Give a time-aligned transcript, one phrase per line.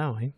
[0.00, 0.32] Давай.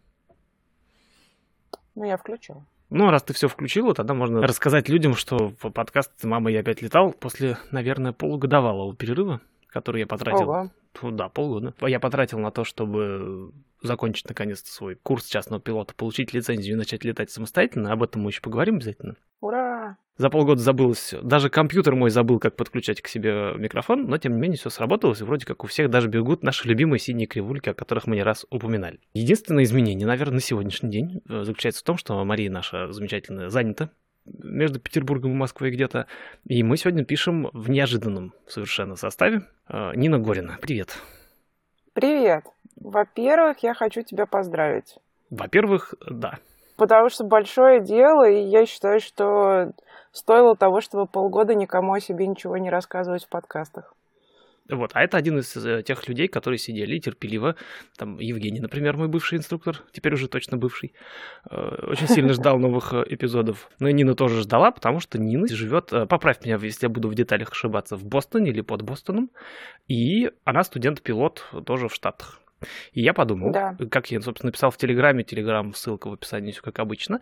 [1.94, 2.66] Ну, я включила.
[2.90, 7.12] Ну, раз ты все включила, тогда можно рассказать людям, что подкаст «Мама, я опять летал»
[7.12, 10.50] после, наверное, полугодовалого перерыва, который я потратил.
[10.50, 10.70] Ого.
[11.12, 11.74] Да, полгода.
[11.86, 13.52] Я потратил на то, чтобы
[13.82, 17.92] закончить наконец-то свой курс частного пилота, получить лицензию и начать летать самостоятельно.
[17.92, 19.16] Об этом мы еще поговорим обязательно.
[19.40, 19.96] Ура!
[20.18, 21.20] За полгода забылось все.
[21.22, 25.20] Даже компьютер мой забыл, как подключать к себе микрофон, но тем не менее все сработалось,
[25.20, 28.22] и вроде как у всех даже бегут наши любимые синие кривульки, о которых мы не
[28.22, 29.00] раз упоминали.
[29.14, 33.90] Единственное изменение, наверное, на сегодняшний день э, заключается в том, что Мария наша замечательная занята
[34.24, 36.06] между Петербургом и Москвой где-то,
[36.46, 39.42] и мы сегодня пишем в неожиданном совершенно составе.
[39.68, 40.98] Э, Нина Горина, привет.
[41.94, 42.44] Привет!
[42.76, 44.96] Во-первых, я хочу тебя поздравить.
[45.30, 46.38] Во-первых, да,
[46.76, 49.72] Потому что большое дело, и я считаю, что
[50.10, 53.94] стоило того, чтобы полгода никому о себе ничего не рассказывать в подкастах.
[54.68, 57.56] Вот, а это один из э, тех людей, которые сидели терпеливо.
[57.96, 60.94] Там Евгений, например, мой бывший инструктор, теперь уже точно бывший,
[61.50, 63.70] э, очень сильно ждал новых э, эпизодов.
[63.80, 67.14] Но и Нина тоже ждала, потому что Нина живет, поправь меня, если я буду в
[67.14, 69.30] деталях ошибаться, в Бостоне или под Бостоном.
[69.88, 72.40] И она студент-пилот тоже в Штатах.
[72.92, 73.76] И я подумал, Да.
[73.90, 77.20] как я, собственно, написал в Телеграме, Телеграм, ссылка в описании, все как обычно,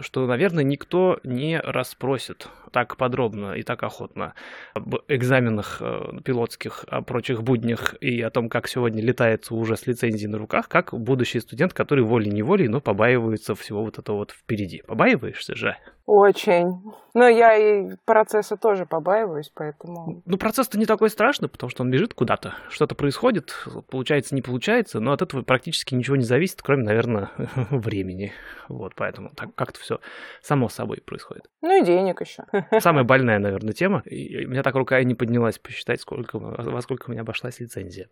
[0.00, 4.34] что, наверное, никто не расспросит так подробно и так охотно
[4.74, 9.86] об экзаменах э, пилотских, о прочих буднях и о том, как сегодня летается уже с
[9.86, 14.82] лицензией на руках, как будущий студент, который волей-неволей, но побаивается всего вот этого вот впереди.
[14.86, 15.76] Побаиваешься же?
[16.06, 16.82] Очень.
[17.14, 20.22] Но я и процесса тоже побаиваюсь, поэтому...
[20.26, 23.54] Ну, процесс-то не такой страшный, потому что он бежит куда-то, что-то происходит,
[23.88, 27.30] получается, не получается, но от этого практически ничего не зависит, кроме, наверное,
[27.70, 28.32] времени.
[28.68, 30.00] Вот, поэтому так как-то все
[30.42, 31.48] само собой происходит.
[31.62, 32.44] Ну и денег еще.
[32.80, 34.02] Самая больная, наверное, тема.
[34.04, 37.60] И у меня так рука и не поднялась посчитать, сколько, во сколько у меня обошлась
[37.60, 38.08] лицензия.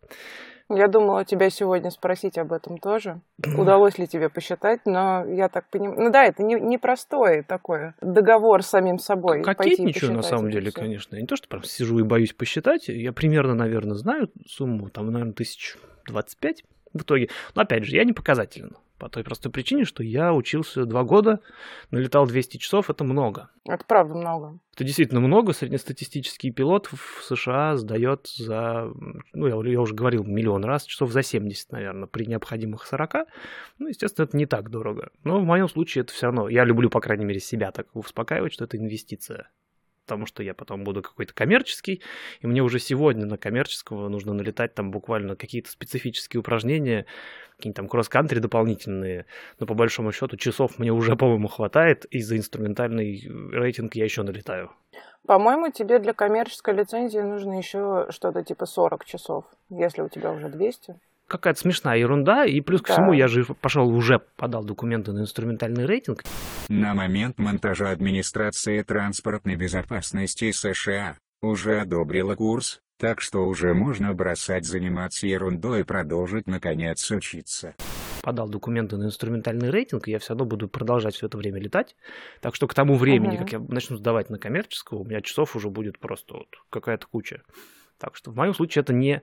[0.69, 3.21] Я думала тебя сегодня спросить об этом тоже.
[3.59, 6.01] Удалось ли тебе посчитать, но я так понимаю...
[6.01, 7.43] Ну да, это не, непростой
[8.01, 9.41] договор с самим собой.
[9.41, 10.81] и Кокетничаю, на самом деле, всё.
[10.81, 11.17] конечно.
[11.17, 12.89] Не то, что прям сижу и боюсь посчитать.
[12.89, 14.89] Я примерно, наверное, знаю сумму.
[14.91, 15.77] Там, наверное, тысяч
[16.07, 17.29] двадцать пять в итоге.
[17.55, 18.77] Но, опять же, я не показателен.
[19.03, 21.41] По той простой причине, что я учился два года,
[21.91, 23.51] налетал 200 часов, это много.
[23.69, 24.61] Это правда много.
[24.75, 25.53] Это действительно много.
[25.53, 28.93] Среднестатистический пилот в США сдает за,
[29.33, 33.27] ну, я, я уже говорил миллион раз, часов за 70, наверное, при необходимых 40.
[33.81, 35.11] Ну, естественно, это не так дорого.
[35.25, 38.53] Но в моем случае это все равно, я люблю, по крайней мере, себя так успокаивать,
[38.53, 39.51] что это инвестиция.
[40.07, 42.03] Потому что я потом буду какой-то коммерческий,
[42.41, 47.07] и мне уже сегодня на коммерческого нужно налетать там буквально какие-то специфические упражнения,
[47.57, 49.27] какие-нибудь там кросс-кантри дополнительные,
[49.61, 54.23] но по большому счету часов мне уже, по-моему, хватает, и за инструментальный рейтинг я еще
[54.23, 54.73] налетаю.
[55.27, 60.49] По-моему, тебе для коммерческой лицензии нужно еще что-то типа 40 часов, если у тебя уже
[60.49, 60.97] 200.
[61.33, 62.95] Какая-то смешная ерунда, и плюс ко Да.
[62.95, 66.23] всему я же пошел уже подал документы на инструментальный рейтинг.
[66.69, 74.65] На момент монтажа администрация транспортной безопасности США уже одобрила курс, так что уже можно бросать
[74.65, 77.75] заниматься ерундой и продолжить наконец учиться.
[78.23, 81.97] Подал документы на инструментальный рейтинг, и я все равно буду продолжать все это время летать.
[82.41, 83.39] Так что к тому времени, Мгм.
[83.39, 87.43] как я начну сдавать на коммерческого, у меня часов уже будет просто вот какая-то куча.
[87.99, 89.23] Так что в моем случае это не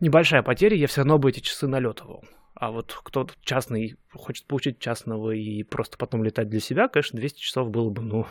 [0.00, 2.24] небольшая потеря, я все равно бы эти часы налетывал.
[2.54, 7.40] А вот кто-то частный хочет получить частного и просто потом летать для себя, конечно, 200
[7.40, 8.26] часов было бы, ну,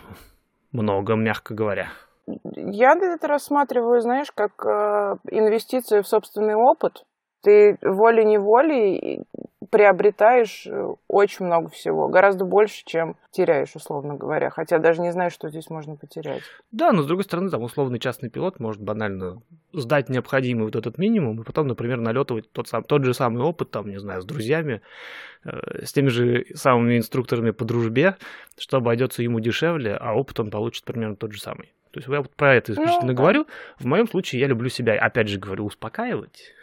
[0.72, 1.90] много, мягко говоря.
[2.28, 7.06] Я это рассматриваю, знаешь, как э, инвестицию в собственный опыт.
[7.42, 9.24] Ты волей-неволей
[9.70, 14.50] приобретаешь э, очень много всего, гораздо больше, чем теряешь, условно говоря.
[14.50, 16.42] Хотя даже не знаю, что здесь можно потерять.
[16.72, 19.42] Да, но с другой стороны, там условный частный пилот может банально
[19.72, 23.70] сдать необходимый вот этот минимум, и потом, например, налетывать тот, сам, тот же самый опыт,
[23.70, 24.82] там, не знаю, с друзьями,
[25.46, 28.16] э, с теми же самыми инструкторами по дружбе,
[28.58, 31.74] что обойдется ему дешевле, а опыт он получит примерно тот же самый.
[31.92, 33.22] То есть я вот про это исключительно Ну, да.
[33.22, 33.48] говорю.
[33.80, 36.54] В моем случае я люблю себя, опять же говорю, успокаивать,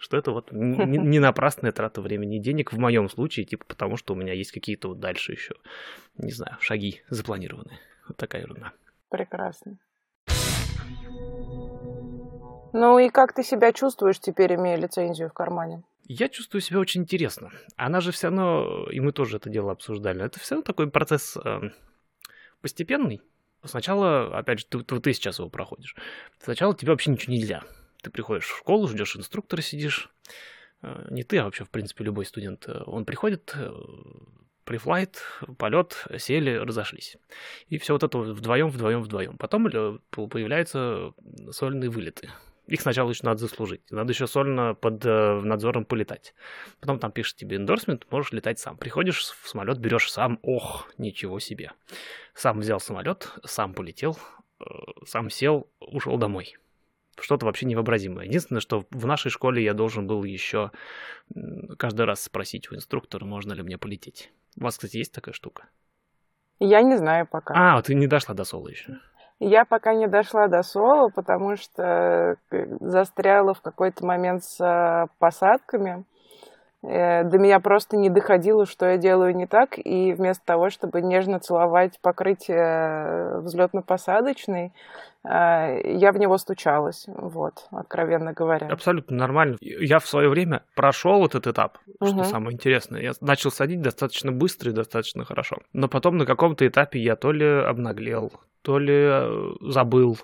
[0.00, 3.96] что это вот не, не напрасная трата времени и денег в моем случае, типа потому
[3.96, 5.54] что у меня есть какие-то вот дальше еще,
[6.16, 7.78] не знаю, шаги запланированные.
[8.08, 8.72] Вот такая ерунда.
[9.10, 9.78] Прекрасно.
[12.72, 15.82] Ну и как ты себя чувствуешь теперь, имея лицензию в кармане?
[16.04, 17.50] Я чувствую себя очень интересно.
[17.76, 21.36] Она же все равно, и мы тоже это дело обсуждали, это все равно такой процесс
[21.36, 21.70] э,
[22.60, 23.20] постепенный.
[23.64, 25.94] Сначала, опять же, ты, ты, ты сейчас его проходишь.
[26.38, 27.62] Сначала тебе вообще ничего нельзя.
[28.02, 30.10] Ты приходишь в школу, ждешь инструктора, сидишь.
[30.82, 32.68] Э, Не ты, а вообще, в принципе, любой студент.
[32.68, 33.70] Э, Он приходит, э,
[34.64, 35.22] префлайт,
[35.58, 37.16] полет, сели, разошлись.
[37.68, 39.36] И все вот это вдвоем, вдвоем, вдвоем.
[39.36, 39.68] Потом
[40.10, 41.12] по- появляются
[41.50, 42.30] сольные вылеты.
[42.66, 43.82] их сначала еще надо заслужить.
[43.90, 46.34] Надо еще сольно под надзором полетать.
[46.78, 48.76] Потом там пишет тебе эндорсмент, можешь летать сам.
[48.76, 51.72] Приходишь в самолет, берешь сам, ох, ничего себе.
[52.32, 54.16] Сам взял самолет, сам полетел,
[55.04, 56.56] сам сел, ушел домой.
[57.18, 58.26] Что-то вообще невообразимое.
[58.26, 60.70] Единственное, что в нашей школе я должен был еще
[61.78, 64.32] каждый раз спросить у инструктора, можно ли мне полететь.
[64.58, 65.64] У вас, кстати, есть такая штука?
[66.58, 67.54] Я не знаю пока.
[67.56, 68.98] А, ты не дошла до соло еще.
[69.38, 75.06] Я пока не дошла до соло, потому что э, застряла в какой-то момент с э,
[75.18, 76.04] посадками.
[76.82, 81.02] Э, до меня просто не доходило, что я делаю не так, и вместо того, чтобы
[81.02, 84.72] нежно целовать покрытие взлетно-посадочной,
[85.22, 88.68] я в него стучалась, вот, откровенно говоря.
[88.68, 89.58] Абсолютно нормально.
[89.60, 92.24] Я в свое время прошел этот этап, что угу.
[92.24, 93.02] самое интересное.
[93.02, 95.58] Я начал садить достаточно быстро и достаточно хорошо.
[95.74, 98.32] Но потом на каком-то этапе я то ли обнаглел,
[98.62, 100.16] то ли э, забыл,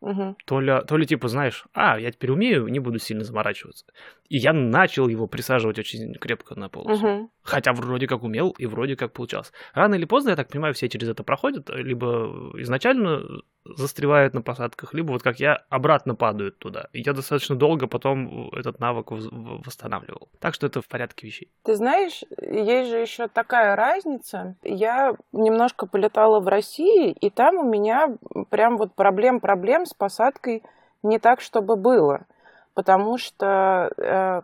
[0.00, 0.36] угу.
[0.44, 3.86] то, ли, то ли типа, знаешь, а, я теперь умею, не буду сильно заморачиваться.
[4.34, 7.06] И я начал его присаживать очень крепко на полосу.
[7.06, 7.30] Угу.
[7.44, 9.52] Хотя вроде как умел и вроде как получалось.
[9.74, 13.22] Рано или поздно, я так понимаю, все через это проходят, либо изначально
[13.64, 16.88] застревают на посадках, либо вот как я, обратно падают туда.
[16.92, 20.28] И я достаточно долго потом этот навык восстанавливал.
[20.40, 21.52] Так что это в порядке вещей.
[21.62, 24.56] Ты знаешь, есть же еще такая разница.
[24.64, 28.16] Я немножко полетала в России, и там у меня
[28.50, 30.64] прям вот проблем-проблем с посадкой
[31.04, 32.26] не так, чтобы было.
[32.74, 34.40] Потому что э,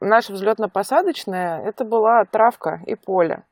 [0.00, 3.42] наша взлетно-посадочная это была травка и поле.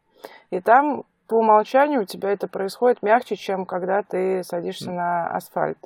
[0.51, 5.79] И там по умолчанию у тебя это происходит мягче, чем когда ты садишься на асфальт.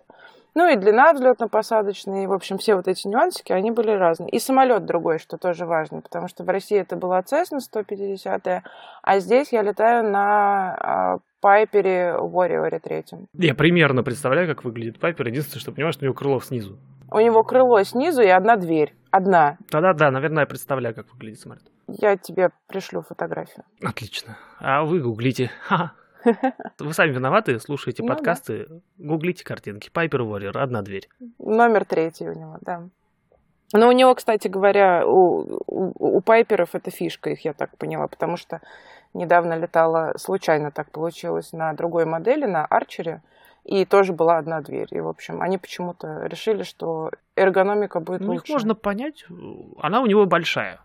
[0.55, 4.31] Ну и длина взлетно-посадочная, и, в общем, все вот эти нюансики, они были разные.
[4.31, 8.63] И самолет другой, что тоже важно, потому что в России это была Cessna 150,
[9.03, 13.05] а здесь я летаю на а, Пайпере Warrior 3.
[13.35, 15.29] Я примерно представляю, как выглядит Пайпер.
[15.29, 16.79] Единственное, что понимаешь, что у него крыло снизу.
[17.11, 18.95] У него крыло снизу и одна дверь.
[19.11, 19.59] Одна.
[19.71, 21.65] Да-да, да, наверное, я представляю, как выглядит самолет.
[21.89, 23.65] Я тебе пришлю фотографию.
[23.83, 24.37] Отлично.
[24.59, 25.51] А вы гуглите.
[26.79, 28.69] Вы сами виноваты, слушаете ну, подкасты,
[28.99, 29.89] гуглите картинки.
[29.91, 31.09] Пайпер Warrior, одна дверь.
[31.39, 32.83] Номер третий у него, да.
[33.73, 38.07] Но у него, кстати говоря, у, у, у Пайперов это фишка их, я так поняла,
[38.07, 38.61] потому что
[39.15, 43.23] недавно летала, случайно так получилось, на другой модели, на Арчере,
[43.65, 44.89] и тоже была одна дверь.
[44.91, 48.45] И, в общем, они почему-то решили, что эргономика будет ну, лучше.
[48.45, 49.25] Их можно понять,
[49.79, 50.81] она у него большая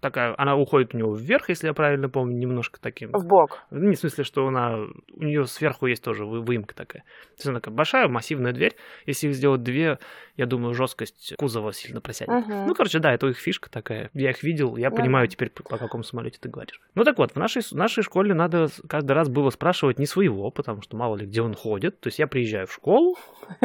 [0.00, 3.10] такая, она уходит у него вверх, если я правильно помню, немножко таким.
[3.12, 3.62] В бок.
[3.70, 7.02] Не в смысле, что она, у нее сверху есть тоже выемка такая.
[7.02, 8.74] То есть она такая большая, массивная дверь.
[9.06, 9.98] Если их сделать две,
[10.36, 12.46] я думаю, жесткость кузова сильно просядет.
[12.46, 12.66] Угу.
[12.66, 14.10] Ну, короче, да, это их фишка такая.
[14.14, 14.96] Я их видел, я да.
[14.96, 16.80] понимаю теперь, по какому самолете ты говоришь.
[16.94, 20.50] Ну так вот, в нашей, в нашей школе надо каждый раз было спрашивать не своего,
[20.50, 22.00] потому что мало ли где он ходит.
[22.00, 23.16] То есть я приезжаю в школу,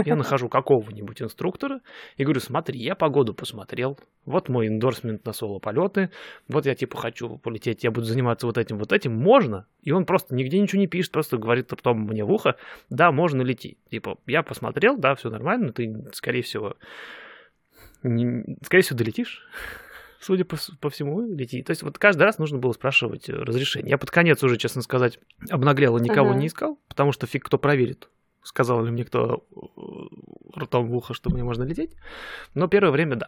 [0.03, 1.79] я нахожу какого-нибудь инструктора
[2.17, 6.09] и говорю, смотри, я погоду посмотрел, вот мой эндорсмент на соло-полеты,
[6.47, 9.65] вот я типа хочу полететь, я буду заниматься вот этим, вот этим, можно?
[9.81, 12.55] И он просто нигде ничего не пишет, просто говорит потом мне в ухо,
[12.89, 13.77] да, можно лети.
[13.89, 16.75] Типа, я посмотрел, да, все нормально, ты, скорее всего,
[18.03, 19.47] не, скорее всего, долетишь
[20.19, 21.61] судя по, по всему, лети.
[21.61, 23.91] То есть вот каждый раз нужно было спрашивать разрешение.
[23.91, 25.19] Я под конец уже, честно сказать,
[25.49, 26.37] обнаглел и никого uh-huh.
[26.37, 28.09] не искал, потому что фиг кто проверит,
[28.45, 31.95] сказал ли мне кто э, ртом в ухо, что мне можно лететь.
[32.53, 33.27] Но первое время да.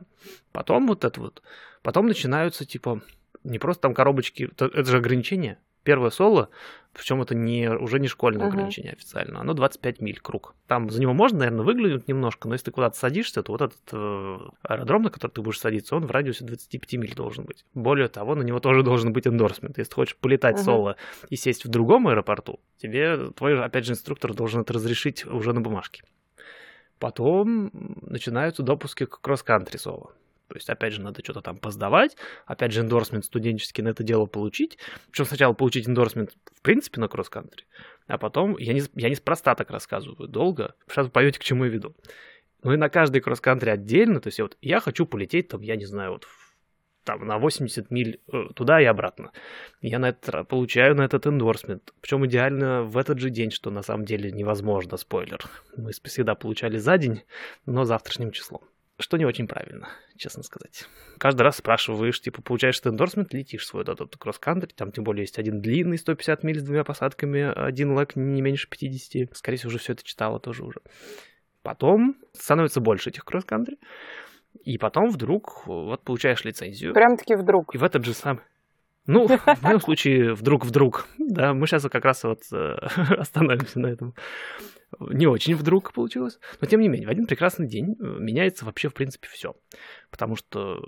[0.52, 1.42] Потом вот это вот.
[1.82, 3.02] Потом начинаются, типа,
[3.44, 6.50] не просто там коробочки, это же ограничение первое соло,
[6.92, 8.50] причем это не, уже не школьное uh-huh.
[8.50, 10.54] ограничение официально, оно 25 миль круг.
[10.68, 13.80] Там за него можно, наверное, выглянуть немножко, но если ты куда-то садишься, то вот этот
[13.94, 17.64] э, аэродром, на который ты будешь садиться, он в радиусе 25 миль должен быть.
[17.74, 19.78] Более того, на него тоже должен быть эндорсмент.
[19.78, 20.64] Если ты хочешь полетать uh-huh.
[20.64, 20.96] соло
[21.30, 25.62] и сесть в другом аэропорту, тебе твой, опять же, инструктор должен это разрешить уже на
[25.62, 26.04] бумажке.
[27.00, 30.12] Потом начинаются допуски к кросс-кантри соло.
[30.48, 34.26] То есть, опять же, надо что-то там поздавать, опять же, эндорсмент студенческий на это дело
[34.26, 34.78] получить.
[35.12, 37.66] Причем сначала получить эндорсмент, в принципе, на кросс-кантри,
[38.08, 41.72] а потом, я не, я неспроста так рассказываю долго, сейчас вы поймете, к чему я
[41.72, 41.96] веду.
[42.64, 45.86] Ну и на каждый кросс-кантри отдельно, то есть вот я хочу полететь там, я не
[45.86, 46.28] знаю, вот
[47.04, 49.32] там на 80 миль э, туда и обратно.
[49.82, 51.94] Я на это получаю на этот эндорсмент.
[52.02, 55.40] Причем идеально в этот же день, что на самом деле невозможно, спойлер.
[55.78, 57.24] Мы всегда получали за день,
[57.66, 58.62] но завтрашним числом
[59.00, 60.88] что не очень правильно, честно сказать.
[61.18, 65.38] Каждый раз спрашиваешь, типа, получаешь ты эндорсмент, летишь свой этот кросс-кантри, там тем более есть
[65.38, 69.36] один длинный, 150 миль с двумя посадками, один лэк не меньше 50.
[69.38, 70.82] Скорее всего, уже все это читала тоже уже.
[71.62, 73.78] Потом становится больше этих кросс-кантри,
[74.64, 76.94] и потом вдруг вот получаешь лицензию.
[76.94, 77.76] Прям-таки вдруг.
[77.76, 78.42] И в этот же самый...
[79.06, 81.08] Ну, в моем случае вдруг-вдруг.
[81.18, 82.74] Да, мы сейчас как раз вот э,
[83.18, 84.14] остановимся на этом.
[85.00, 86.40] Не очень вдруг получилось.
[86.62, 89.56] Но тем не менее, в один прекрасный день э, меняется вообще, в принципе, все.
[90.10, 90.80] Потому что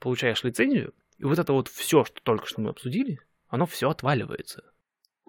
[0.00, 4.64] получаешь лицензию, и вот это вот все, что только что мы обсудили, оно все отваливается.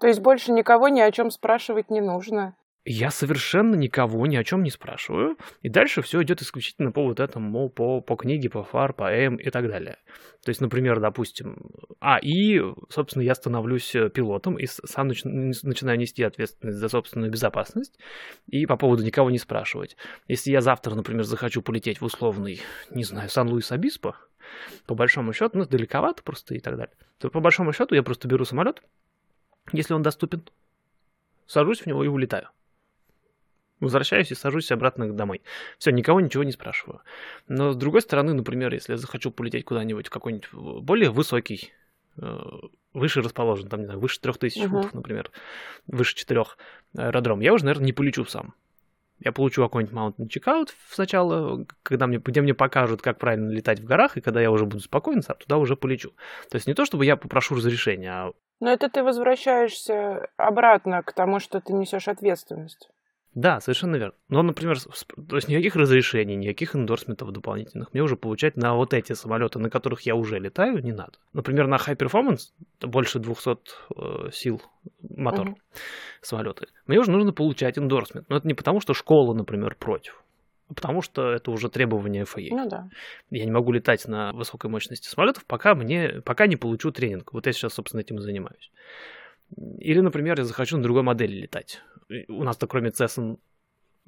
[0.00, 2.56] То есть больше никого ни о чем спрашивать не нужно.
[2.88, 5.36] Я совершенно никого ни о чем не спрашиваю.
[5.60, 9.34] И дальше все идет исключительно по вот этому, по, по книге, по фар, по М
[9.36, 9.98] и так далее.
[10.44, 11.56] То есть, например, допустим,
[11.98, 17.32] а, и, собственно, я становлюсь э, пилотом и сам нач, начинаю нести ответственность за собственную
[17.32, 17.98] безопасность
[18.46, 19.96] и по поводу никого не спрашивать.
[20.28, 24.14] Если я завтра, например, захочу полететь в условный, не знаю, Сан-Луис-Обиспо,
[24.86, 28.28] по большому счету, ну, далековато просто и так далее, то по большому счету я просто
[28.28, 28.80] беру самолет,
[29.72, 30.44] если он доступен,
[31.48, 32.48] сажусь в него и улетаю.
[33.80, 35.42] Возвращаюсь и сажусь обратно домой.
[35.78, 37.02] Все, никого ничего не спрашиваю.
[37.46, 40.48] Но с другой стороны, например, если я захочу полететь куда-нибудь в какой-нибудь
[40.82, 41.72] более высокий,
[42.20, 42.38] э,
[42.94, 44.68] выше расположен, там, не знаю, выше 3000 uh-huh.
[44.68, 45.30] футов, например,
[45.86, 46.44] выше 4
[46.96, 48.54] аэродром, я уже, наверное, не полечу сам.
[49.18, 53.84] Я получу какой-нибудь mountain checkout сначала, когда мне, где мне покажут, как правильно летать в
[53.84, 56.10] горах, и когда я уже буду спокоен, туда уже полечу.
[56.50, 58.32] То есть не то, чтобы я попрошу разрешения, а...
[58.60, 62.90] Но это ты возвращаешься обратно к тому, что ты несешь ответственность.
[63.36, 64.14] Да, совершенно верно.
[64.30, 69.12] Но, например, то есть никаких разрешений, никаких эндорсментов дополнительных мне уже получать на вот эти
[69.12, 71.12] самолеты, на которых я уже летаю, не надо.
[71.34, 73.58] Например, на High Performance, больше 200
[73.94, 74.62] э, сил
[75.02, 75.56] мотор uh-huh.
[76.22, 78.26] самолеты, мне уже нужно получать эндорсмент.
[78.30, 80.24] Но это не потому, что школа, например, против,
[80.70, 82.48] а потому что это уже требование FAA.
[82.52, 82.88] Ну да.
[83.28, 87.34] Я не могу летать на высокой мощности самолетов, пока мне, пока не получу тренинг.
[87.34, 88.70] Вот я сейчас, собственно, этим и занимаюсь.
[89.78, 91.82] Или, например, я захочу на другой модели летать.
[92.28, 93.38] У нас-то кроме Cessna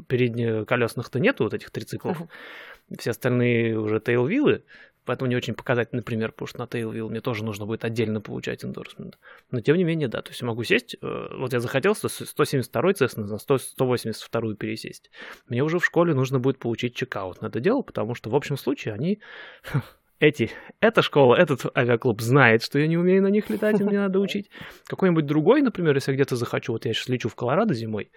[0.07, 2.21] переднеколесных-то нету вот этих трициклов.
[2.21, 2.99] Uh-huh.
[2.99, 4.63] Все остальные уже тейлвиллы,
[5.05, 8.65] поэтому не очень показательный пример, потому что на тейлвилл мне тоже нужно будет отдельно получать
[8.65, 9.19] эндорсмент.
[9.51, 12.93] Но тем не менее, да, то есть я могу сесть, э, вот я захотел 172
[12.93, 15.11] Cessna на 100, 182 пересесть.
[15.49, 18.57] Мне уже в школе нужно будет получить чекаут на это дело, потому что в общем
[18.57, 19.21] случае они
[20.21, 23.99] эти, эта школа, этот авиаклуб знает, что я не умею на них летать, и мне
[23.99, 24.51] надо учить.
[24.87, 28.11] Какой-нибудь другой, например, если я где-то захочу, вот я сейчас лечу в Колорадо зимой,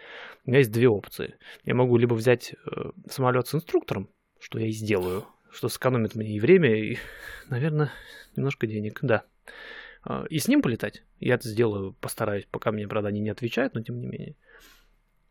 [0.45, 1.35] у меня есть две опции.
[1.63, 6.35] Я могу либо взять э, самолет с инструктором, что я и сделаю, что сэкономит мне
[6.35, 6.97] и время, и,
[7.49, 7.91] наверное,
[8.35, 9.23] немножко денег, да.
[10.03, 11.03] А, и с ним полетать.
[11.19, 14.35] Я это сделаю, постараюсь, пока мне, правда, они не отвечают, но тем не менее.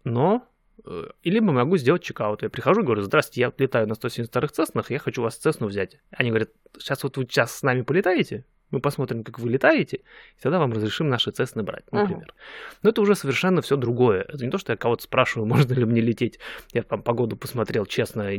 [0.05, 0.47] Но
[0.85, 2.43] Э, и либо могу сделать чекаут.
[2.43, 5.99] Я прихожу и говорю, здравствуйте, я летаю на 172 Цеснах, я хочу вас Цесну взять.
[6.11, 10.41] Они говорят, сейчас вот вы сейчас с нами полетаете, мы посмотрим, как вы летаете, и
[10.41, 12.29] тогда вам разрешим наши Цесны брать, например.
[12.29, 12.79] Uh-huh.
[12.83, 14.23] Но это уже совершенно все другое.
[14.23, 16.39] Это не то, что я кого-то спрашиваю, можно ли мне лететь.
[16.73, 18.31] Я там погоду посмотрел, честно,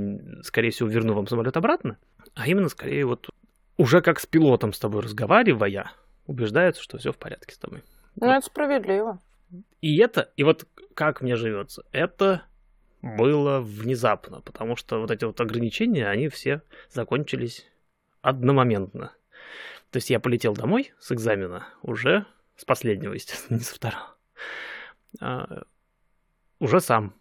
[0.43, 1.97] скорее всего, верну вам самолет обратно.
[2.33, 3.29] А именно, скорее, вот
[3.77, 5.91] уже как с пилотом с тобой разговаривая,
[6.27, 7.83] убеждаются, что все в порядке с тобой.
[8.15, 8.33] Ну, вот.
[8.33, 9.19] это справедливо.
[9.81, 12.43] И это, и вот как мне живется, это
[13.01, 17.67] было внезапно, потому что вот эти вот ограничения, они все закончились
[18.21, 19.13] одномоментно.
[19.89, 24.15] То есть я полетел домой с экзамена уже с последнего, естественно, не со второго.
[25.19, 25.63] А,
[26.59, 27.15] уже сам.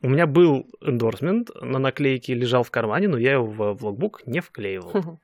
[0.00, 4.40] У меня был эндорсмент на наклейке, лежал в кармане, но я его в, логбук не
[4.40, 5.18] вклеивал.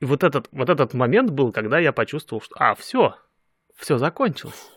[0.00, 3.16] И вот этот, вот этот момент был, когда я почувствовал, что, а, все,
[3.74, 4.70] все закончилось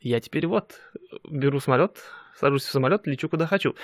[0.00, 0.80] я теперь вот
[1.28, 1.98] беру самолет,
[2.36, 3.74] сажусь в самолет, лечу куда хочу.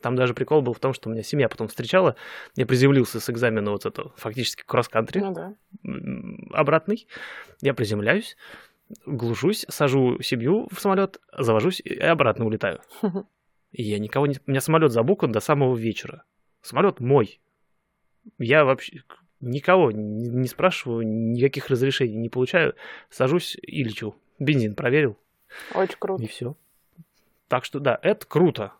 [0.00, 2.16] Там даже прикол был в том, что у меня семья потом встречала.
[2.56, 5.54] Я приземлился с экзамена вот это фактически кросс-кантри ну, да.
[6.52, 7.06] обратный.
[7.60, 8.36] Я приземляюсь,
[9.06, 12.80] глушусь, сажу семью в самолет, завожусь и обратно улетаю.
[13.72, 14.36] И я никого не...
[14.46, 16.24] У меня самолет забукан до самого вечера.
[16.62, 17.40] Самолет мой.
[18.38, 19.02] Я вообще
[19.40, 22.74] никого не спрашиваю, никаких разрешений не получаю.
[23.10, 24.16] Сажусь и лечу.
[24.38, 25.18] Бензин проверил,
[25.74, 26.22] очень круто.
[26.22, 26.54] И все.
[27.48, 28.72] Так что да, это круто.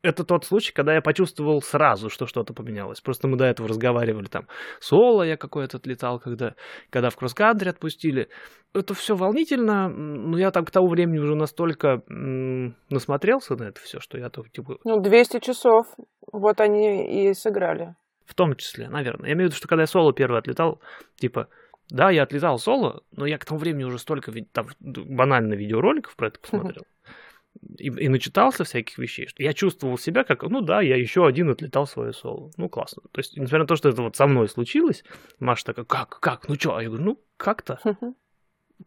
[0.00, 3.00] Это тот случай, когда я почувствовал сразу, что что-то поменялось.
[3.00, 4.46] Просто мы до этого разговаривали там.
[4.78, 6.54] Соло я какой-то отлетал, когда,
[6.90, 8.28] когда в кросс-кантри отпустили.
[8.74, 13.80] Это все волнительно, но я там к тому времени уже настолько м- насмотрелся на это
[13.80, 14.78] все, что я то типа...
[14.84, 15.86] Ну, 200 часов,
[16.32, 17.96] вот они и сыграли.
[18.24, 19.30] В том числе, наверное.
[19.30, 20.80] Я имею в виду, что когда я соло первый отлетал,
[21.16, 21.48] типа,
[21.90, 26.28] да, я отлетал соло, но я к тому времени уже столько там, банально видеороликов про
[26.28, 26.84] это посмотрел.
[27.76, 31.50] И, и начитался всяких вещей, что я чувствовал себя как, ну да, я еще один
[31.50, 32.52] отлетал свое соло.
[32.56, 33.02] Ну, классно.
[33.10, 35.02] То есть, несмотря на то, что это вот со мной случилось,
[35.40, 36.76] Маша такая, как, как, ну что?
[36.76, 37.80] А я говорю, ну, как-то.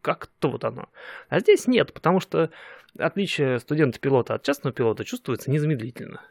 [0.00, 0.88] Как-то вот оно.
[1.28, 2.50] А здесь нет, потому что
[2.96, 6.22] отличие студента-пилота от частного пилота чувствуется незамедлительно.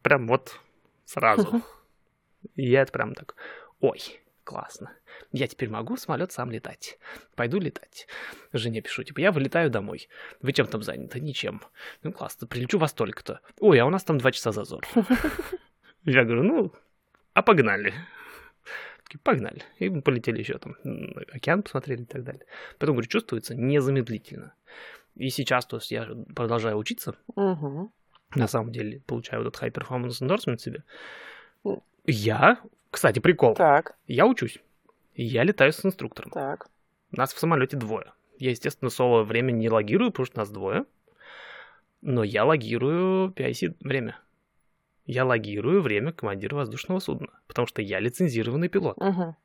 [0.00, 0.58] Прям вот
[1.04, 1.60] сразу.
[2.54, 3.34] И я это прям так,
[3.80, 4.92] ой, Классно.
[5.32, 6.98] Я теперь могу самолет сам летать.
[7.36, 8.06] Пойду летать.
[8.52, 10.08] Жене пишу, типа, я вылетаю домой.
[10.40, 11.20] Вы чем там заняты?
[11.20, 11.62] Ничем.
[12.02, 13.40] Ну, классно, прилечу во столько-то.
[13.60, 14.86] Ой, а у нас там два часа зазор.
[16.04, 16.72] Я говорю, ну,
[17.34, 17.92] а погнали.
[19.22, 19.62] Погнали.
[19.78, 20.76] И мы полетели еще там,
[21.32, 22.44] океан посмотрели и так далее.
[22.78, 24.54] Потом, говорю, чувствуется незамедлительно.
[25.16, 30.22] И сейчас, то есть я продолжаю учиться, на самом деле, получаю вот этот high performance
[30.22, 30.84] endorsement себе.
[32.06, 34.58] Я, кстати, прикол, Так, я учусь.
[35.14, 36.30] Я летаю с инструктором.
[36.30, 36.68] так.
[37.12, 38.12] Нас в самолете двое.
[38.38, 40.84] Я, естественно, соло время не логирую, потому что нас двое.
[42.02, 44.18] Но я логирую PIC время.
[45.06, 48.96] Я логирую время командира воздушного судна, потому что я лицензированный пилот.
[48.98, 49.36] Мгм.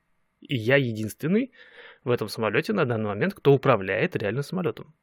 [0.41, 1.51] И я единственный
[2.03, 4.93] в этом самолете на данный момент, кто управляет реально самолетом.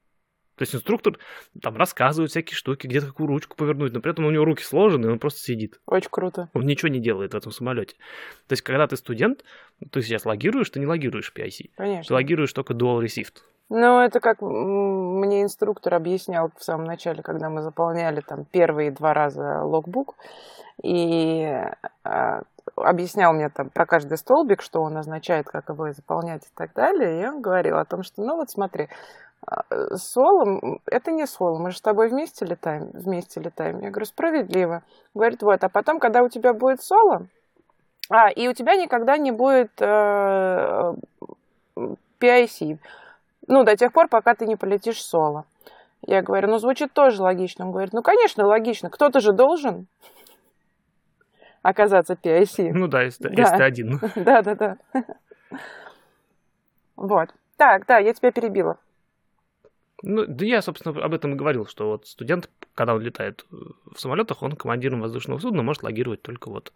[0.56, 1.18] То есть инструктор
[1.60, 5.06] там рассказывает всякие штуки, где какую ручку повернуть, но при этом у него руки сложены,
[5.06, 5.80] и он просто сидит.
[5.86, 6.50] Очень круто.
[6.52, 7.96] Он ничего не делает в этом самолете.
[8.46, 9.44] То есть, когда ты студент,
[9.90, 11.56] ты сейчас логируешь, ты не логируешь PIC.
[11.56, 12.14] Ты Конечно.
[12.14, 13.38] логируешь только dual received.
[13.70, 19.14] Ну, это как мне инструктор объяснял в самом начале, когда мы заполняли там первые два
[19.14, 20.14] раза логбук,
[20.82, 21.50] и
[22.04, 22.42] а,
[22.76, 27.22] объяснял мне там про каждый столбик, что он означает, как его заполнять и так далее.
[27.22, 28.88] И он говорил о том, что, ну вот смотри,
[29.46, 29.64] а,
[29.96, 33.80] соло, м, это не соло, мы же с тобой вместе летаем, вместе летаем.
[33.80, 34.82] Я говорю, справедливо.
[35.14, 37.26] Говорит, вот, а потом, когда у тебя будет соло,
[38.08, 40.94] а, и у тебя никогда не будет э,
[42.20, 42.78] PIC,
[43.48, 45.44] ну, до тех пор, пока ты не полетишь соло.
[46.04, 47.64] Я говорю, ну, звучит тоже логично.
[47.64, 48.90] Он говорит, ну, конечно, логично.
[48.90, 49.86] Кто-то же должен
[51.62, 52.72] оказаться PIC.
[52.72, 53.42] Ну да, если, Да.
[53.42, 54.00] если ты один.
[54.16, 54.76] Да, да, да.
[56.96, 57.30] Вот.
[57.56, 58.78] Так, да, я тебя перебила.
[60.02, 63.56] Ну, да я, собственно, об этом и говорил, что вот студент, когда он летает э,
[63.94, 66.72] в самолетах, он командиром воздушного судна может логировать только вот,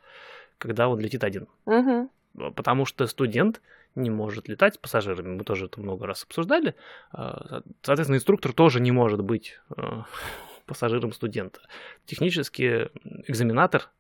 [0.59, 1.49] когда он летит один.
[1.66, 2.09] Мгм.
[2.54, 3.61] Потому что студент
[3.97, 5.37] не может летать с пассажирами.
[5.37, 6.76] Мы тоже это много раз обсуждали.
[7.12, 10.02] А, Соответственно, инструктор тоже не может быть э,
[10.66, 11.61] пассажиром студента.
[12.04, 12.90] Технически
[13.26, 13.90] экзаменатор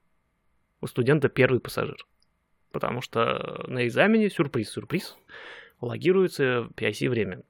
[0.80, 2.06] у студента первый пассажир.
[2.70, 5.16] Потому что на экзамене, сюрприз-сюрприз,
[5.80, 7.42] логируется PIC время.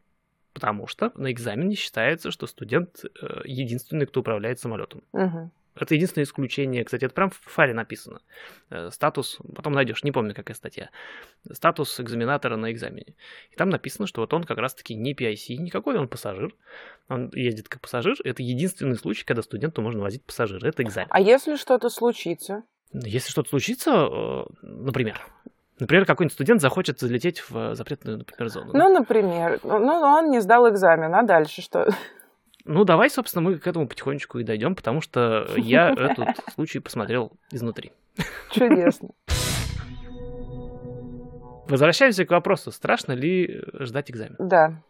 [0.57, 5.03] Потому что на экзамене считается, что студент э, единственный, кто управляет самолетом.
[5.13, 5.53] Мгм.
[5.75, 6.83] Это единственное исключение.
[6.83, 8.23] Кстати, это прям в фаре написано.
[8.71, 10.89] Э, Статус, потом найдешь, не помню, какая статья.
[11.53, 13.17] Статус экзаменатора на экзамене.
[13.51, 16.55] И там написано, что вот он как раз-таки не PIC никакой, он пассажир.
[17.11, 18.17] Он ездит как пассажир.
[18.25, 20.67] Это единственный случай, когда студенту можно возить пассажира.
[20.67, 21.09] Это экзамен.
[21.11, 22.63] А если что-то случится?
[22.95, 25.21] Если что-то случится, э, например,
[25.79, 28.73] например, какой-нибудь студент захочет залететь в запретную, например, зону.
[28.73, 28.79] да?
[28.79, 31.89] Ну, например, ну, он не сдал экзамен, а дальше что?
[32.65, 37.33] Ну, давай, собственно, мы к этому потихонечку и дойдем, потому что я этот случай посмотрел
[37.53, 37.93] изнутри.
[38.51, 39.11] Чудесно.
[41.69, 44.37] Возвращаемся к вопросу, страшно ли ждать экзамен?
[44.39, 44.83] Да.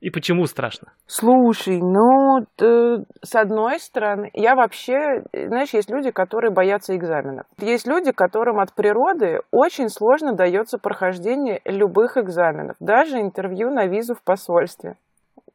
[0.00, 0.92] И почему страшно?
[1.06, 7.46] Слушай, ну, т- с одной стороны, я вообще, знаешь, есть люди, которые боятся экзаменов.
[7.58, 14.14] Есть люди, которым от природы очень сложно дается прохождение любых экзаменов, даже интервью на визу
[14.14, 14.96] в посольстве.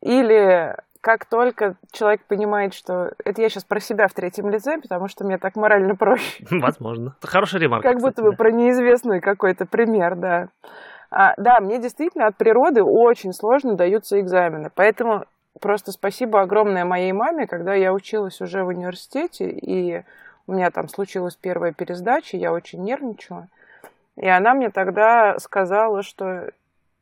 [0.02, 3.12] Или как только человек понимает, что...
[3.24, 6.44] Это я сейчас про себя в третьем лице, потому что мне так морально проще.
[6.50, 7.16] Возможно.
[7.20, 7.88] Это хорошая ремарка.
[7.90, 8.38] Как будто кстати, бы да.
[8.38, 10.48] про неизвестный какой-то пример, да.
[11.12, 14.72] А, да, мне действительно от природы очень сложно даются экзамены.
[14.74, 15.26] Поэтому
[15.60, 20.04] просто спасибо огромное моей маме, когда я училась уже в университете, и
[20.48, 23.48] у меня там случилась первая пересдача, я очень нервничала.
[24.16, 26.52] И она мне тогда сказала, что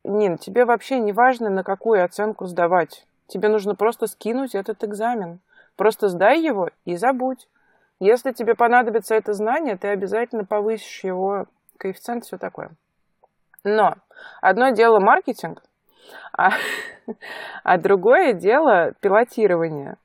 [0.03, 3.05] Нин, тебе вообще не важно, на какую оценку сдавать.
[3.27, 5.39] Тебе нужно просто скинуть этот экзамен.
[5.75, 7.47] Просто сдай его и забудь.
[7.99, 11.45] Если тебе понадобится это знание, ты обязательно повысишь его
[11.77, 12.71] коэффициент, все такое.
[13.63, 13.95] Но
[14.41, 15.61] одно дело маркетинг,
[16.37, 16.49] а,
[17.63, 19.95] а другое дело пилотирование.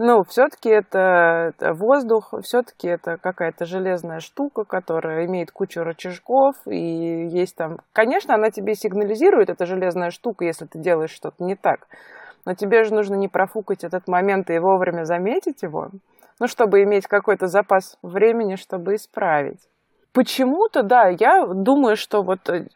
[0.00, 7.56] Ну, все-таки это, воздух, все-таки это какая-то железная штука, которая имеет кучу рычажков, и есть
[7.56, 7.78] там...
[7.92, 11.88] Конечно, она тебе сигнализирует, эта железная штука, если ты делаешь что-то не так.
[12.44, 15.88] Но тебе же нужно не профукать этот момент и вовремя заметить его,
[16.38, 19.68] ну, чтобы иметь какой-то запас времени, чтобы исправить.
[20.12, 22.66] Почему-то, да, я думаю, что вот э,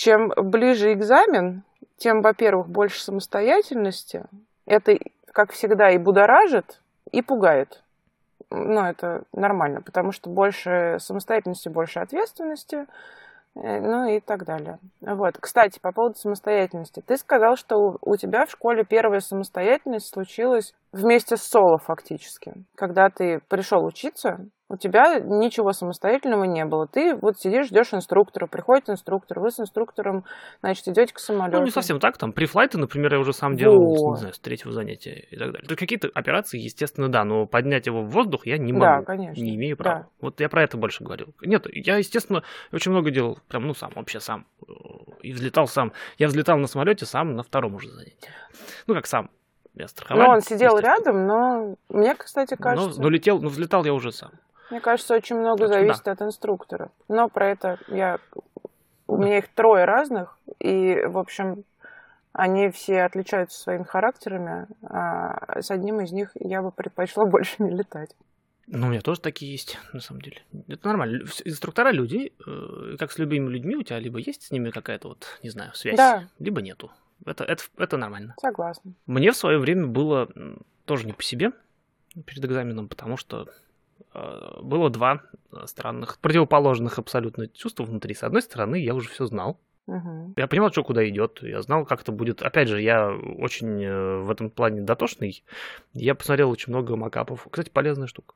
[0.00, 1.62] чем ближе экзамен,
[1.98, 4.24] тем, во-первых, больше самостоятельности.
[4.64, 4.96] Это,
[5.30, 6.80] как всегда, и будоражит,
[7.12, 7.82] и пугает.
[8.48, 12.86] Ну, это нормально, потому что больше самостоятельности, больше ответственности,
[13.56, 14.78] э, ну и так далее.
[15.02, 15.36] Вот.
[15.38, 17.02] Кстати, по поводу самостоятельности.
[17.06, 22.54] Ты сказал, что у тебя в школе первая самостоятельность случилась вместе с соло фактически.
[22.74, 26.86] Когда ты пришел учиться, у тебя ничего самостоятельного не было.
[26.86, 30.24] Ты вот сидишь, ждешь инструктора, приходит инструктор, вы с инструктором,
[30.60, 31.58] значит, идете к самолету.
[31.58, 34.14] Ну, не совсем так, там, при флайты, например, я уже сам делал, вот.
[34.14, 35.66] не знаю, с третьего занятия и так далее.
[35.66, 38.84] То какие-то операции, естественно, да, но поднять его в воздух я не могу.
[38.84, 39.42] Да, конечно.
[39.42, 40.02] Не имею права.
[40.02, 40.08] Да.
[40.20, 41.34] Вот я про это больше говорил.
[41.42, 44.46] Нет, я, естественно, очень много делал, прям, ну, сам, вообще сам.
[45.22, 45.92] И взлетал сам.
[46.16, 48.30] Я взлетал на самолете сам на втором уже занятии.
[48.86, 49.30] Ну, как сам.
[49.74, 50.26] Я страховал.
[50.26, 52.98] Ну, он сидел рядом, но мне, кстати, кажется...
[52.98, 54.30] Но, но летел, но взлетал я уже сам.
[54.70, 56.12] Мне кажется, очень много так зависит да.
[56.12, 56.90] от инструктора.
[57.08, 58.18] Но про это я...
[59.06, 61.64] У меня их трое разных, и, в общем,
[62.32, 67.70] они все отличаются своими характерами, а с одним из них я бы предпочла больше не
[67.70, 68.14] летать.
[68.72, 70.42] Ну, у меня тоже такие есть, на самом деле.
[70.68, 71.24] Это нормально.
[71.44, 75.26] Инструктора люди, э, как с любыми людьми, у тебя либо есть с ними какая-то вот,
[75.42, 76.28] не знаю, связь, да.
[76.38, 76.92] либо нету.
[77.26, 78.36] Это, это, это нормально.
[78.40, 78.92] Согласна.
[79.06, 80.28] Мне в свое время было
[80.84, 81.50] тоже не по себе
[82.26, 83.48] перед экзаменом, потому что
[84.14, 85.22] было два
[85.66, 88.14] странных, противоположных абсолютно чувства внутри.
[88.14, 89.60] С одной стороны, я уже все знал.
[89.86, 90.34] Угу.
[90.36, 91.40] Я понимал, что куда идет.
[91.42, 92.42] Я знал, как это будет.
[92.42, 95.42] Опять же, я очень э, в этом плане дотошный.
[95.94, 97.46] Я посмотрел очень много макапов.
[97.50, 98.34] Кстати, полезная штука.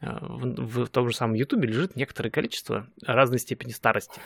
[0.00, 4.20] Э, в, в том же самом Ютубе лежит некоторое количество разной степени старости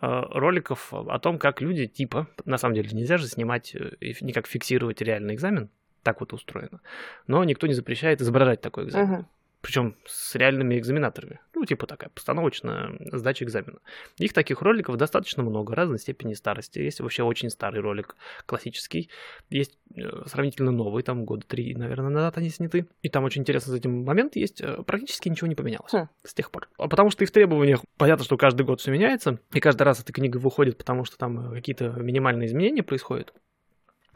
[0.00, 5.00] роликов о том, как люди типа, на самом деле нельзя же снимать и никак фиксировать
[5.00, 5.70] реальный экзамен,
[6.04, 6.80] так вот устроено.
[7.26, 9.12] Но никто не запрещает изображать такой экзамен.
[9.12, 9.26] Угу
[9.64, 11.40] причем с реальными экзаменаторами.
[11.54, 13.78] Ну, типа такая постановочная сдача экзамена.
[14.18, 16.80] Их таких роликов достаточно много, разной степени старости.
[16.80, 18.14] Есть вообще очень старый ролик,
[18.44, 19.08] классический.
[19.48, 22.86] Есть э, сравнительно новый, там года три, наверное, назад они сняты.
[23.00, 26.08] И там очень интересно за этим момент есть, э, практически ничего не поменялось хм.
[26.24, 26.68] с тех пор.
[26.76, 29.98] А потому что и в требованиях понятно, что каждый год все меняется, и каждый раз
[29.98, 33.32] эта книга выходит, потому что там э, какие-то минимальные изменения происходят.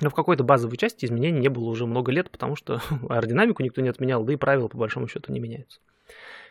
[0.01, 3.81] Но в какой-то базовой части изменений не было уже много лет, потому что аэродинамику никто
[3.81, 5.81] не отменял, да и правила по большому счету не меняются.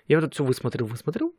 [0.08, 1.34] Я вот это все высмотрел, высмотрел,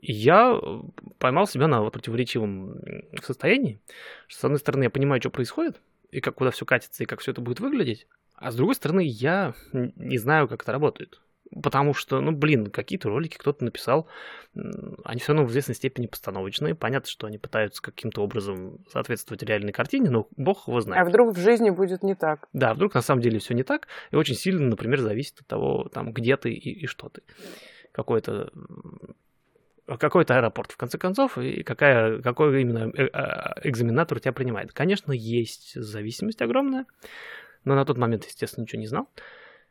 [0.00, 0.80] и я э,
[1.18, 2.80] поймал себя на противоречивом
[3.22, 3.80] состоянии.
[4.26, 5.80] Что, с одной стороны, я понимаю, что происходит,
[6.10, 8.06] и как куда все катится, и как все это будет выглядеть.
[8.34, 11.20] А с другой стороны, я не знаю, как это работает.
[11.62, 14.08] Потому что, ну, блин, какие-то ролики кто-то написал,
[15.04, 16.74] они все равно в известной степени постановочные.
[16.74, 21.02] Понятно, что они пытаются каким-то образом соответствовать реальной картине, но бог его знает.
[21.02, 22.48] А вдруг в жизни будет не так?
[22.52, 25.88] Да, вдруг на самом деле все не так, и очень сильно, например, зависит от того,
[25.92, 27.22] там, где ты и, и что ты.
[27.92, 28.50] Какой-то
[29.86, 34.72] какой-то аэропорт, в конце концов, и какая, какой именно э, а, экзаменатор тебя принимает.
[34.72, 36.86] Конечно, есть зависимость огромная,
[37.64, 39.08] но на тот момент, естественно, ничего не знал.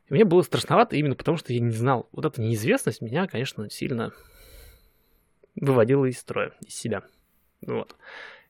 [0.10, 2.10] И мне было страшновато именно потому, что я не знал.
[2.12, 4.12] Вот эта неизвестность меня, конечно, сильно
[5.56, 7.04] выводила из строя, из себя.
[7.66, 7.96] Вот.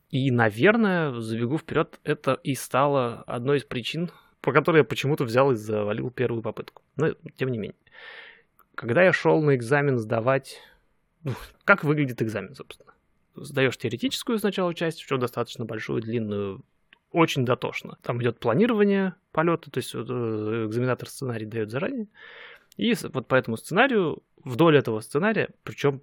[0.09, 4.11] И, наверное, забегу вперед, это и стало одной из причин,
[4.41, 6.81] по которой я почему-то взял и завалил первую попытку.
[6.95, 7.77] Но, тем не менее.
[8.75, 10.59] Когда я шел на экзамен сдавать...
[11.23, 12.93] Ну, как выглядит экзамен, собственно?
[13.35, 16.61] Сдаешь теоретическую сначала часть, еще достаточно большую, длинную,
[17.13, 17.97] очень дотошно.
[18.01, 22.07] Там идет планирование полета, то есть э, экзаменатор сценарий дает заранее.
[22.75, 26.01] И вот по этому сценарию, вдоль этого сценария, причем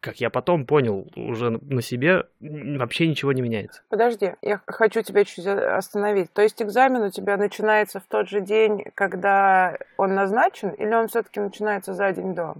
[0.00, 3.82] как я потом понял, уже на себе вообще ничего не меняется.
[3.88, 6.32] Подожди, я хочу тебя чуть остановить.
[6.32, 11.08] То есть экзамен у тебя начинается в тот же день, когда он назначен, или он
[11.08, 12.54] все-таки начинается за день до?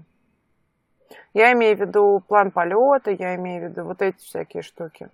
[1.35, 5.09] Я имею в виду план полета, я имею в виду вот эти всякие штуки.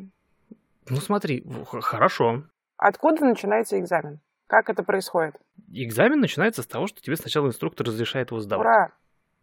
[0.88, 2.44] Ну смотри, хорошо.
[2.78, 4.20] Откуда начинается экзамен?
[4.46, 5.34] Как это происходит?
[5.70, 8.66] Экзамен начинается с того, что тебе сначала инструктор разрешает его сдавать.
[8.66, 8.92] Ура!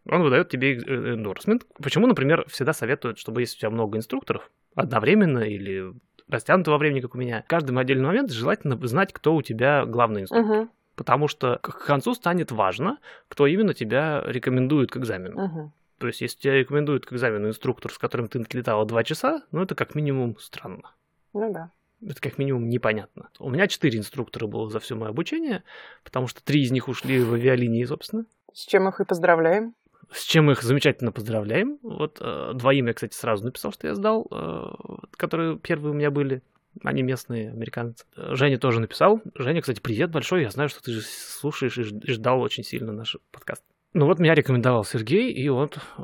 [0.08, 1.66] Он выдает тебе эндорсмент.
[1.82, 5.92] Почему, например, всегда советуют, чтобы если у тебя много инструкторов, одновременно или
[6.28, 9.84] растянуто во времени, как у меня, в каждый отдельный момент желательно знать, кто у тебя
[9.84, 10.60] главный инструктор.
[10.60, 10.68] Угу.
[10.96, 15.44] Потому что к концу станет важно, кто именно тебя рекомендует к экзамену.
[15.44, 15.72] Угу.
[15.98, 19.62] То есть, если тебя рекомендует к экзамену инструктор, с которым ты летала два часа, ну,
[19.62, 20.94] это как минимум странно.
[21.32, 21.70] Ну да.
[22.02, 23.30] Это как минимум непонятно.
[23.38, 25.62] У меня четыре инструктора было за все мое обучение,
[26.04, 28.26] потому что три из них ушли в авиалинии, собственно.
[28.52, 29.74] С чем их и поздравляем.
[30.10, 31.78] С чем их замечательно поздравляем.
[31.82, 34.72] Вот э, двоим я, кстати, сразу написал, что я сдал, э,
[35.16, 36.42] которые первые у меня были.
[36.84, 38.04] Они местные американцы.
[38.14, 39.20] Женя тоже написал.
[39.34, 40.42] Женя, кстати, привет большой.
[40.42, 43.64] Я знаю, что ты же слушаешь и ждал очень сильно наш подкаст.
[43.94, 46.02] Ну вот меня рекомендовал Сергей, и вот э,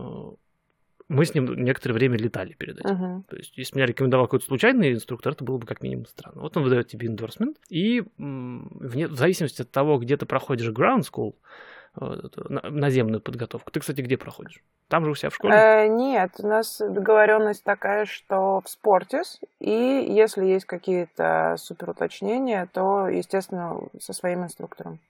[1.13, 2.91] мы с ним некоторое время летали перед этим.
[2.91, 3.23] Uh-huh.
[3.29, 6.41] То есть, если меня рекомендовал какой-то случайный инструктор, это было бы как минимум странно.
[6.41, 11.03] Вот он выдает тебе эндорсмент, и вне, в зависимости от того, где ты проходишь ground
[11.03, 11.35] school,
[11.95, 13.71] наземную подготовку.
[13.71, 14.63] Ты, кстати, где проходишь?
[14.89, 15.55] Там же у себя в школе?
[15.55, 23.09] Э, нет, у нас договоренность такая, что в Спортис, и если есть какие-то суперуточнения, то,
[23.09, 25.01] естественно, со своим инструктором.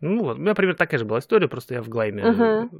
[0.00, 2.70] Ну вот, у меня примерно такая же была история, просто я в Глайме Мгм.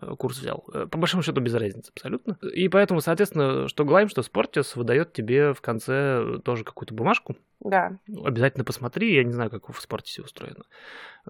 [0.00, 0.64] Э, курс взял.
[0.72, 2.38] Э, По большому счету без разницы абсолютно.
[2.42, 7.36] И поэтому, соответственно, что Глайм, что Спортис выдает тебе в конце тоже какую-то бумажку.
[7.60, 7.98] Да.
[8.06, 10.64] Ну, обязательно посмотри, я не знаю, как в Спортисе устроено.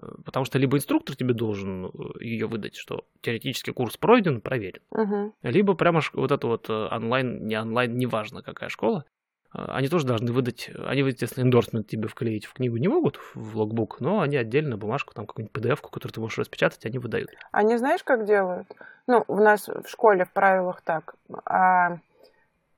[0.01, 4.81] Э, Потому что либо инструктор тебе должен ее выдать, что теоретически курс пройден, проверен.
[4.91, 5.33] Мгм.
[5.43, 9.05] Либо прямо вот это вот онлайн, не онлайн, неважно какая школа,
[9.55, 13.99] они тоже должны выдать, они, естественно, эндорсмент тебе вклеить в книгу не могут, в логбук,
[13.99, 17.29] но они отдельно бумажку, там какую-нибудь PDF, которую ты можешь распечатать, они выдают.
[17.51, 18.67] Они знаешь, как делают?
[19.07, 21.15] Ну, у нас в школе в правилах так.
[21.45, 21.97] А,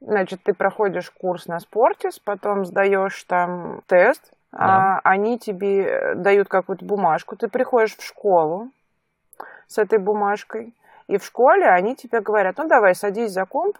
[0.02, 6.86] значит, ты проходишь курс на спортис, потом сдаешь там тест, а они тебе дают какую-то
[6.86, 7.36] бумажку.
[7.36, 8.70] Ты приходишь в школу
[9.68, 10.74] с этой бумажкой,
[11.08, 13.78] и в школе они тебе говорят, ну давай, садись за комп,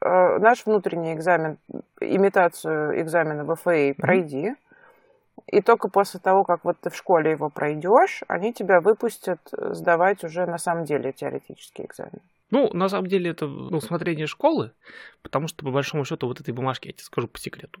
[0.00, 1.58] наш внутренний экзамен,
[2.00, 4.54] имитацию экзамена ВФА пройди.
[5.46, 9.74] И только после того, как вот ты в школе его пройдешь, они тебя выпустят э,
[9.74, 12.20] сдавать уже на самом деле теоретический экзамен.
[12.50, 14.72] Ну, на самом деле, это ну, усмотрение школы,
[15.22, 17.80] потому что, по большому счету, вот этой бумажки, я тебе скажу по секрету.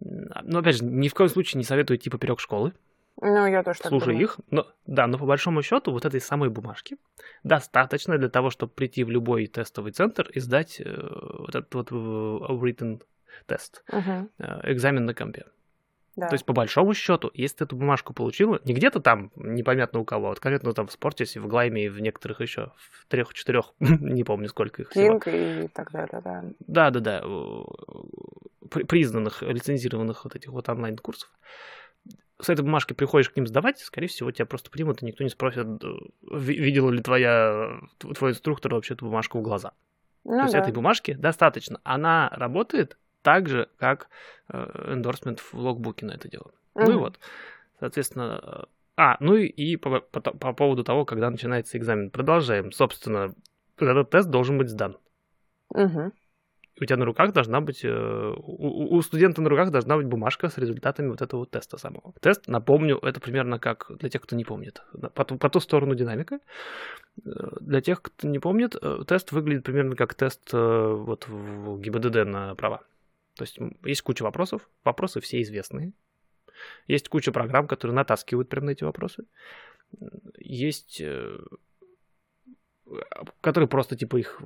[0.00, 2.72] Но, опять же, ни в коем случае не советую идти поперек школы,
[3.20, 4.22] Ну, я тоже так слушай думаю.
[4.24, 4.38] их.
[4.50, 6.96] Но, да, но по большому счету вот этой самой бумажки
[7.42, 10.84] достаточно для того, чтобы прийти в любой тестовый центр и сдать э,
[11.38, 13.02] вот этот вот э, written
[13.46, 15.46] тест, Мгм, э, экзамен на компе.
[16.16, 16.28] да.
[16.28, 20.04] То есть, по большому счету, если ты эту бумажку получила, не где-то там, непонятно у
[20.04, 23.72] кого, а вот конкретно там в спорте, в Глайме и в некоторых еще, в трех-четырех,
[23.80, 25.18] не помню, сколько их всего.
[25.18, 26.44] Кинг и так далее, да.
[26.60, 27.20] Да, да, да.
[28.70, 31.28] при- Признанных, лицензированных вот этих вот онлайн-курсов.
[32.40, 35.30] С этой бумажки приходишь к ним сдавать, скорее всего, тебя просто примут, и никто не
[35.30, 35.88] спросит, э,
[36.30, 39.72] ви- видел ли твоя, твой инструктор вообще эту бумажку в глаза.
[40.24, 40.60] Ну, То есть да.
[40.60, 41.80] этой бумажки достаточно.
[41.84, 44.08] Она работает так же, как
[44.48, 46.52] эндорсмент в логбуке на это дело.
[46.74, 47.18] Ну и вот,
[47.80, 48.40] соответственно...
[48.42, 48.64] э,
[48.96, 52.10] А, ну и, и по, по- по поводу того, когда начинается экзамен.
[52.10, 52.72] Продолжаем.
[52.72, 53.34] Собственно,
[53.78, 54.96] этот тест должен быть сдан.
[55.74, 56.12] Мгм.
[56.80, 60.48] У тебя на руках должна быть, э, у, у студента на руках должна быть бумажка
[60.48, 62.14] с результатами вот этого теста самого.
[62.20, 64.82] Тест, напомню, это примерно как для тех, кто не помнит,
[65.14, 66.40] по, ту- по ту сторону динамика.
[67.24, 72.24] Э, Для тех, кто не помнит, э, тест выглядит примерно как тест вот в ГИБДД
[72.24, 72.82] на права.
[73.36, 75.92] То есть есть куча вопросов, вопросы все известные.
[76.88, 79.24] Есть куча программ, которые натаскивают прямо на эти вопросы.
[80.38, 81.00] Есть
[83.40, 84.40] которые просто типа их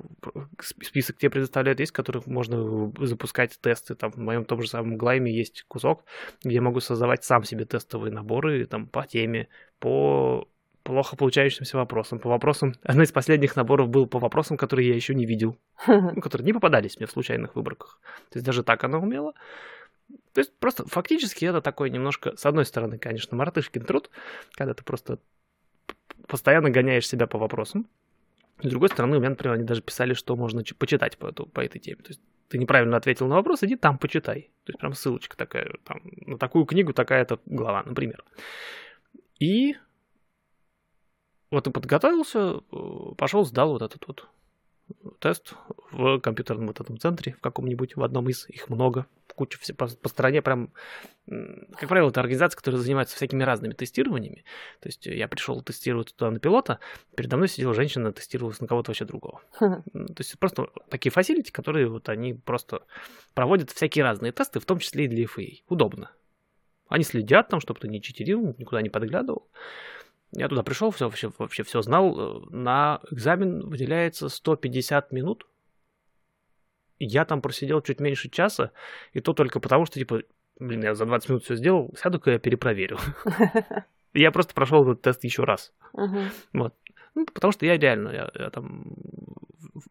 [0.57, 3.95] сп- список тебе предоставляют, есть, в которых можно запускать тесты.
[3.95, 6.03] Там в моем том же самом Глайме есть кусок,
[6.43, 9.47] где я могу создавать сам себе тестовые наборы там, по теме,
[9.79, 10.47] по
[10.83, 12.75] плохо получающимся вопросам, по вопросам.
[12.83, 16.97] Одно из последних наборов был по вопросам, которые я еще не видел, которые не попадались
[16.97, 17.99] мне в случайных выборках.
[18.29, 19.33] То есть даже так она умела.
[20.33, 24.09] То есть просто фактически это такой немножко, с одной стороны, конечно, мартышкин труд,
[24.51, 25.19] когда ты просто
[26.27, 27.87] постоянно гоняешь себя по вопросам.
[28.63, 31.59] С другой стороны, у меня, например, они даже писали, что можно почитать по, эту, по
[31.59, 32.01] этой теме.
[32.01, 34.51] То есть ты неправильно ответил на вопрос, иди там почитай.
[34.63, 38.23] То есть прям ссылочка такая, там, на такую книгу такая-то глава, например.
[39.37, 39.75] И
[41.51, 44.27] вот ты подготовился, э, пошел, сдал вот этот вот
[45.19, 45.53] тест
[45.91, 49.87] в компьютерном вот этом центре, в каком-нибудь, в одном из, их много, куча все по,
[49.87, 50.71] по стране, прям,
[51.27, 54.43] как правило, это организация, которая занимается всякими разными тестированиями.
[54.79, 56.79] То есть я пришел тестировать туда на пилота,
[57.15, 59.41] передо мной сидела женщина, тестировалась на кого-то вообще другого.
[59.59, 62.83] То есть просто такие фасилити, которые вот они просто
[63.33, 65.63] проводят всякие разные тесты, в том числе и для FAA.
[65.67, 66.11] Удобно.
[66.87, 69.49] Они следят там, чтобы ты не читерил, никуда не подглядывал.
[70.35, 72.47] Я туда пришел, все, вообще, вообще все знал.
[72.49, 75.47] На экзамен выделяется 150 минут.
[76.99, 78.71] Я там просидел чуть меньше часа,
[79.11, 80.23] и то только потому, что, типа,
[80.59, 82.97] блин, я за 20 минут все сделал, сяду-ка я перепроверю.
[84.15, 85.73] Я просто прошел этот тест еще раз.
[86.53, 86.75] Вот.
[87.15, 88.95] Ну, потому что я реально, я, я там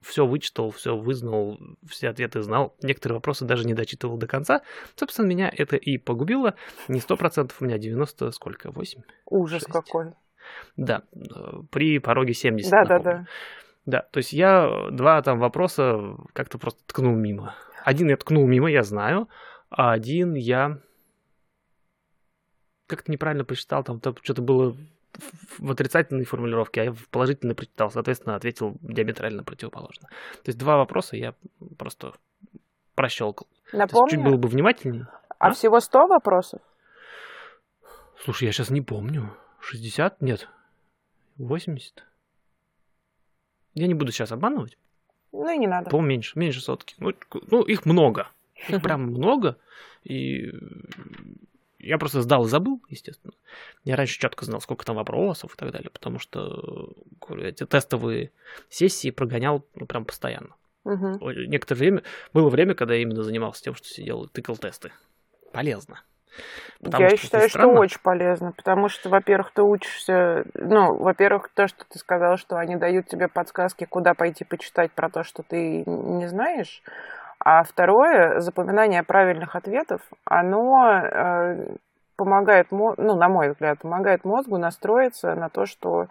[0.00, 2.76] все вычитал, все вызнал, все ответы знал.
[2.82, 4.62] Некоторые вопросы даже не дочитывал до конца.
[4.96, 6.54] Собственно, меня это и погубило.
[6.88, 9.02] Не 100%, у меня 90, сколько, 8?
[9.26, 9.72] Ужас Шесть.
[9.72, 10.12] какой.
[10.76, 11.18] Да, э,
[11.70, 12.70] при пороге 70.
[12.70, 13.18] Да, да, напомню.
[13.18, 13.26] да.
[13.84, 17.54] Да, то есть я два там вопроса как-то просто ткнул мимо.
[17.84, 19.28] Один я ткнул мимо, я знаю,
[19.70, 20.78] а один я
[22.86, 24.76] как-то неправильно прочитал, там, там что-то было
[25.58, 30.08] в- отрицательной формулировке, а я в положительной прочитал, соответственно, ответил диаметрально противоположно.
[30.08, 31.34] То есть два вопроса я
[31.78, 32.12] просто
[32.94, 33.48] прощелкал.
[33.70, 35.08] То есть чуть было Напомню, бы внимательнее.
[35.38, 35.50] а а?
[35.52, 36.60] всего 100 вопросов?
[38.24, 39.34] Слушай, я сейчас не помню.
[39.62, 40.20] 60?
[40.20, 40.48] Нет.
[41.38, 42.04] 80?
[43.74, 44.76] Я не буду сейчас обманывать.
[45.32, 45.88] Ну и не надо.
[45.90, 46.94] По меньше, меньше сотки.
[46.98, 47.12] Ну,
[47.50, 48.28] ну, их много.
[48.54, 49.56] Их прям много.
[50.04, 50.52] И
[51.78, 53.32] я просто сдал и забыл, естественно.
[53.84, 58.30] Я раньше четко знал, сколько там вопросов и так далее, потому что говорю, эти тестовые
[58.68, 60.54] сессии прогонял ну, прям постоянно.
[60.84, 64.92] Ой, Некоторое время, было время, когда я именно занимался тем, что сидел и тыкал тесты.
[65.52, 66.02] Полезно.
[66.82, 71.68] Потому Я что, считаю, что очень полезно, потому что, во-первых, ты учишься, ну, во-первых, то,
[71.68, 75.84] что ты сказал, что они дают тебе подсказки, куда пойти почитать про то, что ты
[75.86, 76.82] не знаешь,
[77.38, 81.66] а второе, запоминание правильных ответов, оно э,
[82.16, 86.08] помогает, мо- ну, на мой взгляд, помогает мозгу настроиться на то, что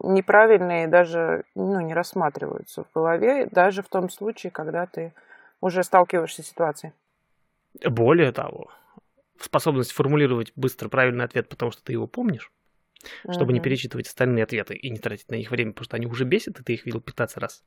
[0.00, 5.12] неправильные даже, ну, не рассматриваются в голове, даже в том случае, когда ты
[5.60, 6.92] уже сталкиваешься с ситуацией.
[7.84, 8.70] Более того,
[9.40, 12.50] способность формулировать быстро правильный ответ, потому что ты его помнишь,
[13.30, 16.24] чтобы не перечитывать остальные ответы и не тратить на них время, потому что они уже
[16.24, 17.64] бесят, и ты их видел 15 раз.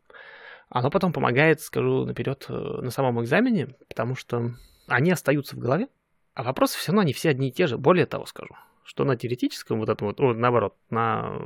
[0.69, 4.55] Оно потом помогает, скажу наперед, э, на самом экзамене, потому что
[4.87, 5.87] они остаются в голове,
[6.33, 7.77] а вопросы все равно они все одни и те же.
[7.77, 8.55] Более того скажу,
[8.87, 11.41] что на теоретическом вот этом вот, ну, наоборот, на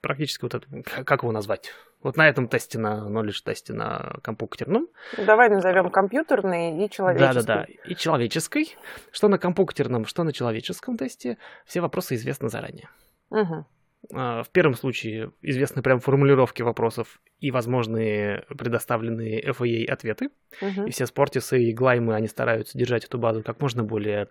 [0.00, 1.70] практически вот этом, как его назвать?
[2.02, 7.34] Вот на этом тесте, на knowledge тесте на компьютерном, Давай назовем компьютерный и человеческий.
[7.34, 8.74] да-да-да, и человеческой,
[9.12, 12.88] что на компьютерном, что на человеческом тесте, все вопросы известны заранее.
[14.14, 20.30] А, В первом случае известны прям формулировки вопросов и возможные предоставленные FAA ответы.
[20.62, 20.86] Мгм.
[20.86, 24.30] И все спортисы и глаймы, они стараются держать эту базу как можно более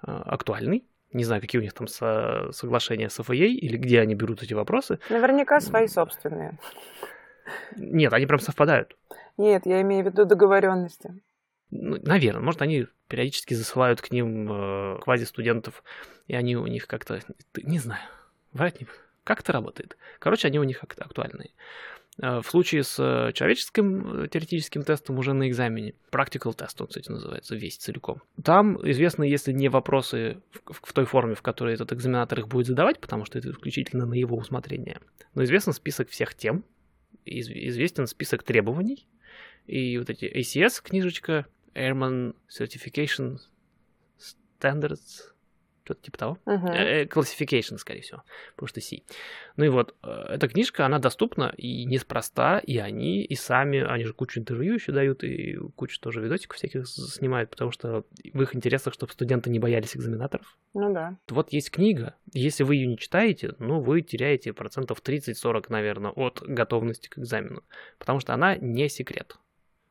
[0.00, 0.84] а, актуальной.
[1.12, 4.54] Не знаю, какие у них там со- соглашения с FAA или где они берут эти
[4.54, 4.98] вопросы.
[5.08, 6.58] Наверняка свои собственные.
[7.76, 8.96] Нет, они прям совпадают.
[9.36, 11.20] Нет, я имею в виду договоренности.
[11.70, 15.82] Ну, наверное, может, они периодически засылают к ним э, квази-студентов,
[16.26, 17.20] и они у них как-то,
[17.56, 18.02] не знаю,
[18.52, 18.86] врать не...
[19.24, 19.96] Как это работает?
[20.18, 21.50] Короче, они у них как-то актуальные.
[22.22, 26.86] Э, В случае с э, человеческим э, теоретическим тестом уже на экзамене, practical тест он,
[26.88, 28.20] кстати, называется, весь целиком.
[28.44, 32.66] Там известно, если не вопросы в- в той форме, в которой этот экзаменатор их будет
[32.66, 35.00] задавать, потому что это исключительно на его усмотрение,
[35.34, 36.64] но известен список всех тем,
[37.24, 39.06] из- известен список требований,
[39.66, 43.38] и вот эти ACS книжечка, Airman Certification
[44.60, 45.32] Standards,
[45.84, 46.38] что-то типа того.
[46.46, 48.22] Classification, скорее всего,
[48.54, 49.02] потому что C.
[49.56, 54.04] Ну и вот, э, эта книжка, она доступна и неспроста, и они, и сами, они
[54.04, 58.54] же кучу интервью еще дают, и кучу тоже видосиков всяких снимают, потому что в их
[58.54, 60.58] интересах, чтобы студенты не боялись экзаменаторов.
[60.74, 61.16] Ну да.
[61.28, 66.42] Вот есть книга, если вы ее не читаете, ну, вы теряете процентов 30-40, наверное, от
[66.42, 67.62] готовности к экзамену,
[67.98, 69.36] потому что она не секрет.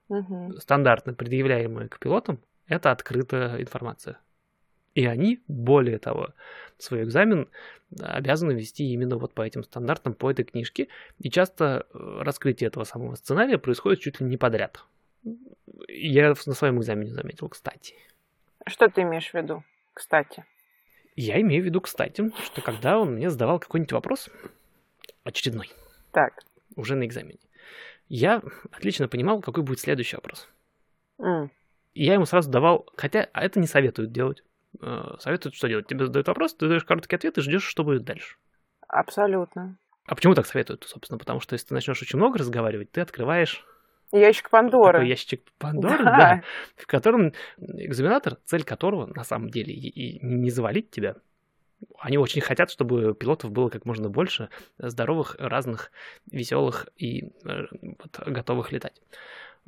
[0.10, 0.58] Мгм.
[0.60, 4.20] стандартно предъявляемые к пилотам, это открытая информация.
[5.00, 6.34] И они, более того,
[6.78, 7.48] свой экзамен
[8.02, 10.90] обязаны вести именно вот по этим стандартам, по этой книжке.
[11.20, 14.84] И часто э, раскрытие этого самого сценария происходит чуть ли не подряд.
[15.88, 17.96] Я на своем экзамене заметил, кстати.
[18.68, 20.44] Что ты имеешь в виду, кстати?
[21.16, 24.30] Я имею в виду, кстати, что когда он мне задавал какой-нибудь вопрос,
[25.24, 25.72] очередной,
[26.12, 26.44] Так.
[26.76, 27.40] уже на экзамене,
[28.10, 30.50] я отлично понимал, какой будет следующий вопрос.
[31.20, 31.52] М.
[31.94, 34.44] И я ему сразу давал, хотя а это не советуют делать.
[34.82, 35.88] Э, Советуют что делать?
[35.88, 38.36] Тебе задают вопрос, ты даешь короткий ответ и ждешь, что будет дальше.
[38.88, 39.78] Абсолютно.
[40.08, 41.20] А почему так советуют, собственно?
[41.20, 43.64] Потому что если ты начнешь очень много разговаривать, ты открываешь
[44.12, 44.94] Ящик Пандоры.
[44.94, 46.18] такой ящик Пандоры, Да.
[46.18, 46.44] да,
[46.76, 51.16] в котором экзаменатор, цель которого на самом деле и, и не завалить тебя.
[52.00, 55.92] Они очень хотят, чтобы пилотов было как можно больше здоровых, разных,
[56.32, 59.00] веселых и э, вот, готовых летать.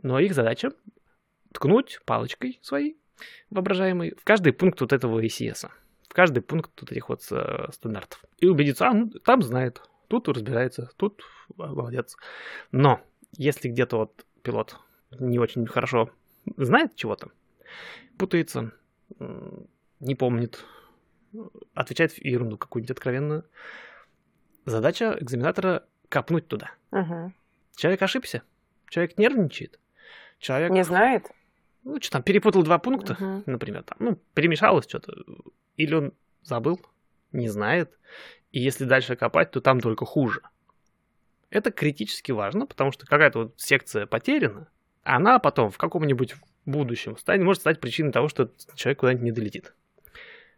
[0.02, 0.72] Но их задача
[1.54, 2.98] ткнуть палочкой своей
[3.50, 5.70] воображаемой в каждый пункт вот этого ACS.
[6.08, 8.24] В каждый пункт вот этих вот э, стандартов.
[8.40, 11.24] И убедиться, а, ну, там знает, тут разбирается, тут
[11.56, 12.18] молодец.
[12.72, 13.02] Но
[13.38, 14.78] если где-то вот пилот
[15.20, 16.12] не очень хорошо
[16.58, 17.30] знает чего-то,
[18.18, 18.72] путается,
[20.00, 20.66] не помнит,
[21.74, 23.46] отвечает ерунду какую-нибудь откровенную,
[24.66, 26.72] задача экзаменатора копнуть туда.
[26.92, 27.34] Мгм.
[27.76, 28.44] Человек ошибся,
[28.90, 29.80] человек нервничает,
[30.40, 31.28] человек, Не знает?
[31.84, 33.44] Ну, что там, перепутал два пункта, Мгм.
[33.46, 35.14] например, там, ну, перемешалось что-то,
[35.78, 36.14] или он
[36.44, 36.80] забыл,
[37.32, 37.98] не знает,
[38.52, 40.42] и если дальше копать, то там только хуже.
[41.50, 44.68] Это критически важно, потому что какая-то вот секция потеряна,
[45.04, 49.74] она потом в каком-нибудь будущем станет, может стать причиной того, что человек куда-нибудь не долетит.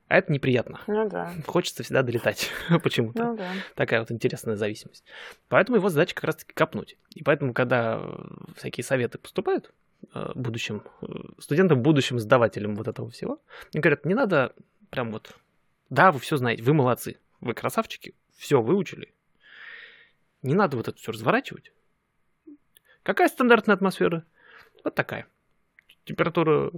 [0.10, 0.82] А это неприятно.
[0.86, 1.34] Ну да.
[1.48, 2.52] Хочется всегда долетать
[2.84, 3.52] почему-то Ну да.
[3.74, 5.04] такая вот интересная зависимость.
[5.48, 6.98] Поэтому его задача как раз-таки копнуть.
[7.16, 8.02] И поэтому, когда
[8.58, 9.74] всякие советы поступают
[10.36, 11.06] будущим э,
[11.40, 13.42] студентам, будущим сдавателям вот этого всего,
[13.74, 14.54] они говорят, не надо
[14.90, 15.36] прям вот,
[15.90, 19.14] да, вы все знаете, вы молодцы, вы красавчики, все выучили.
[20.42, 21.72] Не надо вот это все разворачивать.
[23.04, 24.26] Какая стандартная атмосфера?
[24.84, 25.28] Вот такая.
[26.06, 26.72] Температура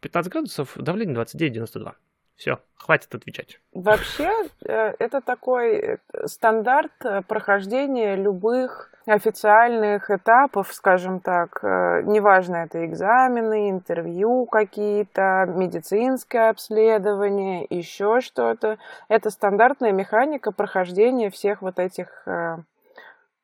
[0.00, 1.94] 15 градусов, давление 29-92.
[2.36, 3.58] Все, хватит отвечать.
[3.72, 4.30] Вообще,
[4.64, 11.62] э, это такой э, стандарт э, прохождения любых официальных этапов, скажем так.
[11.62, 18.78] Неважно, это экзамены, интервью какие-то, медицинское обследование, еще что-то.
[19.06, 22.26] Это стандартная механика прохождения всех вот этих,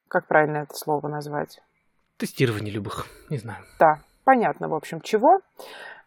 [0.09, 1.63] как правильно это слово назвать?
[2.17, 3.65] Тестирование любых, не знаю.
[3.79, 5.43] Да, понятно, в общем, чего.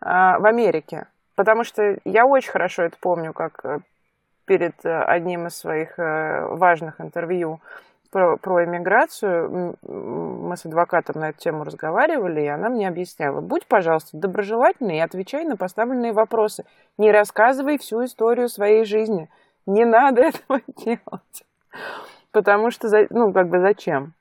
[0.01, 3.79] А, в Америке Потому что я очень хорошо это помню, как э,
[4.45, 7.59] перед э, одним из своих э, важных интервью
[8.11, 13.67] про, про иммиграцию мы с адвокатом на эту тему разговаривали, и она мне объясняла, будь,
[13.67, 16.63] пожалуйста, доброжелательной и отвечай на поставленные вопросы.
[16.97, 19.29] Не рассказывай всю историю своей жизни.
[19.65, 21.43] Не надо этого делать.
[22.31, 24.13] Потому что, ну, как бы зачем?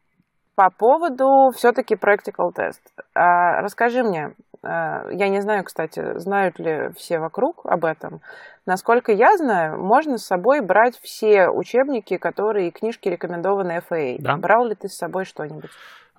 [0.57, 2.81] По поводу все-таки practical тест.
[3.15, 4.33] А, расскажи мне,
[4.65, 8.21] я не знаю, кстати, знают ли все вокруг об этом.
[8.67, 14.17] Насколько я знаю, можно с собой брать все учебники, которые книжки рекомендованы FAA.
[14.21, 14.37] Да.
[14.37, 15.71] Брал ли ты с собой что-нибудь?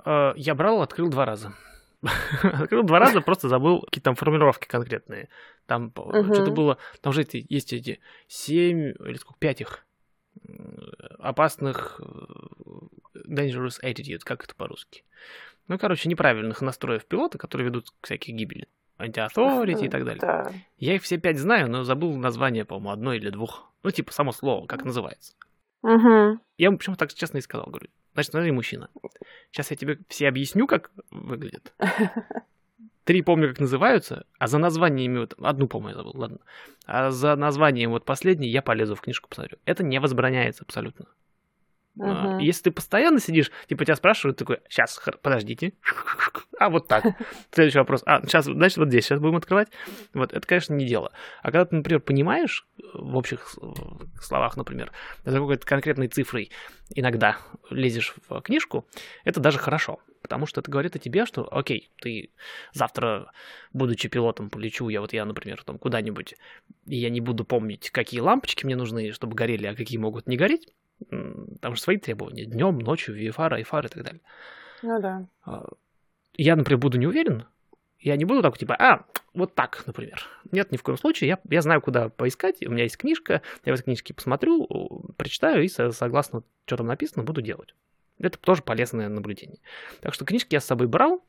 [0.06, 1.54] Э, я брал, открыл два раза.
[2.44, 5.30] Открыл два раза, просто забыл какие-то там формулировки конкретные.
[5.66, 9.86] Там что-то было, там же есть эти семь или сколько, пять их
[11.20, 15.04] опасных э, dangerous attitude, как это по-русски.
[15.68, 18.68] Ну, короче, неправильных настроев пилота, которые ведут к всяких гибели.
[18.98, 20.22] Антиавторити и так далее.
[20.22, 20.52] Да.
[20.78, 23.72] Я их все пять знаю, но забыл название, по-моему, одной или двух.
[23.84, 25.34] Ну, типа, само слово, как называется.
[25.82, 26.40] Угу.
[26.58, 28.90] Я ему почему так честно и сказал, говорю, значит, смотри, мужчина,
[29.52, 31.74] сейчас я тебе все объясню, как выглядит.
[33.04, 36.40] Три помню, как называются, а за названиями, вот, одну, по-моему, забыл, ладно.
[36.88, 39.60] А за названием вот последний я полезу в книжку посмотрю.
[39.66, 41.06] Это не возбраняется абсолютно.
[41.98, 42.42] Uh-huh.
[42.42, 45.74] Если ты постоянно сидишь, типа тебя спрашивают, такой, сейчас, подождите,
[46.60, 47.06] а вот так.
[47.52, 49.70] Следующий вопрос, а, сейчас, значит, вот здесь, сейчас будем открывать.
[50.14, 51.12] Вот, это, конечно, не дело.
[51.42, 53.56] А когда ты, например, понимаешь, в общих
[54.22, 54.92] словах, например,
[55.24, 56.52] за какой-то конкретной цифрой
[56.94, 57.38] иногда
[57.70, 58.86] лезешь в книжку,
[59.24, 60.00] это даже хорошо.
[60.22, 62.32] Потому что это говорит о тебе, что, окей, ты
[62.74, 63.32] завтра,
[63.74, 66.34] будучи пилотом, полечу, я вот я, например, там куда-нибудь,
[66.88, 70.36] и я не буду помнить, какие лампочки мне нужны, чтобы горели, а какие могут не
[70.36, 70.74] гореть,
[71.10, 72.46] там же свои требования.
[72.46, 74.22] Днем, ночью, VFR, IFR и так далее.
[74.82, 75.28] Ну да.
[75.46, 75.66] А,
[76.36, 77.46] я, например, буду не уверен.
[78.00, 80.26] Я не буду так, типа, а, вот так, например.
[80.52, 81.30] Нет, ни в коем случае.
[81.30, 82.66] Я, я знаю, куда поискать.
[82.66, 83.42] У меня есть книжка.
[83.64, 84.68] Я в этой книжке посмотрю,
[85.18, 87.74] прочитаю и согласно, что там написано, буду делать.
[88.20, 89.60] Это тоже полезное наблюдение.
[90.02, 91.26] Так что книжки я с собой брал.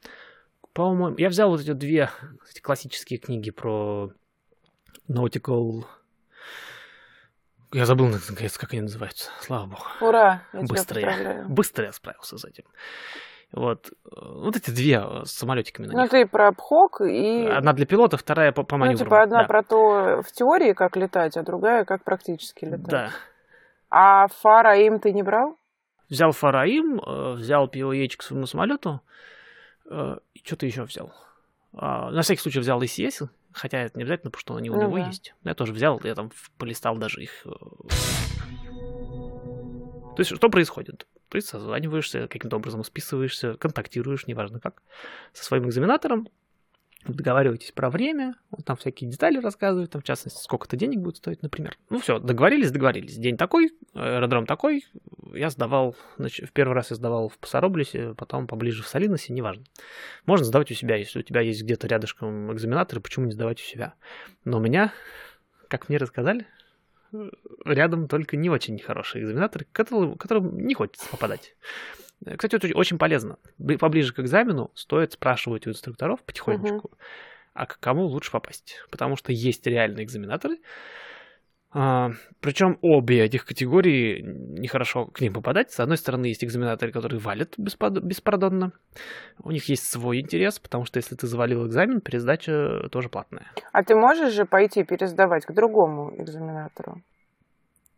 [0.73, 2.11] По-моему, я взял вот эти две
[2.51, 4.13] эти классические книги про
[5.09, 5.85] nautical
[7.73, 9.31] я забыл, наконец, как они называются.
[9.41, 9.83] Слава богу.
[10.01, 10.43] Ура!
[10.53, 12.65] Я быстро, я, быстро я справился с этим.
[13.53, 15.87] Вот, вот эти две с самолетиками.
[15.87, 17.47] ну, ты про ПХОК и...
[17.47, 19.05] Одна для пилота, вторая по, по маневру.
[19.05, 19.45] Ну, типа одна да.
[19.45, 22.89] про то в теории, как летать, а другая, как практически летать.
[22.89, 23.11] Да.
[23.89, 25.57] А Фараим ты не брал?
[26.09, 29.01] Взял Фараим, э, взял POH к своему самолету,
[29.89, 31.13] э, и что-то еще взял.
[31.73, 34.83] А, на всякий случай взял ECS, Хотя это не обязательно, потому что они у ну,
[34.83, 35.07] него да.
[35.07, 35.35] есть.
[35.43, 37.47] Я тоже взял, я там полистал даже их.
[37.47, 37.49] Э,
[40.15, 41.07] То есть, что происходит?
[41.31, 44.83] Ты созваниваешься, каким-то образом списываешься, контактируешь, неважно как,
[45.33, 46.29] со своим экзаменатором,
[47.15, 51.17] договариваетесь про время, он там всякие детали рассказывает, там, в частности, сколько это денег будет
[51.17, 51.77] стоить, например.
[51.91, 53.17] Ну все, договорились, договорились.
[53.17, 54.85] День такой, аэродром такой.
[55.33, 59.65] Я сдавал, значит, в первый раз я сдавал в Пасароблесе, потом поближе в Салиносе, неважно.
[60.25, 63.65] Можно сдавать у себя, если у тебя есть где-то рядышком экзаменаторы, почему не сдавать у
[63.65, 63.95] себя?
[64.45, 64.93] Но у меня,
[65.69, 66.47] как мне рассказали,
[67.65, 71.55] рядом только не очень хорошие экзаменаторы, которым, которым не хочется попадать.
[72.25, 73.39] Кстати, это очень полезно.
[73.79, 76.99] Поближе к экзамену стоит спрашивать у инструкторов потихонечку, uh-huh.
[77.55, 78.81] а к кому лучше попасть.
[78.91, 80.59] Потому что есть реальные экзаменаторы,
[81.79, 85.73] а, причем обе этих категории нехорошо к ним попадать.
[85.73, 87.99] С одной стороны, есть экзаменаторы, которые валят беспод...
[87.99, 88.73] беспардонно.
[89.43, 93.53] У них есть свой интерес, потому что если ты завалил экзамен, пересдача тоже платная.
[93.73, 97.03] А ты можешь же пойти пересдавать к другому экзаменатору?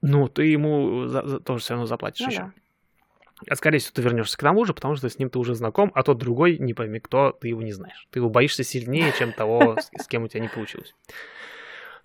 [0.03, 1.07] Ну, ты ему.
[1.07, 1.39] За...
[1.39, 2.43] тоже все равно заплатишь ну, еще.
[2.43, 2.53] Да.
[3.47, 5.93] А скорее всего, ты вернешься к тому же, потому что с ним ты уже знаком,
[5.95, 8.09] а тот другой, не пойми кто, ты его не знаешь.
[8.11, 10.95] Ты его боишься сильнее, чем того, с кем у тебя не получилось.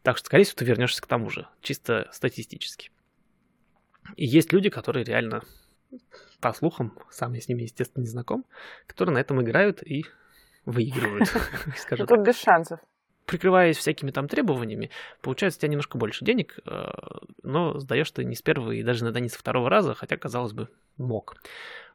[0.04, 2.92] Так что, скорее всего, ты вернешься к тому же, чисто статистически.
[4.16, 5.44] И есть люди, которые реально,
[6.40, 8.46] по слухам, сам я с ними, естественно, не знаком,
[8.86, 10.06] которые на этом играют и
[10.66, 11.34] выигрывают,
[12.08, 12.80] Тут без шансов
[13.34, 16.92] прикрываясь всякими там требованиями, получается у тебя немножко больше денег, э,
[17.42, 20.54] но сдаешь ты не с первого и даже иногда не со второго раза, хотя, казалось
[20.54, 21.36] бы, мог.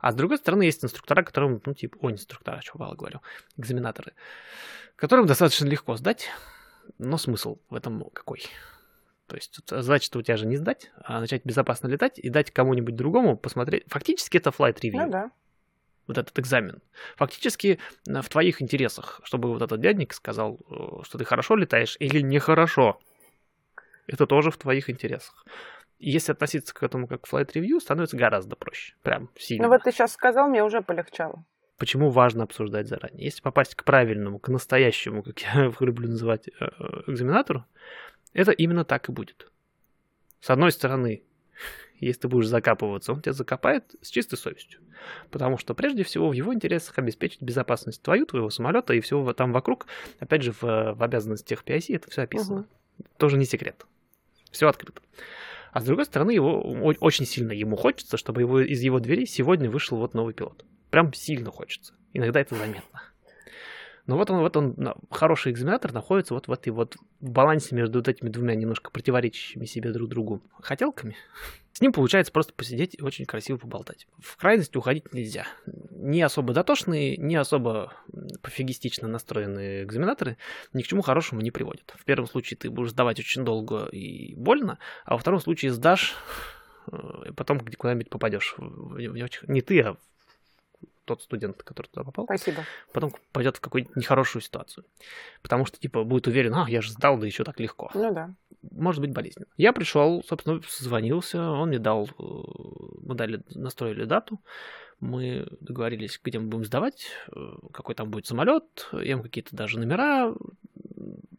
[0.01, 3.20] А с другой стороны, есть инструктора, которым, ну, типа, о, инструктора, мало говорю,
[3.57, 4.14] экзаменаторы,
[4.97, 6.28] которым достаточно легко сдать,
[6.99, 8.43] но смысл в этом какой?
[9.28, 12.97] То есть задача-то у тебя же не сдать, а начать безопасно летать и дать кому-нибудь
[12.97, 13.84] другому посмотреть.
[13.86, 15.05] Фактически это flight review.
[15.05, 15.30] Ну да.
[16.09, 16.83] Вот этот экзамен.
[17.17, 17.79] Фактически
[18.09, 22.21] э, в твоих интересах, чтобы вот этот дядник сказал, э, что ты хорошо летаешь или
[22.21, 22.99] нехорошо.
[24.07, 25.45] Это тоже в твоих интересах.
[25.99, 28.95] И если относиться к этому как flight review, становится гораздо проще.
[29.03, 29.65] Прям сильно.
[29.65, 31.45] Ну вот ты сейчас сказал, мне уже полегчало.
[31.77, 33.25] Почему важно обсуждать заранее?
[33.27, 36.65] Если попасть к правильному, к настоящему, как я люблю называть, э,
[37.07, 37.65] экзаменатору,
[38.33, 39.51] это именно так и будет.
[40.41, 41.23] С одной стороны,
[42.01, 44.80] если ты будешь закапываться, он тебя закопает с чистой совестью.
[45.30, 49.53] Потому что прежде всего в его интересах обеспечить безопасность твою, твоего самолета и всего там
[49.53, 49.86] вокруг.
[50.18, 52.61] Опять же, в, в обязанностях PIC это все описано.
[52.61, 53.07] Угу.
[53.16, 53.86] Тоже не секрет.
[54.51, 55.01] Все открыто.
[55.72, 56.61] А с другой стороны, его
[57.01, 60.64] очень сильно ему хочется, чтобы его, из его двери сегодня вышел вот новый пилот.
[60.90, 61.94] Прям сильно хочется.
[62.12, 63.03] Иногда это заметно.
[64.09, 68.09] Но вот он, вот он, хороший экзаменатор находится вот в этой вот балансе между вот
[68.09, 71.14] этими двумя немножко противоречащими себе друг другу хотелками.
[71.79, 74.09] С ним получается просто посидеть и очень красиво поболтать.
[74.18, 75.47] В крайность уходить нельзя.
[75.93, 77.93] Не особо дотошные, не особо
[78.43, 80.39] пофигистично настроенные экзаменаторы
[80.72, 81.95] ни к чему хорошему не приводят.
[81.97, 86.16] В первом случае ты будешь сдавать очень долго и больно, а во втором случае сдашь
[86.91, 86.97] э,
[87.29, 88.57] и потом куда-нибудь попадешь.
[88.59, 89.97] Не ты, а
[91.05, 92.62] тот студент, который туда попал, Спасибо.
[92.93, 94.85] потом пойдет в какую-нибудь нехорошую ситуацию.
[95.43, 97.91] Потому что, типа, будет уверен, а, я же сдал, да еще так легко.
[97.95, 98.35] Ну да.
[98.70, 99.47] Может быть болезненно.
[99.57, 102.22] Я пришел, собственно, созвонился, он мне дал, э,
[103.03, 104.41] мы дали, настроили дату,
[105.01, 109.79] мы договорились, где мы будем сдавать, э, какой там будет самолет, я ему какие-то даже
[109.79, 110.35] номера,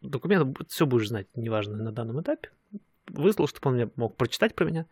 [0.02, 2.50] документы, все будешь знать, неважно на данном этапе.
[3.08, 4.86] Выслал, чтобы он мне мог прочитать про меня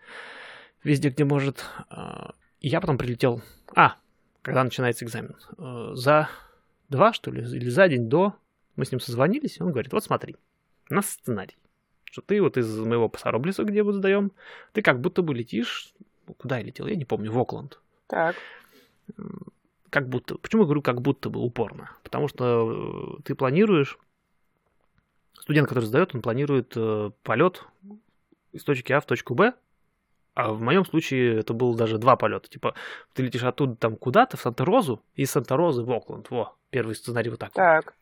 [0.84, 1.64] везде, где может.
[1.90, 3.42] А, я потом прилетел...
[3.76, 3.96] А,
[4.48, 5.36] когда начинается экзамен.
[5.58, 6.30] Э, за
[6.88, 8.34] два, что ли, или за день до
[8.78, 10.38] мы с ним созвонились, и он говорит, вот смотри,
[10.90, 11.58] у нас сценарий,
[12.06, 14.32] что ты вот из моего Пасароблиса, где мы сдаем,
[14.72, 15.94] ты как будто бы летишь,
[16.38, 17.82] куда я летел, я не помню, в Окленд.
[18.08, 18.38] Так.
[19.90, 21.92] Как будто, почему я говорю как будто бы упорно?
[22.04, 24.00] Потому что э, ты планируешь,
[25.34, 27.66] студент, который сдает, он планирует э, полет
[28.54, 29.56] из точки А в точку Б
[30.38, 32.48] а в моем случае это было даже два полета.
[32.48, 32.76] Типа,
[33.16, 36.30] ты летишь оттуда там куда-то, в Санта-Розу, и из Санта-Розы в Окленд.
[36.30, 37.54] Во, первый сценарий вот так.
[37.54, 37.96] Так.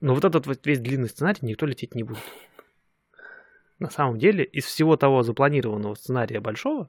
[0.00, 2.22] Но вот этот вот весь длинный сценарий никто лететь не будет.
[3.80, 6.88] На самом деле, из всего того запланированного сценария большого,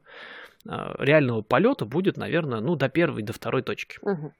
[0.67, 3.97] а, реального полета будет, наверное, ну, до первой, до второй точки.
[4.03, 4.33] Угу.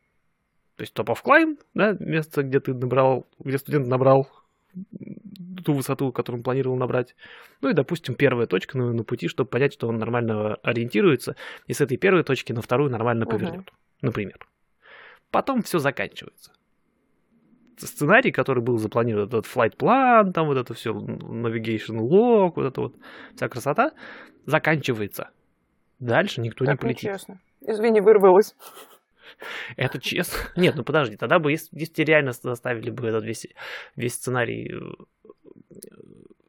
[0.76, 4.30] То есть топ оф клайм, да, место, где ты набрал, где студент набрал
[5.64, 7.16] ту высоту, которую он планировал набрать.
[7.62, 11.36] Ну и, допустим, первая точка на, на пути, чтобы понять, что он нормально ориентируется,
[11.68, 14.00] и с этой первой точки на вторую нормально повернет, uh-huh.
[14.02, 14.38] например.
[15.32, 16.52] Потом все заканчивается.
[17.78, 22.82] Сценарий, который был запланирован, этот flight план, там вот это все, navigation log, вот это
[22.82, 22.96] вот,
[23.36, 23.92] вся красота,
[24.46, 25.32] заканчивается.
[26.00, 27.04] Дальше никто так не полетит.
[27.04, 27.40] Нечестно.
[27.62, 28.56] Извини, вырвалась.
[29.78, 30.38] Это честно.
[30.56, 33.48] Нет, ну подожди, тогда бы, если, если реально заставили бы этот весь,
[33.96, 35.04] весь сценарий э,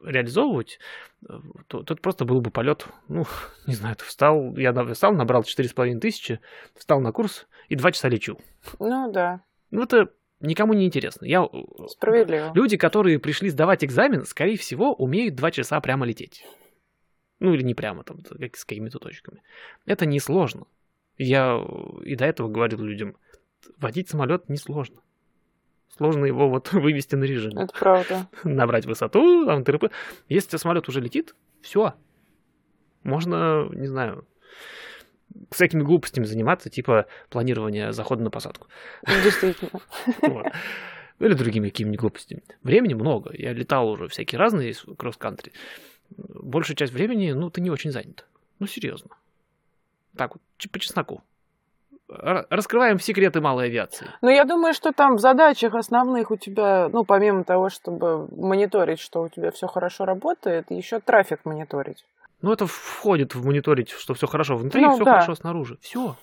[0.05, 0.79] реализовывать,
[1.27, 3.25] э, то, то это просто был бы полет, ну,
[3.67, 6.39] не знаю, ты встал, я встал, набрал 4,5 тысячи,
[6.75, 8.39] встал на курс и два часа лечу.
[8.79, 9.41] Ну да.
[9.71, 11.25] Ну это никому не интересно.
[11.25, 11.43] Я...
[11.43, 12.51] Э, Справедливо.
[12.53, 16.45] Люди, которые пришли сдавать экзамен, скорее всего, умеют два часа прямо лететь.
[17.39, 19.41] Ну или не прямо, там, как с какими-то точками.
[19.85, 20.67] Это несложно.
[21.17, 21.61] Я
[22.03, 23.17] и до этого говорил людям,
[23.77, 25.01] водить самолет несложно.
[25.97, 27.57] Сложно его вот вывести на режим.
[27.57, 28.27] Это правда.
[28.43, 29.91] Набрать высоту, там, тырпы.
[30.27, 31.93] Если самолет уже летит, все.
[33.03, 34.27] Можно, не знаю,
[35.51, 38.67] всякими глупостями заниматься, типа планирования захода на посадку.
[39.23, 39.71] Действительно.
[40.21, 40.47] Вот.
[41.19, 42.43] Или другими какими-нибудь глупостями.
[42.61, 43.31] Времени много.
[43.33, 45.53] Я летал уже всякие разные кросс-кантри.
[46.09, 48.25] Большую часть времени, ну, ты не очень занят.
[48.59, 49.11] Ну, серьезно.
[50.17, 50.41] Так вот,
[50.71, 51.21] по чесноку.
[52.07, 54.07] Раскрываем секреты малой авиации.
[54.21, 58.99] Ну, я думаю, что там в задачах основных у тебя, ну, помимо того, чтобы мониторить,
[58.99, 62.05] что у тебя все хорошо работает, еще трафик мониторить.
[62.41, 65.11] Ну, это входит в мониторить, что все хорошо внутри, ну, все да.
[65.13, 65.77] хорошо снаружи.
[65.81, 66.15] Все.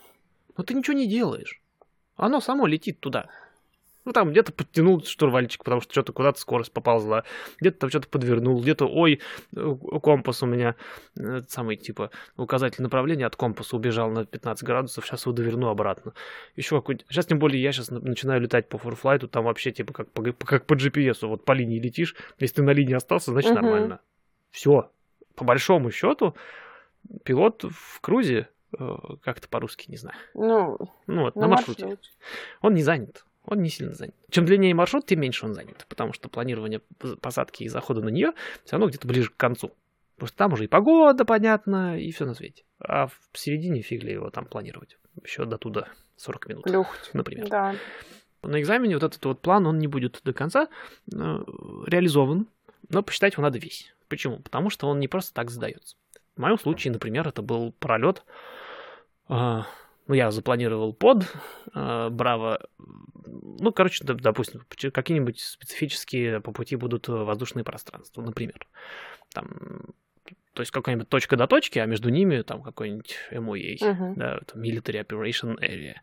[0.55, 1.61] Но ты ничего не делаешь.
[2.15, 3.25] Оно само летит туда.
[4.05, 7.23] Ну, там где-то подтянул штурвальчик, потому что что-то куда-то скорость поползла,
[7.59, 9.21] где-то там что-то подвернул, где-то, ой,
[9.53, 10.75] компас у меня,
[11.17, 16.13] э, самый, типа, указатель направления от компаса убежал на 15 градусов, сейчас его доверну обратно.
[16.55, 17.05] Еще какой-то...
[17.09, 20.65] Сейчас, тем более, я сейчас начинаю летать по форфлайту, там вообще, типа, как по, как
[20.65, 23.61] по GPS, вот по линии летишь, если ты на линии остался, значит, угу.
[23.61, 23.99] нормально.
[24.51, 24.91] Все.
[25.35, 26.35] По большому счету,
[27.23, 30.17] пилот в крузе, э, как это по-русски, не знаю.
[30.33, 30.77] Ну,
[31.07, 31.85] ну вот, на, на маршруте.
[31.85, 32.09] маршруте.
[32.61, 34.15] Он не занят Он не сильно занят.
[34.29, 36.81] Чем длиннее маршрут, тем меньше он занят, потому что планирование
[37.21, 38.33] посадки и захода на нее
[38.63, 39.71] все равно где-то ближе к концу.
[40.15, 42.63] Потому что там уже и погода, понятно, и все на свете.
[42.79, 44.97] А в середине фиг ли его там планировать.
[45.23, 45.87] Еще до туда
[46.17, 47.09] 40 минут, Плюхать.
[47.13, 47.49] например.
[47.49, 47.75] Да.
[48.41, 51.17] На экзамене вот этот вот план, он не будет до конца э,
[51.87, 52.47] реализован,
[52.89, 53.93] но посчитать его надо весь.
[54.09, 54.39] Почему?
[54.39, 55.95] Потому что он не просто так сдается.
[56.35, 58.23] В моем случае, например, это был пролет.
[59.29, 59.61] Э,
[60.07, 61.23] ну, я запланировал под
[61.73, 62.67] э, Браво.
[63.59, 68.67] Ну, короче, допустим, какие-нибудь специфические по пути будут воздушные пространства, например.
[69.33, 69.93] Там
[70.53, 74.13] то есть какая-нибудь точка до точки, а между ними там какой-нибудь MOA, uh-huh.
[74.15, 75.95] да, это Military Operation Area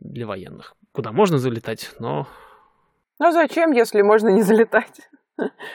[0.00, 2.28] для военных, куда можно залетать, но...
[3.18, 5.08] Ну зачем, если можно не залетать?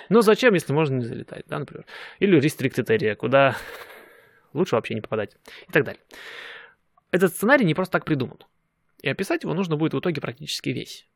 [0.09, 1.85] Ну зачем, если можно не залетать, да, например.
[2.19, 3.55] Или Restricted Area, куда
[4.53, 6.01] лучше вообще не попадать и так далее.
[7.09, 8.37] Этот сценарий не просто так придуман.
[9.01, 11.07] И описать его нужно будет в итоге практически весь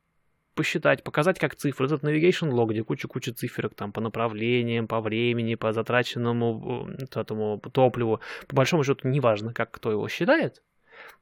[0.56, 1.86] посчитать, показать как цифры.
[1.86, 8.20] Этот navigation log, где куча-куча циферок там по направлениям, по времени, по затраченному этому топливу.
[8.48, 10.62] По большому счету, неважно, как кто его считает,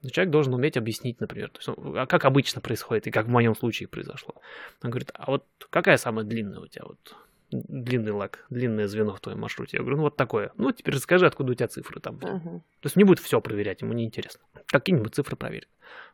[0.03, 3.27] но человек должен уметь объяснить, например, то есть, ну, а как обычно происходит и как
[3.27, 4.35] в моем случае произошло.
[4.83, 7.17] Он говорит, а вот какая самая длинная у тебя вот
[7.51, 9.77] длинный лак, длинное звено в твоем маршруте.
[9.77, 10.53] Я говорю, ну вот такое.
[10.57, 12.17] Ну, теперь расскажи, откуда у тебя цифры там.
[12.17, 12.61] Uh-huh.
[12.81, 14.41] То есть не будет все проверять, ему неинтересно.
[14.67, 15.69] Какие-нибудь цифры проверит.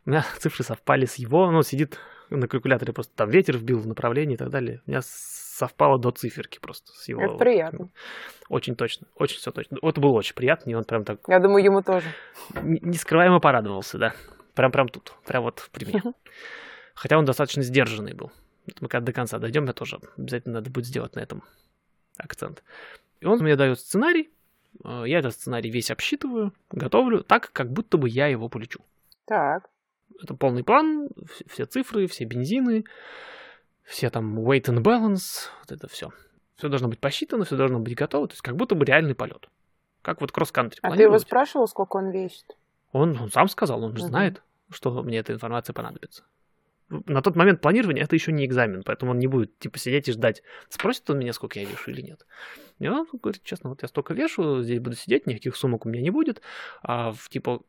[0.05, 1.97] У меня цифры совпали с его, он сидит
[2.37, 4.81] на калькуляторе, просто там ветер вбил в направление и так далее.
[4.87, 7.21] У меня совпало до циферки просто с его.
[7.21, 7.89] Это приятно.
[8.49, 9.77] Очень точно, очень все точно.
[9.81, 11.19] Это было очень приятно, и он прям так...
[11.27, 12.07] Я думаю, ему тоже.
[12.63, 14.13] Нескрываемо порадовался, да.
[14.55, 16.01] Прям прям тут, прям вот при мне.
[16.93, 18.31] Хотя он достаточно сдержанный был.
[18.79, 21.43] Мы когда до конца дойдем, я тоже обязательно надо будет сделать на этом
[22.17, 22.63] акцент.
[23.19, 24.29] И он мне дает сценарий,
[24.83, 28.81] э, я этот сценарий весь обсчитываю, готовлю так, как будто бы я его полечу.
[29.25, 29.69] Так.
[30.21, 31.09] Это полный план,
[31.47, 32.85] все цифры, все бензины,
[33.83, 36.09] все там weight and balance, вот это все.
[36.55, 39.49] Все должно быть посчитано, все должно быть готово, то есть как будто бы реальный полет.
[40.01, 40.79] Как вот кросс-кантри.
[40.81, 42.57] А ты его спрашивал, сколько он весит?
[42.91, 44.09] Он, он сам сказал, он же угу.
[44.09, 46.23] знает, что мне эта информация понадобится
[47.05, 50.11] на тот момент планирования это еще не экзамен, поэтому он не будет типа сидеть и
[50.11, 52.25] ждать, спросит он меня, сколько я вешу или нет.
[52.79, 56.01] И он говорит, честно, вот я столько вешу, здесь буду сидеть, никаких сумок у меня
[56.01, 56.41] не будет,
[56.81, 57.61] а в, типа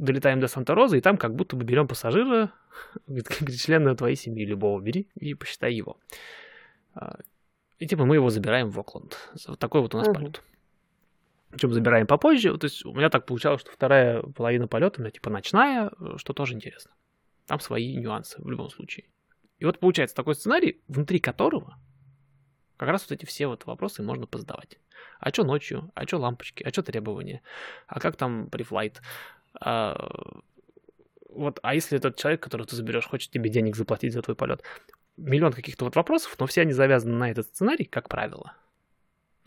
[0.00, 2.52] долетаем до Санта-Розы, и там как будто бы берем пассажира,
[3.58, 5.98] члена твоей семьи любого бери и посчитай его.
[6.94, 7.18] А,
[7.78, 9.16] и типа мы его забираем в Окленд.
[9.46, 10.14] Вот такой вот у нас uh-huh.
[10.14, 10.42] полет.
[11.50, 12.56] Причем забираем попозже.
[12.58, 16.32] То есть у меня так получалось, что вторая половина полета у меня типа ночная, что
[16.32, 16.92] тоже интересно.
[17.46, 19.06] Там свои нюансы в любом случае.
[19.58, 21.76] И вот получается такой сценарий, внутри которого
[22.80, 24.78] как раз вот эти все вот вопросы можно позадавать.
[25.18, 25.90] А что ночью?
[25.94, 26.62] А что лампочки?
[26.62, 27.42] А что требования?
[27.86, 29.02] А как там префлайт?
[29.58, 30.42] А,
[31.28, 34.62] вот, а если этот человек, которого ты заберешь, хочет тебе денег заплатить за твой полет?
[35.16, 38.54] Миллион каких-то вот вопросов, но все они завязаны на этот сценарий, как правило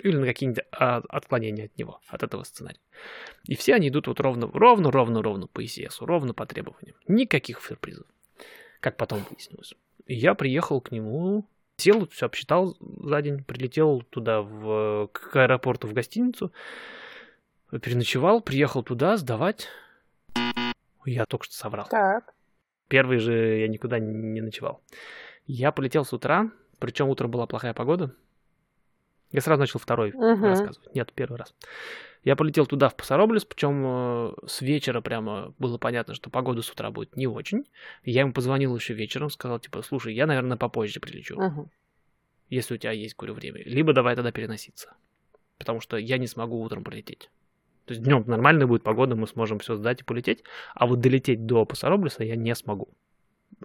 [0.04, 2.80] или на какие-нибудь а, отклонения от него, от этого сценария.
[3.46, 6.96] И все они идут вот ровно, ровно, ровно, ровно по ИСС, ровно по требованиям.
[7.08, 8.06] Никаких сюрпризов,
[8.80, 9.74] как потом выяснилось.
[10.06, 11.48] И я приехал к нему,
[11.78, 16.52] сел, все обсчитал за день, прилетел туда в, к аэропорту в гостиницу,
[17.72, 19.68] переночевал, приехал туда сдавать.
[21.06, 21.88] Я только что соврал.
[21.90, 22.34] Так.
[22.88, 24.82] Первый же я никуда не ночевал.
[25.46, 28.16] Я полетел с утра, причем утром была плохая погода,
[29.34, 30.48] я сразу начал второй uh-huh.
[30.48, 30.96] рассказывать.
[30.96, 31.56] Нет, первый раз.
[32.24, 36.70] Я полетел туда, в Пасароблес, причем э, с вечера прямо было понятно, что погода с
[36.70, 37.66] утра будет не очень.
[38.04, 41.36] Я ему позвонил еще вечером, сказал, типа, слушай, я, наверное, попозже прилечу.
[41.36, 41.68] Uh-huh.
[42.50, 43.64] Если у тебя есть, говорю, время.
[43.66, 44.94] Либо давай тогда переноситься.
[45.58, 47.32] Потому что я не смогу утром полететь.
[47.86, 50.44] То есть днем нормальная будет погода, мы сможем все сдать и полететь.
[50.74, 52.90] А вот долететь до Пасароблеса я не смогу.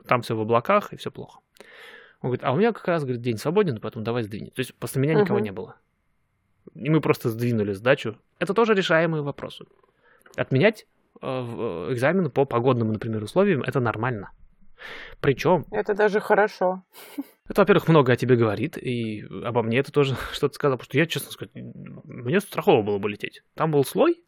[0.06, 1.40] Там все в облаках и все плохо.
[2.20, 4.50] Он говорит, а у меня как раз, говорит, день свободен, поэтому давай сдвинем.
[4.50, 5.42] То есть после меня никого uh-huh.
[5.42, 5.76] не было.
[6.74, 8.18] И мы просто сдвинули сдачу.
[8.40, 9.64] Это тоже решаемые вопросы.
[10.36, 10.86] Отменять
[11.22, 14.32] э, э экзамен по погодным, например, условиям, это нормально.
[15.20, 15.66] Причем...
[15.70, 16.82] Это даже хорошо.
[17.48, 20.98] Это, во-первых, много о тебе говорит, и обо мне это тоже что-то сказал, потому что
[20.98, 23.42] я, честно сказать, мне страхово было бы лететь.
[23.54, 24.22] Там был слой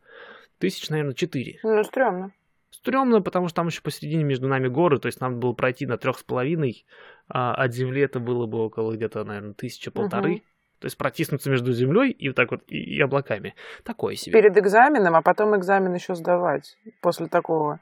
[0.59, 1.59] тысяч, наверное, четыре.
[1.63, 2.33] Ну, стрёмно.
[2.71, 5.99] Стрёмно, потому что там еще посередине между нами горы, то есть нам было пройти на
[5.99, 6.87] трех с половиной,
[7.29, 10.35] а от земли это было бы около где-то, наверное, тысяча-полторы.
[10.35, 10.43] Угу.
[10.81, 13.55] То есть протиснуться между землей и вот так вот и, и облаками.
[13.85, 14.41] Такое себе.
[14.41, 17.81] Перед экзаменом, а потом экзамен еще сдавать после такого.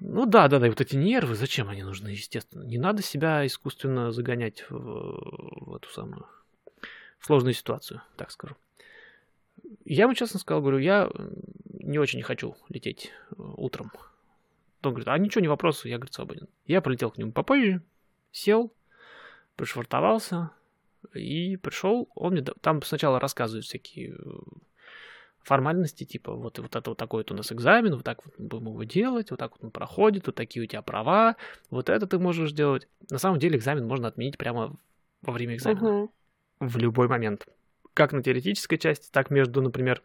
[0.00, 2.62] Ну да, да, да, и вот эти нервы, зачем они нужны, естественно.
[2.62, 6.26] Не надо себя искусственно загонять в, в эту самую
[7.20, 8.56] сложную ситуацию, так скажу.
[9.84, 11.10] Я ему честно сказал, говорю, я
[11.66, 13.92] не очень хочу лететь э, утром
[14.82, 16.48] он говорит, а ничего, не вопрос, я, говорит, свободен.
[16.66, 17.82] Я полетел к нему попозже,
[18.32, 18.72] Сел,
[19.56, 20.52] пришвартовался
[21.14, 22.08] и пришел.
[22.14, 24.22] Он мне там сначала рассказывает всякие э,
[25.42, 28.46] формальности, типа вот, вот это вот такой вот у нас экзамен, вот так вот мы
[28.46, 31.36] будем его делать, вот так вот он проходит, вот такие у тебя права,
[31.70, 32.88] вот это ты можешь делать.
[33.10, 34.76] На самом деле экзамен можно отменить прямо
[35.22, 36.02] во время экзамена.
[36.02, 36.12] Угу.
[36.60, 37.46] В любой момент.
[37.94, 40.02] Как на теоретической части, так между, например,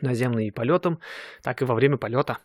[0.00, 1.00] наземным полетом,
[1.42, 2.38] так и во время полета.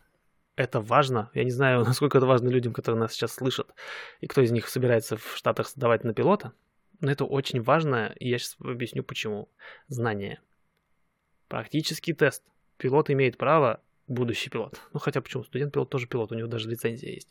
[0.56, 1.30] Это важно.
[1.34, 3.68] Я не знаю, насколько это важно людям, которые нас сейчас слышат,
[4.20, 6.52] и кто из них собирается в Штатах сдавать на пилота.
[7.00, 9.48] Но это очень важно, и я сейчас объясню почему.
[9.88, 10.40] Знание.
[11.50, 12.44] Практический тест.
[12.78, 14.80] Пилот имеет право, будущий пилот.
[14.92, 15.42] Ну хотя почему?
[15.42, 17.28] Студент-пилот тоже пилот, у него даже лицензия есть.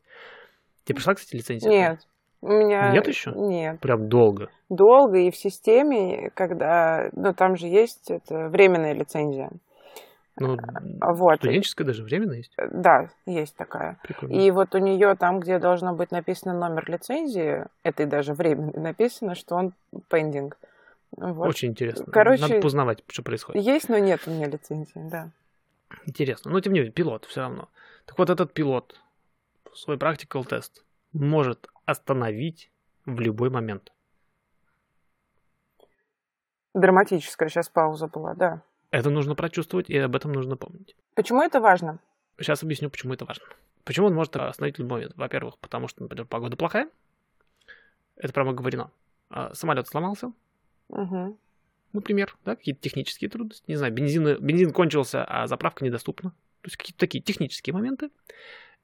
[0.83, 1.69] Тебе пришла, кстати, лицензия?
[1.69, 2.01] Нет.
[2.41, 2.91] У меня...
[2.91, 3.31] Нет еще?
[3.31, 3.79] Нет.
[3.79, 4.49] Прям долго.
[4.67, 7.09] Долго и в системе, когда...
[7.13, 9.51] Ну, там же есть это временная лицензия.
[10.37, 10.57] Ну,
[11.01, 11.37] Вот.
[11.37, 12.53] студенческая даже временно есть.
[12.57, 13.99] Да, есть такая.
[14.03, 14.33] Прикольно.
[14.33, 19.35] И вот у нее там, где должно быть написано номер лицензии, этой даже временно написано,
[19.35, 19.73] что он
[20.09, 20.57] пендинг.
[21.11, 21.47] Вот.
[21.47, 22.05] Очень интересно.
[22.11, 23.63] Короче, Надо познавать, что происходит.
[23.63, 25.31] Есть, но нет у меня лицензии, да.
[26.05, 26.51] Интересно.
[26.51, 27.69] Но тем не менее, пилот все равно.
[28.05, 28.99] Так вот, этот пилот
[29.73, 30.83] свой practical тест
[31.13, 32.71] может остановить
[33.05, 33.91] в любой момент.
[36.73, 38.61] Драматическая сейчас пауза была, да.
[38.91, 40.95] Это нужно прочувствовать, и об этом нужно помнить.
[41.15, 41.99] Почему это важно?
[42.37, 43.45] Сейчас объясню, почему это важно.
[43.83, 45.17] Почему он может остановить в любой момент?
[45.17, 46.89] Во-первых, потому что, например, погода плохая.
[48.15, 48.91] Это прямо говорено.
[49.29, 50.31] А, Самолет сломался,
[50.89, 51.37] Угу.
[51.93, 53.63] например, да, какие-то технические трудности.
[53.67, 56.31] Не знаю, бензин, бензин кончился, а заправка недоступна.
[56.61, 58.09] То есть какие-то такие технические моменты.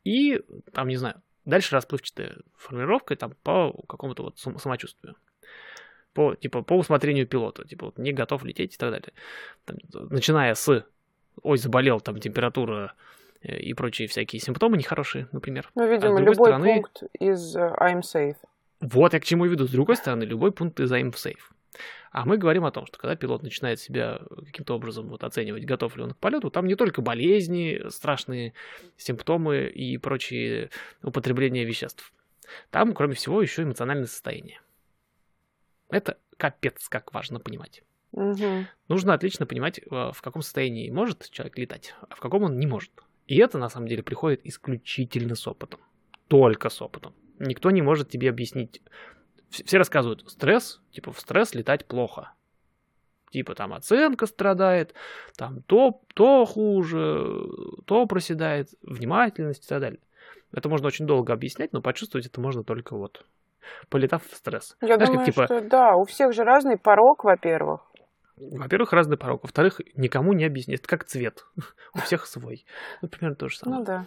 [0.03, 0.41] И
[0.71, 5.15] там, не знаю, дальше расплывчатая формулировка там по какому-то вот сам- самочувствию.
[6.13, 7.67] По, типа, по усмотрению пилота.
[7.67, 9.11] Типа, вот, не готов лететь и так далее.
[9.65, 9.77] Там,
[10.09, 10.85] начиная с
[11.41, 12.93] ой, заболел, там температура
[13.41, 15.69] э, и прочие всякие симптомы нехорошие, например.
[15.75, 18.37] Ну, видимо, А любой стороны- пункт из э, I'm safe.
[18.79, 19.67] Вот я к чему веду.
[19.67, 21.39] С другой стороны, любой пункт из aim safe.
[22.11, 25.95] А мы говорим о том, что когда пилот начинает себя каким-то образом вот оценивать, готов
[25.97, 28.53] ли он к полету, там не только болезни, страшные
[28.97, 30.69] симптомы и прочие
[31.03, 32.13] употребления веществ.
[32.69, 34.61] Там, кроме всего, еще эмоциональное состояние.
[35.89, 37.83] Это капец, как важно понимать.
[38.11, 38.67] Мгм.
[38.87, 42.65] Нужно отлично понимать, э, в каком состоянии может человек летать, а в каком он не
[42.65, 42.91] может.
[43.27, 45.79] И это, на самом деле, приходит исключительно с опытом.
[46.27, 47.13] Только с опытом.
[47.39, 48.81] Никто не может тебе объяснить.
[49.51, 52.31] Вс- Все рассказывают, стресс, типа в стресс летать плохо.
[53.31, 54.93] Типа там оценка страдает,
[55.37, 57.33] там то, то хуже,
[57.85, 59.99] то проседает, внимательность и так далее.
[60.53, 63.25] Это можно очень долго объяснять, но почувствовать это можно только вот
[63.89, 64.77] полетав в стресс.
[64.81, 67.81] Я Знаешь, как, думаю, типа, что да, у всех же разный порог, во-первых.
[68.37, 69.43] Во-первых, разный порог.
[69.43, 70.79] Во-вторых, никому не объяснить.
[70.79, 71.45] Это как цвет.
[71.93, 72.65] У всех свой.
[73.01, 73.79] Ну, примерно то же самое.
[73.79, 74.05] Ну да.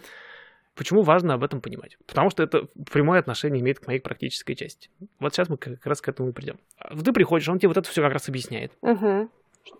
[0.79, 1.97] Почему важно об этом понимать?
[2.07, 4.89] Потому что это прямое отношение имеет к моей практической части.
[5.19, 6.57] Вот сейчас мы как раз к этому и придем.
[7.03, 8.71] Ты приходишь, он тебе вот это все как раз объясняет.
[8.81, 9.29] Мгм.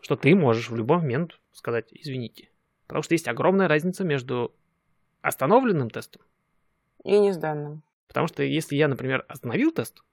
[0.01, 2.49] Что ты можешь в любой момент сказать «извините».
[2.85, 4.53] Потому что есть огромная разница между
[5.21, 6.21] остановленным тестом.
[7.05, 7.81] И не сданным.
[8.09, 10.03] Потому что если я, например, остановил тест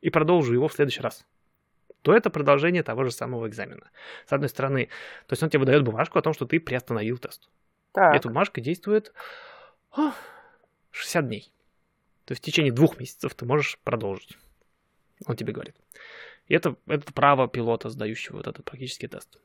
[0.00, 1.24] и продолжу его в следующий раз,
[2.02, 3.88] то это продолжение того же самого экзамена.
[4.26, 4.86] С одной стороны,
[5.28, 7.48] то есть он тебе выдает бумажку о том, что ты приостановил тест.
[7.92, 8.16] Так.
[8.16, 9.20] Эта бумажка действует а,
[10.90, 11.52] 60 дней.
[12.24, 14.38] То есть в течение двух месяцев ты можешь продолжить.
[15.26, 15.76] Он тебе говорит.
[16.48, 19.38] И это, это право пилота, сдающего вот этот практический тест.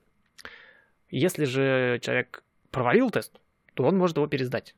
[1.10, 3.34] Если же человек провалил тест,
[3.76, 4.76] то он может его пересдать.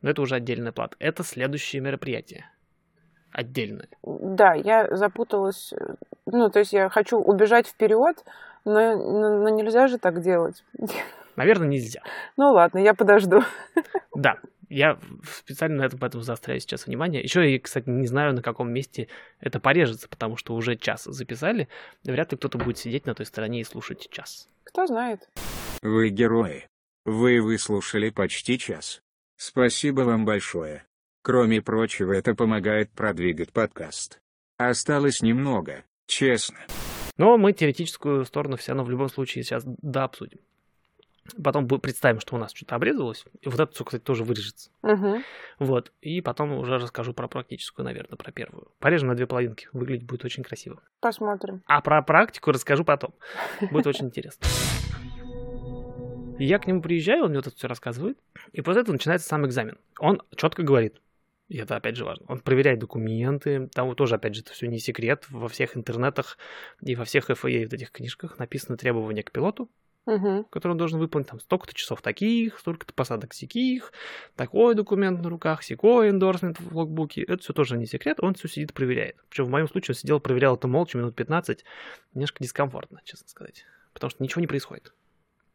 [0.00, 0.96] Но это уже отдельная плата.
[0.98, 2.46] Это следующее мероприятие.
[3.30, 3.88] Отдельное.
[4.02, 5.72] Да, я запуталась.
[6.26, 8.22] Ну, то есть я хочу убежать вперед,
[8.64, 10.64] но- но нельзя же так делать.
[11.36, 12.02] Наверное, нельзя.
[12.36, 13.40] Ну ладно, я подожду.
[14.14, 14.38] Да,
[14.72, 17.22] я специально на этом поэтому заостряю сейчас внимание.
[17.22, 19.08] Еще и, кстати, не знаю, на каком месте
[19.40, 21.68] это порежется, потому что уже час записали.
[22.04, 24.48] Вряд ли кто-то будет сидеть на той стороне и слушать час.
[24.64, 25.28] Кто знает.
[25.82, 26.66] Вы герои.
[27.04, 29.02] Вы выслушали почти час.
[29.36, 30.84] Спасибо вам большое.
[31.22, 34.20] Кроме прочего, это помогает продвигать подкаст.
[34.56, 36.58] Осталось немного, честно.
[37.16, 40.38] Но мы теоретическую сторону все равно в любом случае сейчас да обсудим.
[41.42, 43.24] Потом представим, что у нас что-то обрезалось.
[43.40, 44.70] И вот это все, кстати, тоже вырежется.
[44.82, 45.22] Мгм.
[45.58, 45.92] Вот.
[46.00, 48.72] И потом уже расскажу про практическую, наверное, про первую.
[48.80, 49.68] Порежем на две половинки.
[49.72, 50.82] Выглядит будет очень красиво.
[51.00, 51.62] Посмотрим.
[51.66, 53.14] А про практику расскажу потом.
[53.70, 54.46] Будет очень интересно.
[56.38, 58.18] Я к нему приезжаю, он мне вот это все рассказывает,
[58.52, 59.78] и после этого начинается сам экзамен.
[60.00, 61.00] Он четко говорит,
[61.46, 64.78] и это опять же важно, он проверяет документы, там тоже, опять же, это все не
[64.78, 66.38] секрет, во всех интернетах
[66.80, 69.70] и во всех FAA вот этих книжках написаны требования к пилоту,
[70.04, 70.44] Мгм.
[70.50, 73.92] который он должен выполнить, там, столько-то часов таких, столько-то посадок сяких,
[74.34, 77.22] такой документ на руках, секой эндорсмент в логбуке.
[77.22, 79.16] Это все тоже не секрет, он все сидит проверяет.
[79.28, 81.64] Причем в моем случае он сидел, проверял это молча минут 15,
[82.14, 83.64] немножко дискомфортно, честно сказать.
[83.92, 84.92] Потому что ничего не происходит.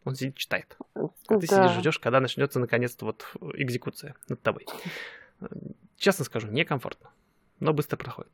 [0.06, 0.78] Он сидит, читает.
[0.96, 1.08] А
[1.40, 1.68] ты Да.
[1.68, 3.26] сидишь, ждешь, когда начнется наконец-то вот
[3.56, 4.66] экзекуция над тобой.
[5.98, 7.10] Честно скажу, некомфортно,
[7.60, 8.32] но быстро проходит.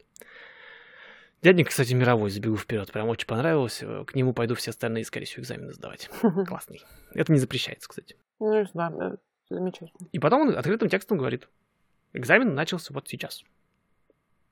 [1.44, 3.84] Дяденька, кстати, мировой, забегу вперед, прям очень понравилось.
[4.08, 6.10] К нему пойду все остальные, скорее всего, экзамены сдавать.
[6.48, 6.82] Классный.
[7.14, 8.16] Это не запрещается, кстати.
[8.40, 9.18] Ну, не знаю, да,
[9.50, 10.08] замечательно.
[10.14, 11.50] И потом он открытым текстом говорит,
[12.14, 13.44] экзамен начался вот сейчас.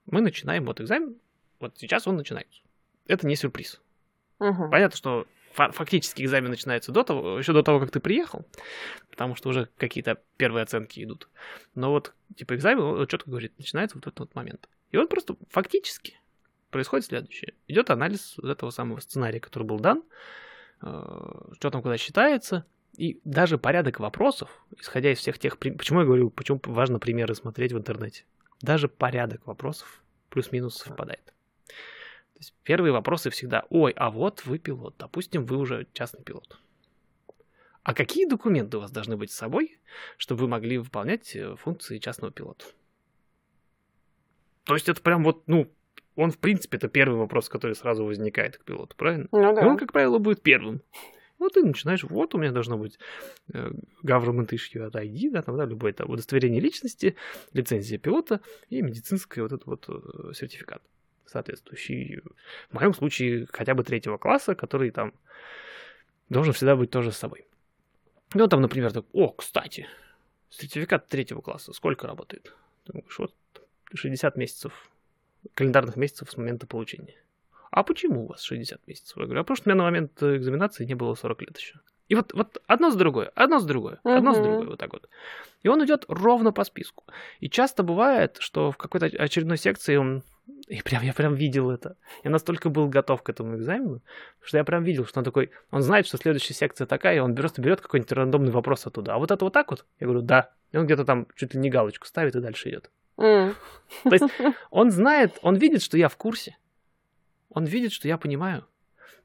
[0.06, 1.16] Мы начинаем вот экзамен,
[1.62, 2.62] вот сейчас он начинается.
[3.08, 3.80] Это не сюрприз.
[4.40, 4.70] Мгм.
[4.70, 8.46] Понятно, что фа- фактически экзамен начинается до того, еще до того, как ты приехал,
[9.10, 11.30] потому что уже какие-то первые оценки идут.
[11.74, 14.68] Но вот, типа, экзамен, он четко говорит, начинается вот этот вот момент.
[14.90, 16.20] И вот просто фактически
[16.72, 17.54] происходит следующее.
[17.68, 20.04] Идет анализ вот этого самого сценария, который был дан,
[20.82, 20.88] э,
[21.54, 22.66] что там куда считается,
[22.98, 25.58] и даже порядок вопросов, исходя из всех тех...
[25.58, 28.26] Почему я говорю, почему важно примеры смотреть в интернете?
[28.62, 31.26] Даже порядок вопросов плюс-минус совпадает.
[31.66, 36.60] То есть первые вопросы всегда, ой, а вот вы пилот, допустим, вы уже частный пилот.
[37.84, 39.80] А какие документы у вас должны быть с собой,
[40.18, 42.66] чтобы вы могли выполнять э, функции частного пилота?
[44.66, 45.72] То есть это прям вот, ну,
[46.16, 49.28] он в принципе это первый вопрос, который сразу возникает к пилоту, правильно?
[49.32, 49.68] Ну И да.
[49.68, 50.82] он, как правило, будет первым.
[51.40, 53.00] Вот ты начинаешь, вот у меня должно быть
[53.52, 57.16] government issue от ID, да, там, да, любое там удостоверение личности,
[57.54, 60.84] лицензия пилота и медицинский вот этот вот э, сертификат
[61.26, 62.22] соответствующий.
[62.70, 65.14] В моем случае хотя бы третьего класса, который там
[66.30, 67.48] должен всегда быть тоже с собой.
[68.36, 69.88] Ну, там, например, так, о, кстати,
[70.50, 72.54] сертификат третьего класса сколько работает?
[72.86, 73.34] Ты говоришь, вот
[73.94, 74.91] 60 месяцев,
[75.54, 77.16] календарных месяцев с момента получения.
[77.72, 79.18] А почему у вас 60 месяцев?
[79.18, 81.58] Я говорю, а потому что у меня на момент э, экзаменации не было 40 лет
[81.58, 81.80] еще.
[82.10, 84.50] И вот, вот одно за другое, одно за другое, одно за Мгм.
[84.50, 85.08] другое, вот так вот.
[85.64, 87.06] И он идет ровно по списку.
[87.40, 90.24] И часто бывает, что в какой-то очередной секции он...
[90.68, 91.96] И прям я прям видел это.
[92.26, 94.02] Я настолько был готов к этому экзамену,
[94.42, 95.52] что я прям видел, что он такой...
[95.70, 99.14] Он знает, что следующая секция такая, и он просто берет какой-нибудь рандомный вопрос оттуда.
[99.14, 99.86] А вот это вот так вот?
[100.02, 100.50] Я говорю, да.
[100.74, 102.90] И он где-то там чуть ли не галочку ставит и дальше идет.
[103.22, 104.26] То есть
[104.70, 106.58] он знает, он видит, что я в курсе.
[107.50, 108.66] Он видит, что я понимаю.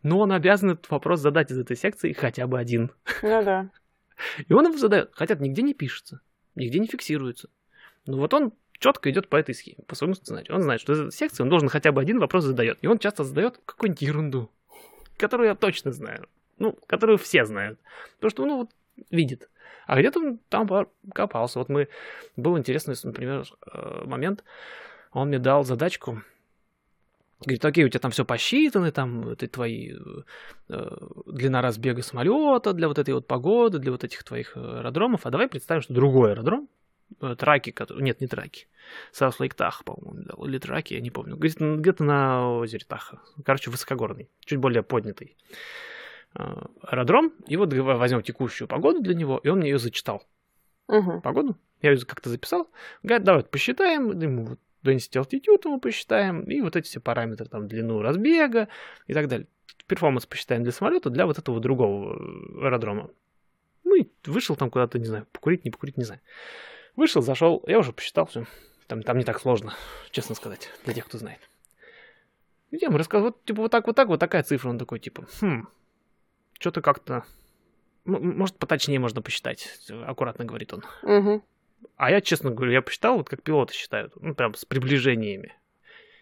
[0.02, 2.90] Но он обязан этот вопрос задать из этой секции хотя бы один.
[3.22, 3.70] Ну да.
[4.46, 5.10] И он его задает.
[5.12, 6.20] Хотя нигде не пишется,
[6.54, 7.48] нигде не фиксируется.
[8.06, 10.54] Но вот он четко идет по этой схеме, по своему сценарию.
[10.54, 12.78] Он знает, что из этой секции он должен хотя бы один вопрос задает.
[12.82, 14.50] И он часто задает какую-нибудь ерунду,
[15.16, 16.28] которую я точно знаю.
[16.58, 17.78] Ну, которую все знают.
[18.16, 18.70] Потому что, ну, вот,
[19.10, 19.50] видит.
[19.86, 20.68] А где-то он там
[21.14, 21.58] копался.
[21.58, 21.88] Вот мы...
[22.36, 24.44] Был интересный, например, э, момент.
[25.12, 26.22] Он мне дал задачку.
[27.40, 29.92] Говорит, окей, у тебя там все посчитано, там это твои
[30.68, 30.96] э,
[31.26, 35.26] длина разбега самолета для вот этой вот погоды, для вот этих твоих э, аэродромов.
[35.26, 36.68] А давай представим, что другой аэродром,
[37.20, 38.02] э, траки, который...
[38.02, 38.68] нет, не траки,
[39.12, 43.20] South Lake Tahoe, по-моему, дал, или траки, я не помню, где-то, где-то на озере Таха,
[43.44, 45.54] короче, высокогорный, чуть более поднятый э,
[46.82, 47.32] аэродром.
[47.46, 50.22] И вот возьмем текущую погоду для него, и он мне ее зачитал
[50.88, 51.20] Мгм.
[51.22, 51.56] погоду.
[51.82, 52.70] Я ее как-то записал.
[53.02, 54.18] Говорит, давай посчитаем.
[54.18, 56.42] Ему вот density altitude мы посчитаем.
[56.44, 58.68] И вот эти все параметры, там, длину разбега
[59.06, 59.46] и так далее.
[59.86, 63.10] Перформанс посчитаем для самолета, для вот этого другого э, аэродрома.
[63.84, 66.20] Ну и вышел там куда-то, не знаю, покурить, не покурить, не знаю.
[66.96, 68.46] Вышел, зашел, я уже посчитал все.
[68.88, 69.74] Там, там не так сложно,
[70.10, 71.40] честно сказать, для тех, кто знает.
[72.70, 74.68] Я ему рассказал, вот, типа, вот так, вот так, вот такая цифра.
[74.70, 75.68] Он такой, типа, хм,
[76.58, 77.24] что-то как-то...
[78.06, 79.68] м- Может, поточнее можно посчитать,
[80.06, 80.82] аккуратно говорит он.
[81.02, 81.42] Мгм.
[81.96, 85.54] А я, честно говорю, я посчитал, вот как пилоты считают, ну, прям с приближениями.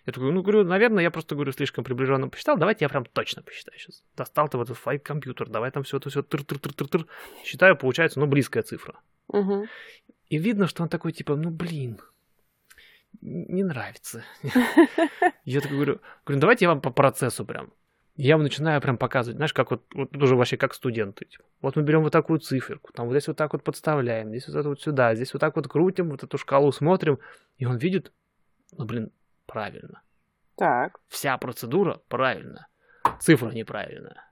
[0.07, 3.43] Я такой, ну, говорю, наверное, я просто, говорю, слишком приближенно посчитал, давайте я прям точно
[3.43, 4.05] посчитаю сейчас.
[4.17, 7.07] Достал ты в этот флайт компьютер, давай там все это все тыр-тыр-тыр-тыр-тыр.
[7.45, 8.99] Считаю, получается, ну, близкая цифра.
[9.29, 9.67] Мгм.
[10.29, 12.01] И видно, что он такой, типа, ну, блин,
[13.23, 14.25] не нравится.
[15.45, 17.73] Я такой говорю, говорю, давайте я вам по процессу прям.
[18.17, 21.25] Я начинаю прям показывать, знаешь, как вот, вот уже вообще как студенты.
[21.25, 21.45] типа.
[21.61, 24.57] Вот мы берем вот такую циферку, там вот здесь вот так вот подставляем, здесь вот
[24.57, 27.19] это вот сюда, здесь вот так вот крутим, вот эту шкалу смотрим,
[27.59, 28.13] и он видит,
[28.73, 29.11] ну, блин,
[29.47, 30.03] правильно.
[30.57, 31.01] Так.
[31.09, 32.69] Вся процедура правильно,
[33.19, 34.23] цифра неправильная.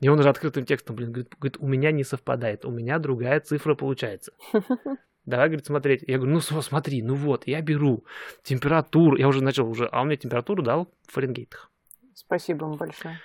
[0.00, 3.40] И он уже открытым текстом, блин, говорит, говорит, у меня не совпадает, у меня другая
[3.40, 4.32] цифра получается.
[5.24, 6.04] Давай, говорит, смотреть.
[6.06, 8.04] Я говорю, ну смотри, ну вот, я беру
[8.42, 11.70] температуру, я уже начал уже, а он мне температуру дал в Фаренгейтах.
[12.26, 13.20] Спасибо вам большое.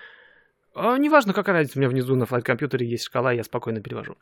[0.73, 4.15] А, неважно, какая разница, у меня внизу на флайт-компьютере есть шкала, я спокойно перевожу.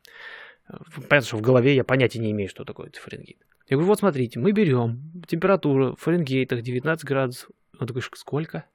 [0.68, 0.78] Э,
[1.08, 3.40] Понятно, что в голове я понятия не имею, что такое Фаренгейт.
[3.68, 7.50] Я говорю, вот смотрите, мы берем температуру в Фаренгейтах 19 градусов.
[7.80, 8.66] Он такой, «Ш- сколько?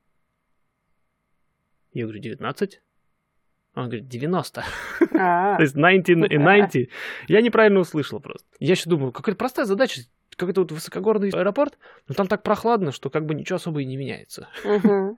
[1.92, 2.80] Я говорю, 19.
[3.74, 4.64] Он говорит, 90.
[5.18, 6.78] А, То есть 90 и 90.
[7.28, 8.46] Я неправильно услышал просто.
[8.60, 10.02] Я еще думаю, какая-то простая задача,
[10.36, 11.78] как это вот высокогорный аэропорт,
[12.08, 14.48] но там так прохладно, что как бы ничего особо и не меняется.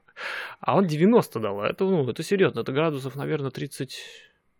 [0.60, 3.98] А он 90 дал, а это, ну, это серьезно, это градусов, наверное, 30...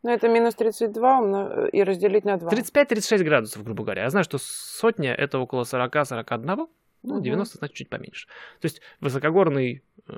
[0.03, 2.51] Ну, это минус 32 умно- и разделить на 2.
[2.51, 4.03] 35-36 градусов, грубо говоря.
[4.03, 6.69] Я знаю, что сотня это около 40-41,
[7.03, 7.23] ну, Мгм.
[7.23, 8.29] 90 значит чуть поменьше.
[8.61, 10.13] То есть высокогорный, э,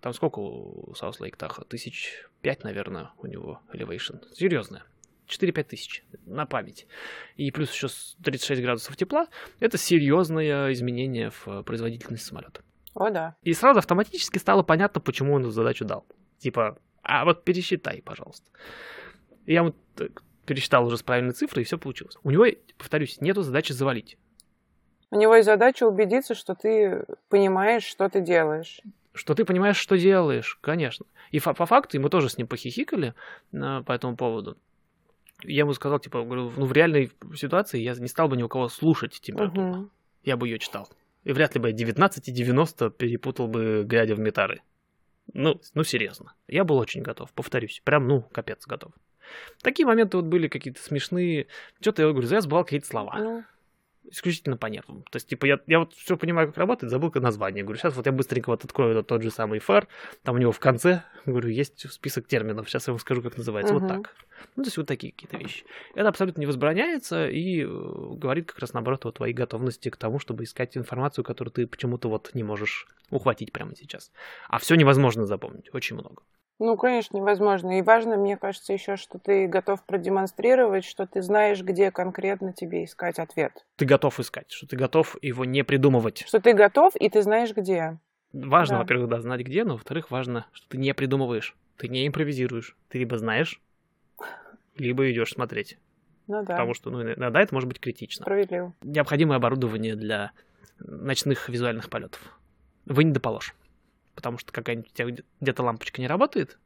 [0.00, 1.64] там сколько у Саус Лейк Таха?
[1.64, 4.22] Тысяч пять, наверное, у него elevation.
[4.32, 4.82] Серьезно.
[5.28, 6.86] 4-5 тысяч на память.
[7.36, 9.28] И плюс еще с 36 градусов тепла.
[9.60, 12.62] Это серьезное изменение в производительности самолета.
[12.94, 13.36] О, да.
[13.42, 16.06] И сразу автоматически стало понятно, почему он эту задачу дал.
[16.38, 18.50] Типа, а вот пересчитай, пожалуйста.
[19.44, 19.76] И я вот
[20.46, 22.16] пересчитал уже с правильной цифрой, и все получилось.
[22.22, 22.46] У него,
[22.78, 24.16] повторюсь, нету задачи завалить.
[25.10, 28.80] У него есть задача убедиться, что ты понимаешь, что ты делаешь.
[29.12, 31.06] Что ты понимаешь, что делаешь, конечно.
[31.30, 33.14] И по факту, и мы тоже с ним похихикали
[33.52, 34.58] э, по этому поводу.
[35.42, 38.48] Я ему сказал, типа, говорю, ну в реальной ситуации я не стал бы ни у
[38.48, 39.66] кого слушать температуру.
[39.66, 39.90] Мгм.
[40.24, 40.88] Я бы ее читал.
[41.24, 44.62] И вряд ли бы я 19 и 90 перепутал бы, глядя в метары.
[45.32, 46.34] Ну, ну, серьезно.
[46.46, 47.82] Я был очень готов, повторюсь.
[47.84, 48.92] Прям, ну, капец готов.
[49.62, 51.48] Такие моменты вот были какие-то смешные.
[51.80, 53.44] Что-то я говорю, я забывал какие-то слова.
[54.10, 55.02] Исключительно по нервам.
[55.10, 57.64] То есть, типа, я, я вот все понимаю, как работает, забыл как название.
[57.64, 59.88] Говорю, сейчас вот я быстренько вот открою этот тот же самый фар.
[60.22, 62.68] Там у него в конце, говорю, есть список терминов.
[62.68, 63.74] Сейчас я вам скажу, как называется.
[63.74, 64.02] Вот Мгм.
[64.02, 64.14] так.
[64.54, 65.64] Ну, то есть, вот такие какие-то вещи.
[65.94, 70.18] Это абсолютно не возбраняется и э, говорит как раз наоборот о твоей готовности к тому,
[70.18, 74.12] чтобы искать информацию, которую ты почему-то вот не можешь ухватить прямо сейчас.
[74.48, 75.72] А все невозможно запомнить.
[75.74, 76.22] Очень много.
[76.58, 77.78] Ну, конечно, невозможно.
[77.78, 82.84] И важно, мне кажется, еще, что ты готов продемонстрировать, что ты знаешь, где конкретно тебе
[82.84, 83.66] искать ответ.
[83.76, 86.24] Ты готов искать, что ты готов его не придумывать.
[86.26, 87.98] Что ты готов, и ты знаешь, где.
[88.32, 88.82] Важно, Да.
[88.82, 92.76] во-первых, да, знать где, но во-вторых, важно, что ты не придумываешь, ты не импровизируешь.
[92.88, 93.60] Ты либо знаешь,
[94.76, 95.78] либо идешь смотреть.
[96.26, 98.24] Ну да, Потому что, ну, иногда это может быть критично.
[98.24, 98.74] справедливо.
[98.82, 100.32] Необходимое оборудование для
[100.78, 102.20] ночных визуальных полетов.
[102.84, 103.54] Вы не доположь.
[104.16, 106.58] Потому что какая-нибудь у тебя где- где-то лампочка не работает,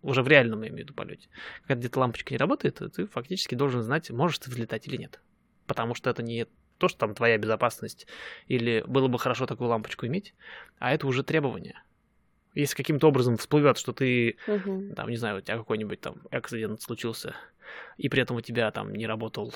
[0.00, 1.28] уже в реальном, я имею в виду, полете.
[1.62, 5.20] Когда где-то лампочка не работает, ты фактически должен знать, можешь ты взлетать или нет.
[5.66, 6.46] Потому что это не
[6.78, 8.06] то, что там твоя безопасность,
[8.46, 10.34] или было бы хорошо такую лампочку иметь,
[10.78, 11.82] а это уже требование.
[12.54, 14.94] Если каким-то образом всплывет, что ты Мгм.
[14.94, 17.34] там, не знаю, у тебя какой-нибудь там акцидент случился,
[17.96, 19.54] и при этом у тебя там не работал,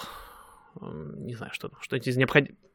[0.80, 2.65] не знаю, что там, что-нибудь из необходимого.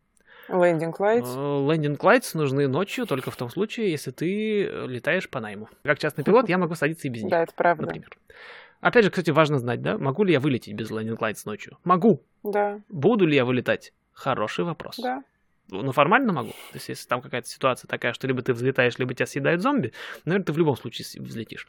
[0.51, 1.29] Landing lights.
[1.35, 5.69] Landing lights нужны ночью только в том случае, если ты э, летаешь по найму.
[5.83, 7.85] Как частный пилот я могу садиться и без них, Да, это правда.
[7.85, 8.09] например.
[8.81, 11.77] Опять же, кстати, важно знать, да, могу ли я вылететь без landing lights ночью?
[11.83, 12.23] Могу.
[12.43, 13.93] Да, Буду ли я вылетать?
[14.13, 14.97] Хороший вопрос.
[15.01, 15.23] да.
[15.73, 16.49] Ну, формально могу.
[16.49, 19.93] То есть, если там какая-то ситуация такая, что либо ты взлетаешь, либо тебя съедают зомби,
[20.25, 21.65] наверное, ты в любом случае взлетишь.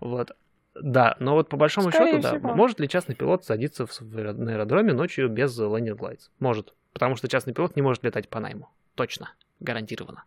[0.00, 0.30] Вот.
[0.74, 2.54] Да, но вот по большому Скорее счету, да, всего.
[2.54, 6.30] может ли частный пилот садиться в, на аэродроме ночью без landing lights?
[6.38, 6.72] Может.
[6.94, 8.70] Потому что частный пилот не может летать по найму.
[8.94, 9.32] Точно.
[9.60, 10.24] Гарантированно.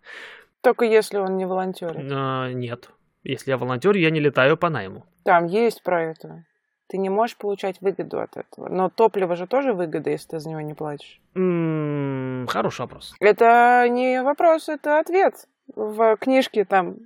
[0.61, 2.11] Только если он не волонтерит.
[2.11, 2.89] А, нет.
[3.23, 5.05] Если я волонтер, я не летаю по найму.
[5.23, 6.45] Там есть про это.
[6.87, 8.69] Ты не можешь получать выгоду от этого.
[8.69, 11.19] Но топливо же тоже выгода, если ты за него не платишь.
[11.35, 13.15] М, хороший вопрос.
[13.19, 15.47] Это не вопрос, это ответ.
[15.75, 16.97] В книжке там.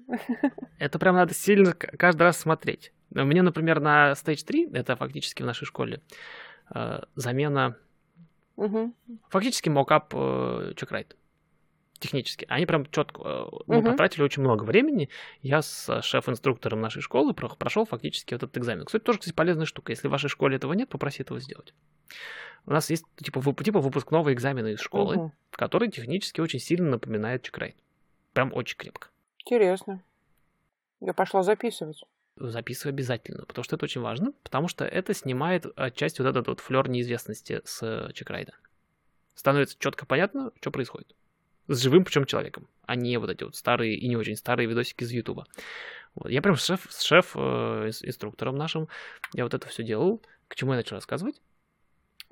[0.77, 2.93] Это прям надо сильно каждый раз смотреть.
[3.09, 5.99] Мне, например, на Stage 3, это фактически в нашей школе,
[6.73, 7.75] э, замена
[8.61, 8.93] Мгм.
[9.29, 11.15] Фактически мокап э, чекрайт.
[11.99, 12.45] Технически.
[12.49, 13.91] Они прям четко э, мы Мгм.
[13.91, 15.09] потратили очень много времени.
[15.41, 18.85] Я с э, шеф-инструктором нашей школы про- прошел фактически вот этот экзамен.
[18.85, 19.91] Кстати, тоже, кстати, полезная штука.
[19.91, 21.73] Если в вашей школе этого нет, попроси этого сделать.
[22.65, 25.31] У нас есть типа, вып- типа выпускного экзамена из школы, Мгм.
[25.51, 27.75] который технически очень сильно напоминает чекрайт.
[28.33, 29.09] Прям очень крепко.
[29.39, 30.03] Интересно.
[31.01, 32.03] Я пошла записывать.
[32.49, 36.59] Записывай обязательно, потому что это очень важно, потому что это снимает отчасти вот этот вот
[36.59, 38.53] флер неизвестности с э, чекрайда.
[39.35, 41.15] Становится четко понятно, что происходит.
[41.67, 45.03] С живым причем человеком, а не вот эти вот старые и не очень старые видосики
[45.03, 45.45] из Ютуба.
[46.15, 46.29] Вот.
[46.29, 48.87] Я прям с шеф, с шеф э, инструктором нашим,
[49.33, 50.21] я вот это все делал.
[50.47, 51.41] К чему я начал рассказывать?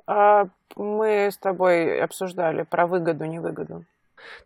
[0.07, 3.85] А мы с тобой обсуждали про выгоду, невыгоду.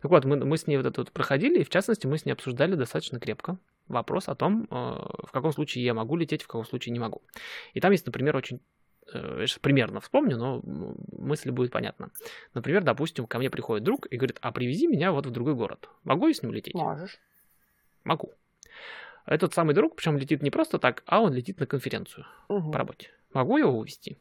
[0.02, 2.26] Так вот, мы, мы с ней вот это вот проходили, и в частности мы с
[2.26, 3.58] ней обсуждали достаточно крепко
[3.88, 7.22] вопрос о том, э, в каком случае я могу лететь, в каком случае не могу.
[7.74, 8.60] И там есть, например, очень...
[9.12, 10.60] э, Я сейчас примерно вспомню, но
[11.12, 12.10] мысль будет понятна.
[12.54, 15.88] Например, допустим, ко мне приходит друг и говорит, а привези меня вот в другой город.
[16.04, 16.74] Могу я с ним лететь?
[16.74, 17.18] Можешь.
[18.04, 18.32] Могу.
[19.26, 22.72] Этот самый друг, причем летит не просто так, а он летит на конференцию Мгм.
[22.72, 23.10] по работе.
[23.32, 24.18] Могу я его увезти?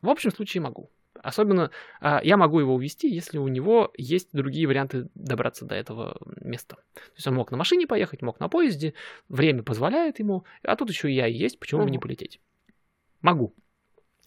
[0.00, 0.90] В общем случае могу.
[1.22, 1.70] Особенно
[2.00, 6.76] а, я могу его увезти, если у него есть другие варианты добраться до этого места.
[6.94, 8.94] То есть он мог на машине поехать, мог на поезде,
[9.28, 12.40] время позволяет ему, а тут еще и я есть, почему бы не полететь?
[13.20, 13.54] Могу.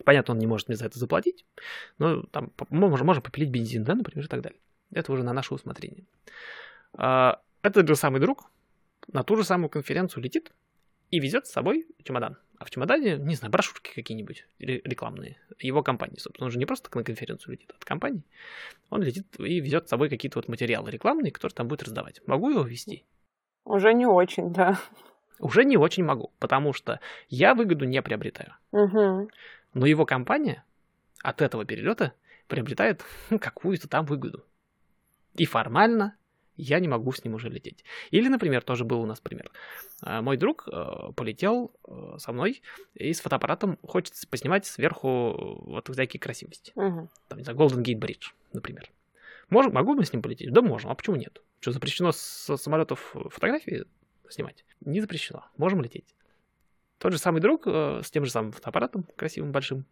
[0.04, 1.46] Понятно, он не может мне за это заплатить,
[1.98, 4.60] но там мы можем, можем попилить бензин, да, например, и так далее.
[4.92, 6.06] Это уже на наше усмотрение.
[6.94, 8.50] А, этот же самый друг
[9.08, 10.52] на ту же самую конференцию летит
[11.12, 12.38] и везет с собой чемодан.
[12.58, 15.38] А в чемодане, не знаю, брошюрки какие-нибудь рекламные.
[15.60, 16.46] Его компании, собственно.
[16.46, 18.24] Он же не просто на конференцию летит, а от компании.
[18.90, 22.22] Он летит и везет с собой какие-то вот материалы рекламные, которые там будет раздавать.
[22.28, 23.04] Могу его вести?
[23.66, 24.80] Уже не очень, да.
[25.40, 27.00] Уже не очень могу, потому что
[27.30, 28.54] я выгоду не приобретаю.
[28.72, 29.30] Угу.
[29.74, 30.64] Но его компания
[31.22, 32.14] от этого перелета
[32.48, 33.04] приобретает
[33.42, 34.46] какую-то там выгоду.
[35.34, 36.16] И формально
[36.58, 37.84] я не могу с ним уже лететь.
[38.12, 39.52] Или, например, тоже был у нас пример.
[40.02, 42.62] А, мой друг э, полетел э, со мной
[42.94, 46.72] и с фотоаппаратом хочет поснимать сверху вот всякие красивости.
[46.76, 47.10] Угу.
[47.28, 48.90] Там, не знаю, Golden Gate Bridge, например.
[49.50, 50.52] Можем, могу мы с ним полететь?
[50.52, 51.42] Да можем, а почему нет?
[51.60, 53.86] Что, запрещено с самолетов фотографии
[54.30, 54.66] снимать?
[54.82, 56.16] Не запрещено, можем лететь.
[56.98, 59.86] Тот же самый друг э, с тем же самым фотоаппаратом, красивым, большим,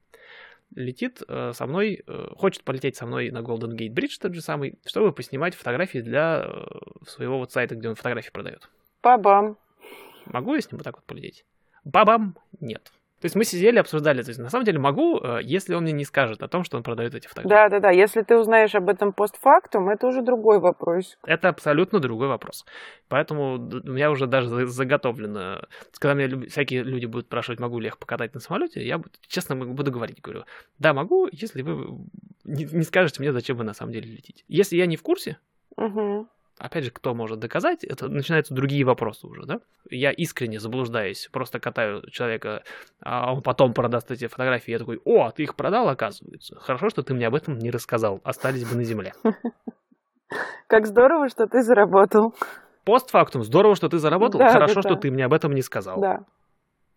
[0.76, 4.42] летит э, со мной, э, хочет полететь со мной на Golden Gate Bridge, тот же
[4.42, 6.66] самый, чтобы поснимать фотографии для э,
[7.08, 8.70] своего вот сайта, где он фотографии продает.
[9.02, 9.58] Бабам.
[10.26, 11.46] Могу я с ним вот так вот полететь?
[11.84, 12.92] Бабам нет.
[13.24, 14.22] То есть мы сидели, обсуждали.
[14.22, 16.76] То есть на самом деле могу, э, если он мне не скажет о том, что
[16.76, 17.56] он продает эти фотографии.
[17.56, 17.90] Да, да, да.
[17.90, 21.18] Если ты узнаешь об этом постфактум, это уже другой вопрос.
[21.26, 22.66] Это абсолютно другой вопрос.
[23.08, 25.62] Поэтому у меня уже даже заготовлено.
[26.00, 29.56] Когда меня всякие люди будут спрашивать, могу ли я их покатать на самолете, я честно
[29.56, 30.44] буду говорить, говорю,
[30.80, 32.06] да, могу, если вы
[32.44, 34.44] не скажете мне, зачем вы на самом деле летите.
[34.50, 35.38] Если я не в курсе,
[35.78, 39.60] угу опять же, кто может доказать, это начинаются другие вопросы уже, да?
[39.90, 42.64] Я искренне заблуждаюсь, просто катаю человека,
[43.02, 46.56] а он потом продаст эти фотографии, я такой, о, ты их продал, оказывается.
[46.60, 49.14] Хорошо, что ты мне об этом не рассказал, остались бы на земле.
[50.68, 52.34] Как здорово, что ты заработал.
[52.86, 56.02] Постфактум, здорово, что ты заработал, да, хорошо, да, что ты мне об этом не сказал.
[56.02, 56.26] Да.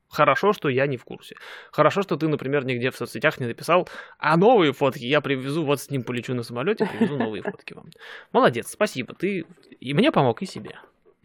[0.09, 1.37] Хорошо, что я не в курсе.
[1.73, 3.89] Хорошо, что ты, например, нигде в соцсетях не написал,
[4.19, 7.91] а новые фотки я привезу, вот с ним полечу на самолете, привезу новые фотки вам.
[8.33, 9.15] Молодец, спасибо.
[9.15, 9.47] Ты
[9.81, 10.77] и мне помог, и себе.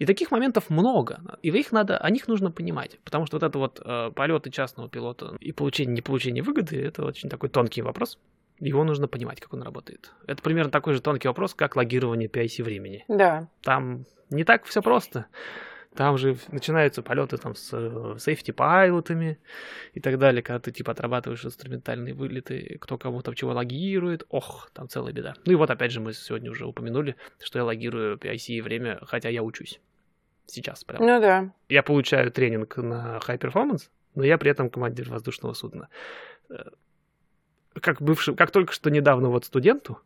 [0.02, 3.60] И таких моментов много, и их надо, о них нужно понимать, потому что вот это
[3.60, 8.18] вот э, полеты частного пилота и получение, не получение выгоды, это очень такой тонкий вопрос.
[8.60, 10.12] Его нужно понимать, как он работает.
[10.26, 13.06] Это примерно такой же тонкий вопрос, как логирование PIC времени.
[13.08, 13.48] Да.
[13.62, 15.28] Там не так все просто.
[15.96, 19.38] Там же начинаются полеты там с safety пайлотами
[19.94, 24.70] и так далее, когда ты типа отрабатываешь инструментальные вылеты, кто кому там чего логирует, ох,
[24.74, 25.34] там целая беда.
[25.46, 29.28] Ну и вот опять же мы сегодня уже упомянули, что я логирую PIC время, хотя
[29.28, 29.82] я учусь
[30.46, 31.06] сейчас прям.
[31.06, 31.52] Ну да.
[31.68, 35.90] Я получаю тренинг на high performance, но я при этом командир воздушного судна.
[37.80, 40.00] Как бывший, как только что недавно вот студенту,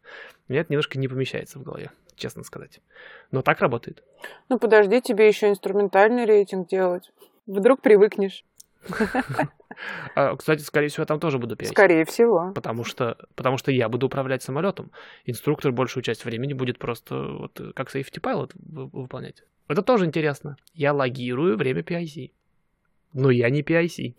[0.47, 2.81] мне это немножко не помещается в голове честно сказать.
[3.31, 4.03] Но так работает.
[4.49, 7.11] Ну подожди, тебе еще инструментальный рейтинг делать.
[7.45, 8.43] Вдруг привыкнешь.
[10.15, 11.67] А, кстати, скорее всего, я там тоже буду петь.
[11.67, 12.53] Скорее всего.
[12.55, 14.89] Потому что, потому что я буду управлять самолетом.
[15.25, 19.43] Инструктор большую часть времени будет просто вот как safety pilot выполнять.
[19.67, 20.55] Это тоже интересно.
[20.73, 22.31] Я логирую время PIC.
[23.11, 24.15] Но я не PIC.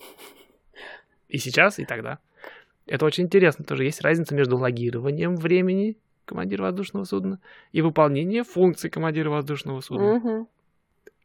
[1.28, 2.18] И сейчас, и тогда.
[2.86, 3.64] Это очень интересно.
[3.64, 7.40] Тоже есть разница между логированием времени командира воздушного судна
[7.72, 10.14] и выполнение функций командира воздушного судна.
[10.14, 10.48] Угу.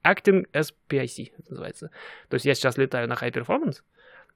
[0.03, 1.91] Acting as PIC называется.
[2.29, 3.81] То есть я сейчас летаю на High Performance,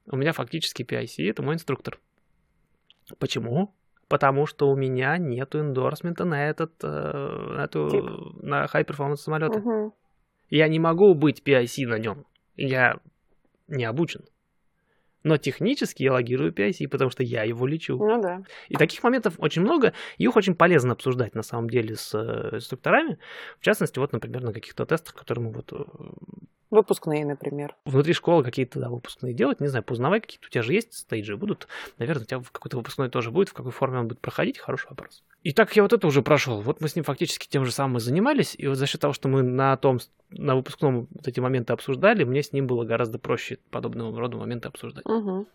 [0.08, 1.98] у меня фактически PIC это мой инструктор.
[3.18, 3.74] Почему?
[4.08, 8.04] Потому что у меня нет эндорсмента на этот, э, на, эту, Тип.
[8.42, 9.58] на High Performance самолета.
[9.58, 9.94] Угу.
[10.50, 12.24] Я не могу быть PIC на нем.
[12.56, 13.00] Я
[13.66, 14.24] не обучен
[15.26, 17.98] но технически я логирую PIC, потому что я его лечу.
[17.98, 18.42] Ну да.
[18.68, 22.56] И таких моментов очень много, и их очень полезно обсуждать на самом деле с э,
[22.56, 23.18] инструкторами.
[23.58, 25.84] В частности, вот, например, на каких-то тестах, которые мы вот э,
[26.70, 27.76] Выпускные, например.
[27.84, 30.46] Внутри школы какие-то да, выпускные делать, не знаю, познавай какие-то.
[30.48, 31.68] У тебя же есть стейджи, будут.
[31.98, 33.50] Наверное, у тебя какой-то выпускной тоже будет.
[33.50, 35.22] В какой форме он будет проходить, хороший вопрос.
[35.44, 36.60] И так я вот это уже прошел.
[36.60, 38.56] Вот мы с ним фактически тем же самым и занимались.
[38.58, 42.24] И вот за счет того, что мы на том, на выпускном вот эти моменты обсуждали,
[42.24, 45.06] мне с ним было гораздо проще подобного рода моменты обсуждать.
[45.06, 45.46] Угу.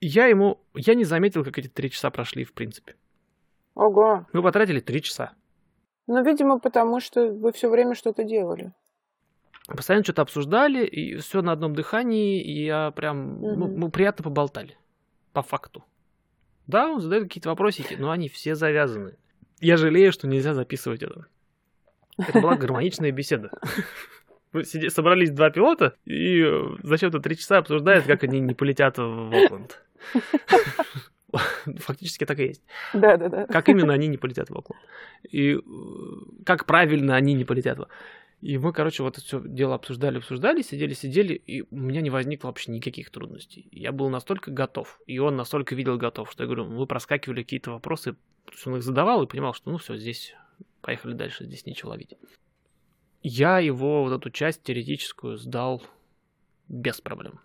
[0.00, 2.96] Я ему, я не заметил, как эти три часа прошли, в принципе.
[3.76, 4.26] Ого.
[4.32, 5.32] Мы потратили три часа.
[6.08, 8.72] Ну, видимо, потому что вы все время что-то делали
[9.76, 13.56] постоянно что-то обсуждали, и все на одном дыхании, и я прям, угу.
[13.56, 14.76] ну, мы приятно поболтали,
[15.32, 15.84] по факту.
[16.66, 19.16] Да, он задает какие-то вопросики, но они все завязаны.
[19.60, 21.26] Я жалею, что нельзя записывать это.
[22.18, 23.50] Это была гармоничная беседа.
[24.52, 26.44] Мы собрались два пилота, и
[26.82, 29.82] зачем-то три часа обсуждают, как они не полетят в Окленд.
[31.80, 32.62] Фактически так и есть.
[32.94, 33.46] Да, да, да.
[33.46, 34.82] Как именно они не полетят в Окланд.
[35.30, 35.60] И э,
[36.46, 37.86] как правильно они не полетят в
[38.40, 42.10] и мы, короче, вот это все дело обсуждали, обсуждали, сидели, сидели, и у меня не
[42.10, 43.68] возникло вообще никаких трудностей.
[43.72, 47.72] Я был настолько готов, и он настолько видел готов, что я говорю, мы проскакивали какие-то
[47.72, 48.16] вопросы,
[48.64, 50.34] он их задавал и понимал, что ну все, здесь
[50.80, 52.14] поехали дальше, здесь нечего ловить.
[53.22, 55.82] Я его вот эту часть теоретическую сдал
[56.68, 57.40] без проблем.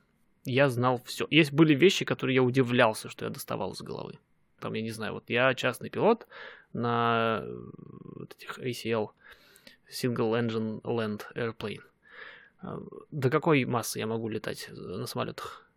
[0.45, 1.25] Я знал все.
[1.31, 4.19] Есть были вещи, которые я удивлялся, что я доставал из головы.
[4.59, 6.27] Там, я не знаю, вот я частный пилот
[6.73, 9.09] на э, этих ACL
[9.89, 11.81] Single Engine Land Airplane.
[12.61, 12.79] А,
[13.11, 15.69] до какой массы я могу летать на самолетах?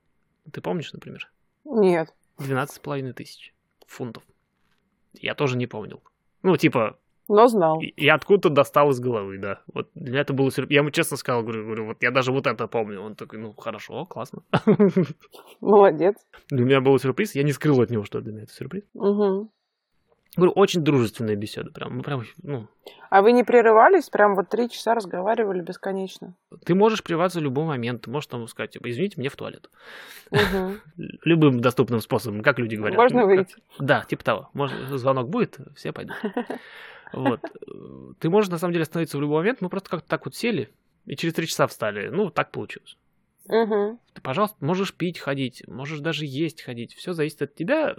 [0.52, 1.30] Ты помнишь, например?
[1.64, 2.14] Нет.
[2.38, 3.54] 12,5 тысяч
[3.86, 4.22] фунтов.
[5.14, 6.02] Я тоже не помнил.
[6.42, 6.98] Ну, типа...
[7.28, 7.80] Но знал.
[7.96, 9.60] Я откуда-то достал из головы, да.
[9.74, 10.76] Вот для меня это было сюрприз.
[10.76, 13.00] Я ему честно сказал, говорю, говорю, вот я даже вот это помню.
[13.00, 14.42] Он такой, ну, хорошо, классно.
[15.60, 16.14] Молодец.
[16.50, 17.34] Для меня был сюрприз.
[17.34, 18.84] Я не скрыл от него, что для меня это сюрприз.
[18.94, 19.50] Угу.
[20.36, 21.70] Говорю, очень дружественная беседа.
[21.70, 22.68] Прям, мы прям, ну.
[23.08, 24.10] А вы не прерывались?
[24.10, 26.34] Прям вот три часа разговаривали бесконечно?
[26.64, 28.02] Ты можешь прерваться в любой момент.
[28.02, 29.70] Ты можешь там сказать, типа, извините, мне в туалет.
[30.30, 30.74] Угу.
[31.24, 32.98] Любым доступным способом, как люди говорят.
[32.98, 33.54] Можно выйти?
[33.78, 34.50] Да, типа того.
[34.52, 36.16] Может, звонок будет, все пойдут.
[37.12, 37.40] Вот.
[38.18, 39.60] Ты можешь, на самом деле, остановиться в любой момент.
[39.60, 40.70] Мы просто как-то так вот сели
[41.06, 42.08] и через три часа встали.
[42.08, 42.96] Ну, так получилось.
[43.48, 44.00] Угу.
[44.12, 46.94] Ты, пожалуйста, можешь пить, ходить, можешь даже есть, ходить.
[46.94, 47.94] Все зависит от тебя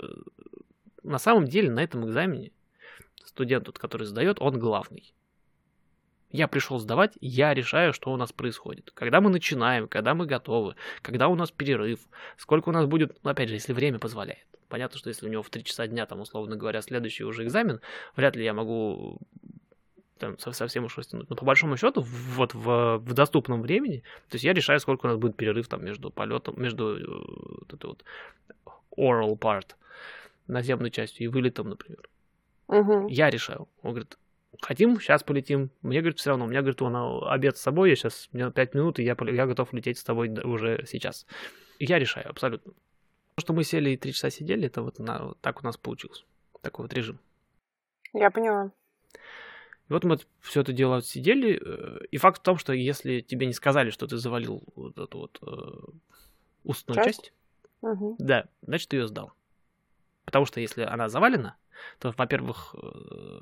[1.08, 2.52] на самом деле на этом экзамене
[3.26, 5.14] студент, тот, который сдает, он главный.
[6.30, 8.92] Я пришел сдавать, я решаю, что у нас происходит.
[8.94, 12.00] Когда мы начинаем, когда мы готовы, когда у нас перерыв,
[12.38, 14.46] сколько у нас будет, ну, опять же, если время позволяет.
[14.68, 17.80] Понятно, что если у него в 3 часа дня, там, условно говоря, следующий уже экзамен,
[18.18, 19.20] вряд ли я могу
[20.18, 21.30] там, совсем уж растянуть.
[21.30, 25.10] Но по большому счету, вот в, в доступном времени, то есть я решаю, сколько у
[25.10, 28.04] нас будет перерыв там между полетом, между э, вот это вот
[28.98, 29.76] oral part
[30.48, 32.10] наземной частью и вылетом, например.
[32.68, 33.08] Угу.
[33.08, 33.68] Я решаю.
[33.82, 34.18] Он говорит,
[34.62, 35.72] хотим, сейчас полетим.
[35.82, 36.46] Мне, говорит, все равно.
[36.46, 36.96] У меня, говорит, он
[37.28, 40.30] обед с собой, я сейчас, меня 5 минут, и я, я готов лететь с тобой
[40.30, 41.26] уже сейчас.
[41.80, 42.74] Я решаю, абсолютно.
[43.36, 45.78] То, что мы сели и три часа сидели, это вот, на, вот так у нас
[45.78, 46.26] получилось.
[46.62, 47.20] Такой вот режим.
[48.14, 48.72] Я поняла.
[49.90, 53.46] И вот мы все это дело сидели, э, и факт в том, что если тебе
[53.46, 55.92] не сказали, что ты завалил вот эту вот э,
[56.64, 57.34] устную часть, часть
[57.82, 58.16] угу.
[58.20, 59.32] да, значит, ты ее сдал.
[60.28, 61.56] Потому что если она завалена,
[62.00, 63.40] то, во-первых, э,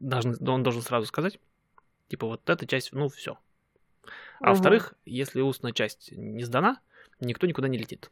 [0.00, 1.38] должен, он должен сразу сказать,
[2.08, 3.38] типа, вот эта часть, ну, все.
[4.40, 4.50] А угу.
[4.50, 6.80] во-вторых, если устная часть не сдана,
[7.20, 8.10] никто никуда не летит.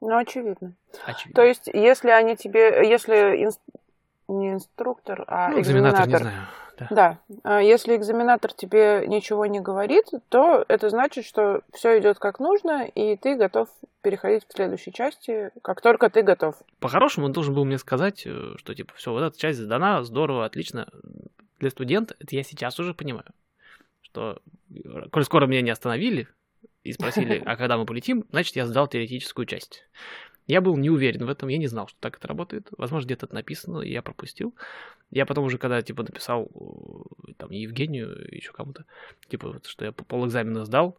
[0.00, 0.74] Ну, очевидно.
[1.04, 1.40] очевидно.
[1.40, 3.60] То есть, если они тебе, если инс...
[4.26, 6.48] не инструктор, а ну, экзаменатор, экзаменатор не знаю.
[6.80, 6.88] Да.
[6.90, 7.18] да.
[7.42, 12.86] А если экзаменатор тебе ничего не говорит, то это значит, что все идет как нужно,
[12.86, 13.68] и ты готов
[14.02, 16.56] переходить к следующей части, как только ты готов.
[16.78, 20.44] По-хорошему, он должен был мне сказать, э, что типа, все, вот эта часть сдана, здорово,
[20.46, 20.88] отлично.
[21.58, 23.26] Для студента, это я сейчас уже понимаю,
[24.00, 24.40] что
[25.12, 26.28] коль скоро меня не остановили
[26.82, 29.84] и спросили, а когда мы полетим, значит, я сдал теоретическую часть.
[30.50, 32.66] Я был не уверен в этом, я не знал, что так это работает.
[32.76, 34.52] Возможно, где-то это написано, и я пропустил.
[35.12, 38.84] Я потом уже, когда, типа, написал э, там Евгению, еще кому-то,
[39.28, 40.98] типа, что я пол экзамена сдал,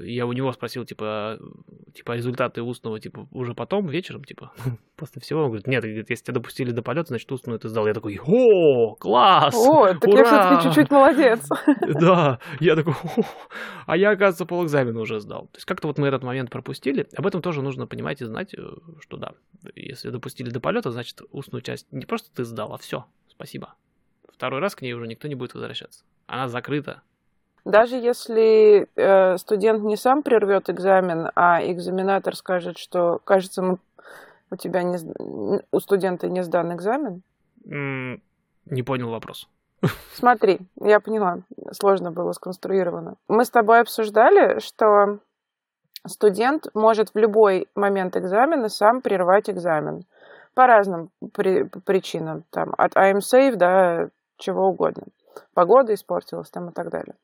[0.00, 1.38] я у него спросил, типа,
[1.94, 4.52] типа результаты устного, типа, уже потом, вечером, типа,
[4.96, 5.42] после всего.
[5.42, 7.86] Он говорит, нет, говорит, если тебя допустили до полета, значит, устную ты сдал.
[7.86, 9.54] Я такой, о, класс!
[9.54, 10.18] О, так ура!
[10.18, 11.48] я все-таки чуть-чуть молодец.
[12.00, 12.94] Да, я такой,
[13.86, 15.46] а я, оказывается, полэкзамена уже сдал.
[15.46, 17.06] То есть как-то вот мы этот момент пропустили.
[17.16, 18.60] Об этом тоже нужно понимать и знать, э,
[19.00, 19.32] что да,
[19.74, 23.74] если допустили до полета, значит, устную часть не просто ты сдал, а все, спасибо.
[24.32, 26.04] Второй раз к ней уже никто не будет возвращаться.
[26.26, 27.02] Она закрыта,
[27.68, 33.76] даже если э, студент не сам прервет экзамен, а экзаменатор скажет, что, кажется, мы,
[34.50, 34.96] у тебя не,
[35.70, 37.22] у студента не сдан экзамен.
[37.66, 38.20] Mm,
[38.64, 39.48] не понял вопрос.
[40.14, 41.40] Смотри, я поняла,
[41.72, 43.16] сложно было сконструировано.
[43.28, 45.18] Мы с тобой обсуждали, что
[46.06, 50.04] студент может в любой момент экзамена сам прервать экзамен
[50.54, 54.08] по разным при, причинам, там, от I'm safe до
[54.38, 55.04] чего угодно.
[55.54, 57.14] Погода испортилась там и так далее.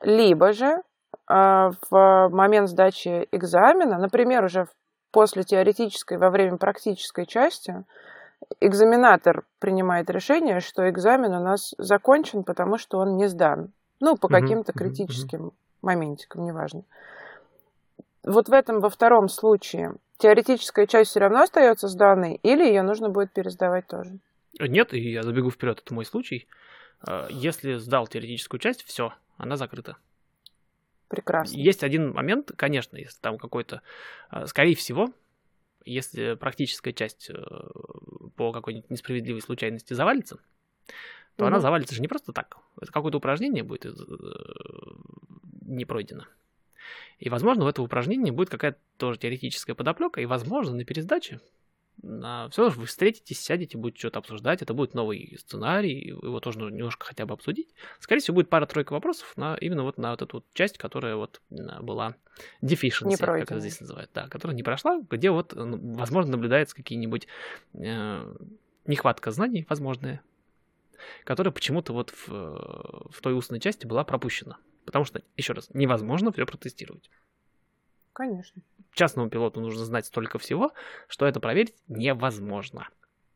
[0.00, 0.82] Либо же
[1.26, 4.68] а, в момент сдачи экзамена, например, уже
[5.10, 7.84] после теоретической, во время практической части,
[8.60, 13.72] экзаменатор принимает решение, что экзамен у нас закончен, потому что он не сдан.
[14.00, 15.52] Ну, по каким-то критическим
[15.82, 16.84] моментикам, неважно.
[18.24, 23.08] Вот в этом, во втором случае, теоретическая часть все равно остается сданной, или ее нужно
[23.08, 24.18] будет пересдавать тоже?
[24.60, 26.46] Нет, и я забегу вперед, это мой случай.
[27.00, 29.96] А, если сдал теоретическую часть, все, она закрыта.
[31.08, 31.56] Прекрасно.
[31.56, 33.82] Есть один момент, конечно, если там какой-то,
[34.28, 35.12] а, скорее всего,
[35.84, 37.34] Если практическая часть э,
[38.36, 40.36] по какой-нибудь несправедливой случайности завалится,
[41.36, 41.46] то угу.
[41.46, 42.58] она завалится же не просто так.
[42.78, 43.92] Это какое-то упражнение будет э,
[45.62, 46.24] не пройдено.
[47.18, 51.40] И, возможно, в этом упражнении будет какая-то тоже теоретическая подоплека, и, возможно, на пересдаче
[52.00, 56.76] все равно вы встретитесь, сядете, будете что-то обсуждать, это будет новый сценарий, его тоже нужно
[56.76, 57.74] немножко хотя бы обсудить.
[57.98, 61.40] Скорее всего, будет пара-тройка вопросов на, именно вот на вот эту вот часть, которая вот
[61.50, 62.14] была
[62.62, 67.26] deficiency, как это здесь называют, да, которая не прошла, где вот, возможно, наблюдается какие-нибудь
[67.74, 68.36] э,
[68.86, 70.20] нехватка знаний, возможные,
[71.24, 72.28] которая почему-то вот в,
[73.10, 74.58] в той устной части была пропущена.
[74.84, 77.10] Потому что, еще раз, невозможно все протестировать.
[78.18, 78.62] Конечно.
[78.94, 80.72] Частному пилоту нужно знать столько всего,
[81.06, 82.88] что это проверить невозможно.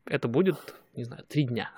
[0.03, 1.71] Это будет, не знаю, три дня.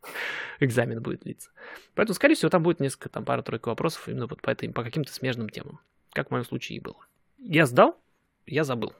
[0.58, 1.50] Экзамен будет длиться.
[1.94, 5.12] Поэтому, скорее всего, там будет несколько, там, пара-тройка вопросов именно вот по, этой, по каким-то
[5.12, 5.80] смежным темам.
[6.14, 6.96] Как в моем случае и было.
[7.36, 8.00] Я сдал,
[8.46, 8.94] я забыл.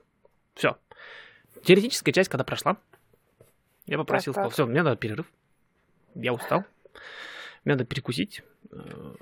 [0.52, 0.76] Все.
[1.62, 2.76] Теоретическая часть, когда прошла,
[3.86, 5.32] я попросил, сказал, все, мне надо перерыв.
[6.14, 6.66] Я устал.
[7.64, 8.42] Мне надо перекусить.
[8.70, 9.14] Э,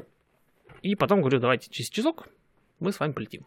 [0.82, 2.26] и потом говорю, давайте через часок
[2.80, 3.46] мы с вами полетим.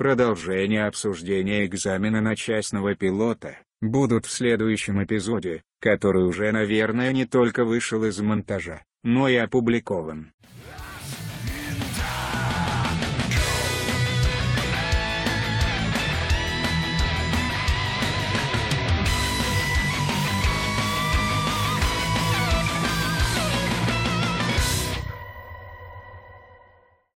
[0.00, 7.66] Продолжение обсуждения экзамена на частного пилота будут в следующем эпизоде, который уже, наверное, не только
[7.66, 10.32] вышел из монтажа, но и опубликован.